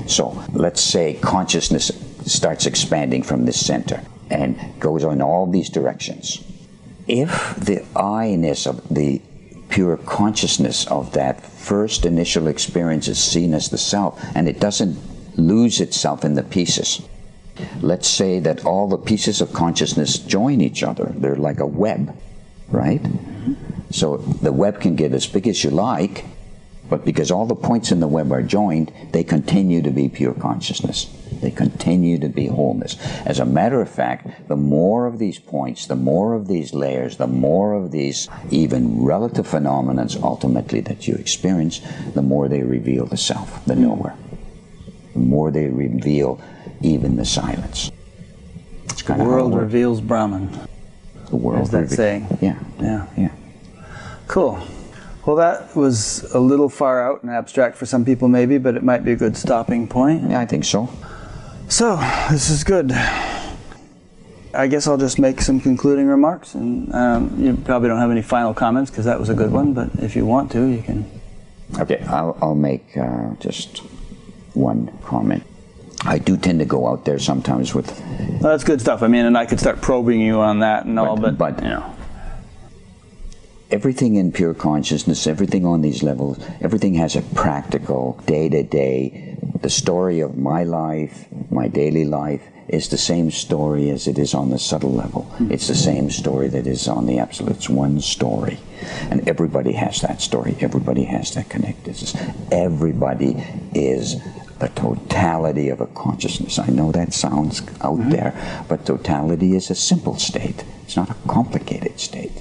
[0.06, 1.90] So let's say consciousness
[2.26, 6.44] starts expanding from this center and goes in all these directions.
[7.08, 9.20] If the I-ness of the
[9.74, 14.96] pure consciousness of that first initial experience is seen as the self and it doesn't
[15.36, 17.02] lose itself in the pieces,
[17.80, 21.06] let's say that all the pieces of consciousness join each other.
[21.16, 22.16] They're like a web,
[22.68, 23.04] right?
[23.90, 26.24] So the web can get as big as you like,
[26.94, 30.32] but because all the points in the web are joined, they continue to be pure
[30.32, 31.12] consciousness.
[31.42, 32.96] They continue to be wholeness.
[33.26, 37.16] As a matter of fact, the more of these points, the more of these layers,
[37.16, 41.80] the more of these even relative phenomena ultimately that you experience,
[42.14, 44.14] the more they reveal the self, the knower.
[45.14, 46.40] The more they reveal
[46.80, 47.90] even the silence.
[48.84, 50.48] It's kind the world reveals Brahman.
[51.30, 51.62] The world.
[51.62, 52.38] As that saying.
[52.40, 52.60] Yeah.
[52.78, 53.06] Yeah.
[53.16, 53.32] Yeah.
[54.28, 54.64] Cool.
[55.26, 58.82] Well, that was a little far out and abstract for some people, maybe, but it
[58.82, 60.30] might be a good stopping point.
[60.30, 60.90] Yeah, I think so.
[61.68, 61.96] So,
[62.30, 62.92] this is good.
[64.52, 68.20] I guess I'll just make some concluding remarks, and um, you probably don't have any
[68.20, 69.72] final comments because that was a good one.
[69.72, 71.10] But if you want to, you can.
[71.78, 73.78] Okay, I'll, I'll make uh, just
[74.52, 75.42] one comment.
[76.04, 77.98] I do tend to go out there sometimes with.
[78.42, 79.02] Well, that's good stuff.
[79.02, 81.70] I mean, and I could start probing you on that and all, but, but you
[81.70, 81.93] know
[83.70, 89.36] everything in pure consciousness, everything on these levels, everything has a practical, day to day.
[89.60, 94.34] The story of my life, my daily life, is the same story as it is
[94.34, 95.30] on the subtle level.
[95.50, 97.56] It's the same story that is on the absolute.
[97.56, 98.58] It's one story.
[99.10, 100.56] And everybody has that story.
[100.60, 102.14] Everybody has that connectedness.
[102.50, 104.22] Everybody is
[104.58, 106.58] the totality of a consciousness.
[106.58, 108.10] I know that sounds out mm-hmm.
[108.10, 110.64] there, but totality is a simple state.
[110.84, 112.32] It's not a complicated state.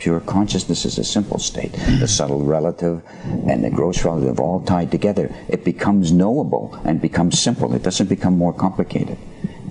[0.00, 1.72] Pure consciousness is a simple state.
[2.00, 3.02] The subtle relative
[3.46, 5.32] and the gross relative all tied together.
[5.46, 7.74] It becomes knowable and becomes simple.
[7.74, 9.18] It doesn't become more complicated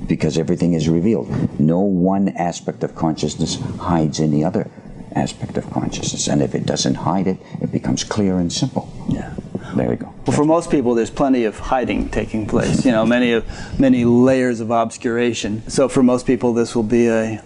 [0.07, 1.59] because everything is revealed.
[1.59, 4.69] No one aspect of consciousness hides any other
[5.15, 6.27] aspect of consciousness.
[6.27, 8.87] And if it doesn't hide it, it becomes clear and simple.
[9.09, 9.33] Yeah.
[9.75, 10.13] There we go.
[10.25, 12.85] Well, for most people, there's plenty of hiding taking place.
[12.85, 13.45] You know, many of
[13.79, 15.67] many layers of obscuration.
[15.69, 17.43] So for most people, this will be a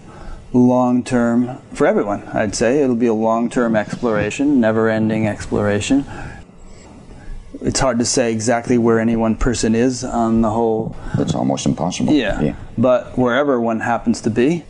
[0.54, 2.82] long term, for everyone, I'd say.
[2.82, 6.06] It'll be a long term exploration, never ending exploration.
[7.60, 10.96] It's hard to say exactly where any one person is on the whole.
[11.18, 12.12] It's almost impossible.
[12.12, 12.40] Yeah.
[12.40, 12.56] yeah.
[12.78, 14.64] But wherever one happens to be,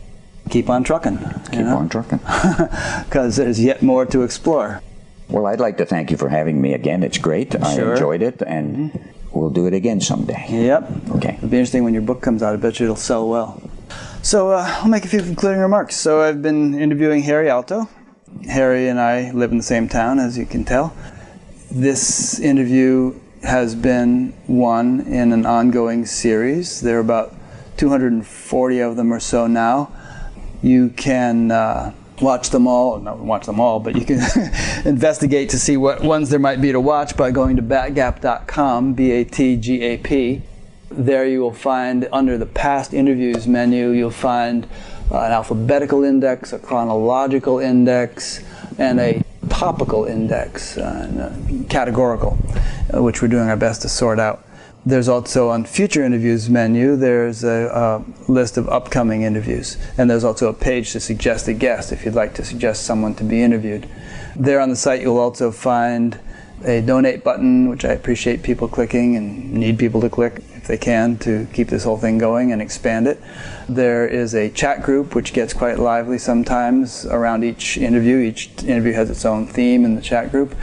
[0.49, 1.17] keep on trucking.
[1.51, 1.77] Keep know?
[1.77, 2.19] on trucking.
[3.05, 4.81] Because there's yet more to explore.
[5.29, 7.03] Well, I'd like to thank you for having me again.
[7.03, 7.53] It's great.
[7.53, 7.63] Sure.
[7.65, 9.39] I enjoyed it, and mm-hmm.
[9.39, 10.45] we'll do it again someday.
[10.49, 10.91] Yep.
[11.15, 11.35] Okay.
[11.35, 12.53] It'll be interesting when your book comes out.
[12.53, 13.61] I bet you it'll sell well.
[14.25, 15.95] So uh, I'll make a few concluding remarks.
[15.95, 17.87] So I've been interviewing Harry Alto.
[18.49, 20.95] Harry and I live in the same town, as you can tell.
[21.69, 26.81] This interview has been one in an ongoing series.
[26.81, 27.35] There are about
[27.77, 29.91] 240 of them or so now.
[30.63, 34.21] You can uh, watch them all, not watch them all, but you can
[34.85, 39.11] investigate to see what ones there might be to watch by going to batgap.com, B
[39.11, 40.41] A T G A P.
[40.97, 44.65] There you will find under the past interviews menu, you'll find
[45.11, 48.41] uh, an alphabetical index, a chronological index,
[48.77, 51.35] and a topical index, uh,
[51.67, 52.37] categorical,
[52.93, 54.45] uh, which we're doing our best to sort out.
[54.85, 59.77] there's also on future interviews menu, there's a, a, list of upcoming interviews.
[59.97, 63.15] And there's also a page to suggest a guest if you'd like to suggest someone
[63.15, 63.85] to be interviewed.
[64.37, 66.17] There on the site, you'll also find
[66.63, 71.17] a donate button, which I appreciate people clicking and need people to click they can
[71.19, 73.21] to keep this whole thing going and expand it.
[73.67, 78.17] There is a chat group which gets quite lively sometimes around each interview.
[78.17, 80.55] Each interview has its own theme in the chat group.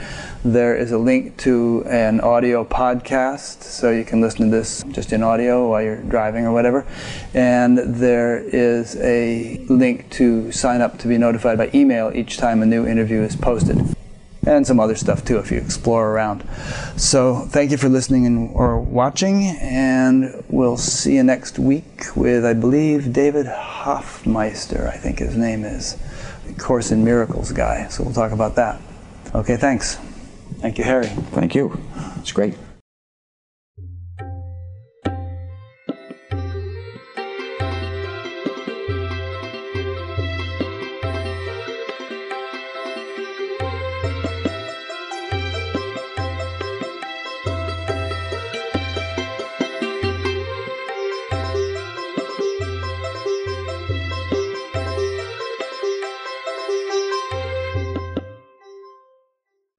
[0.45, 5.13] There is a link to an audio podcast, so you can listen to this just
[5.13, 6.85] in audio while you're driving or whatever.
[7.33, 12.61] And there is a link to sign up to be notified by email each time
[12.61, 13.92] a new interview is posted
[14.45, 16.47] and some other stuff too if you explore around.
[16.97, 22.45] So thank you for listening and or watching, and we'll see you next week with
[22.45, 25.97] I believe David Hoffmeister, I think his name is,
[26.57, 27.87] Course in Miracles guy.
[27.87, 28.79] So we'll talk about that.
[29.33, 29.95] Okay, thanks.
[30.59, 31.07] Thank you, Harry.
[31.07, 31.81] Thank you.
[32.19, 32.55] It's great.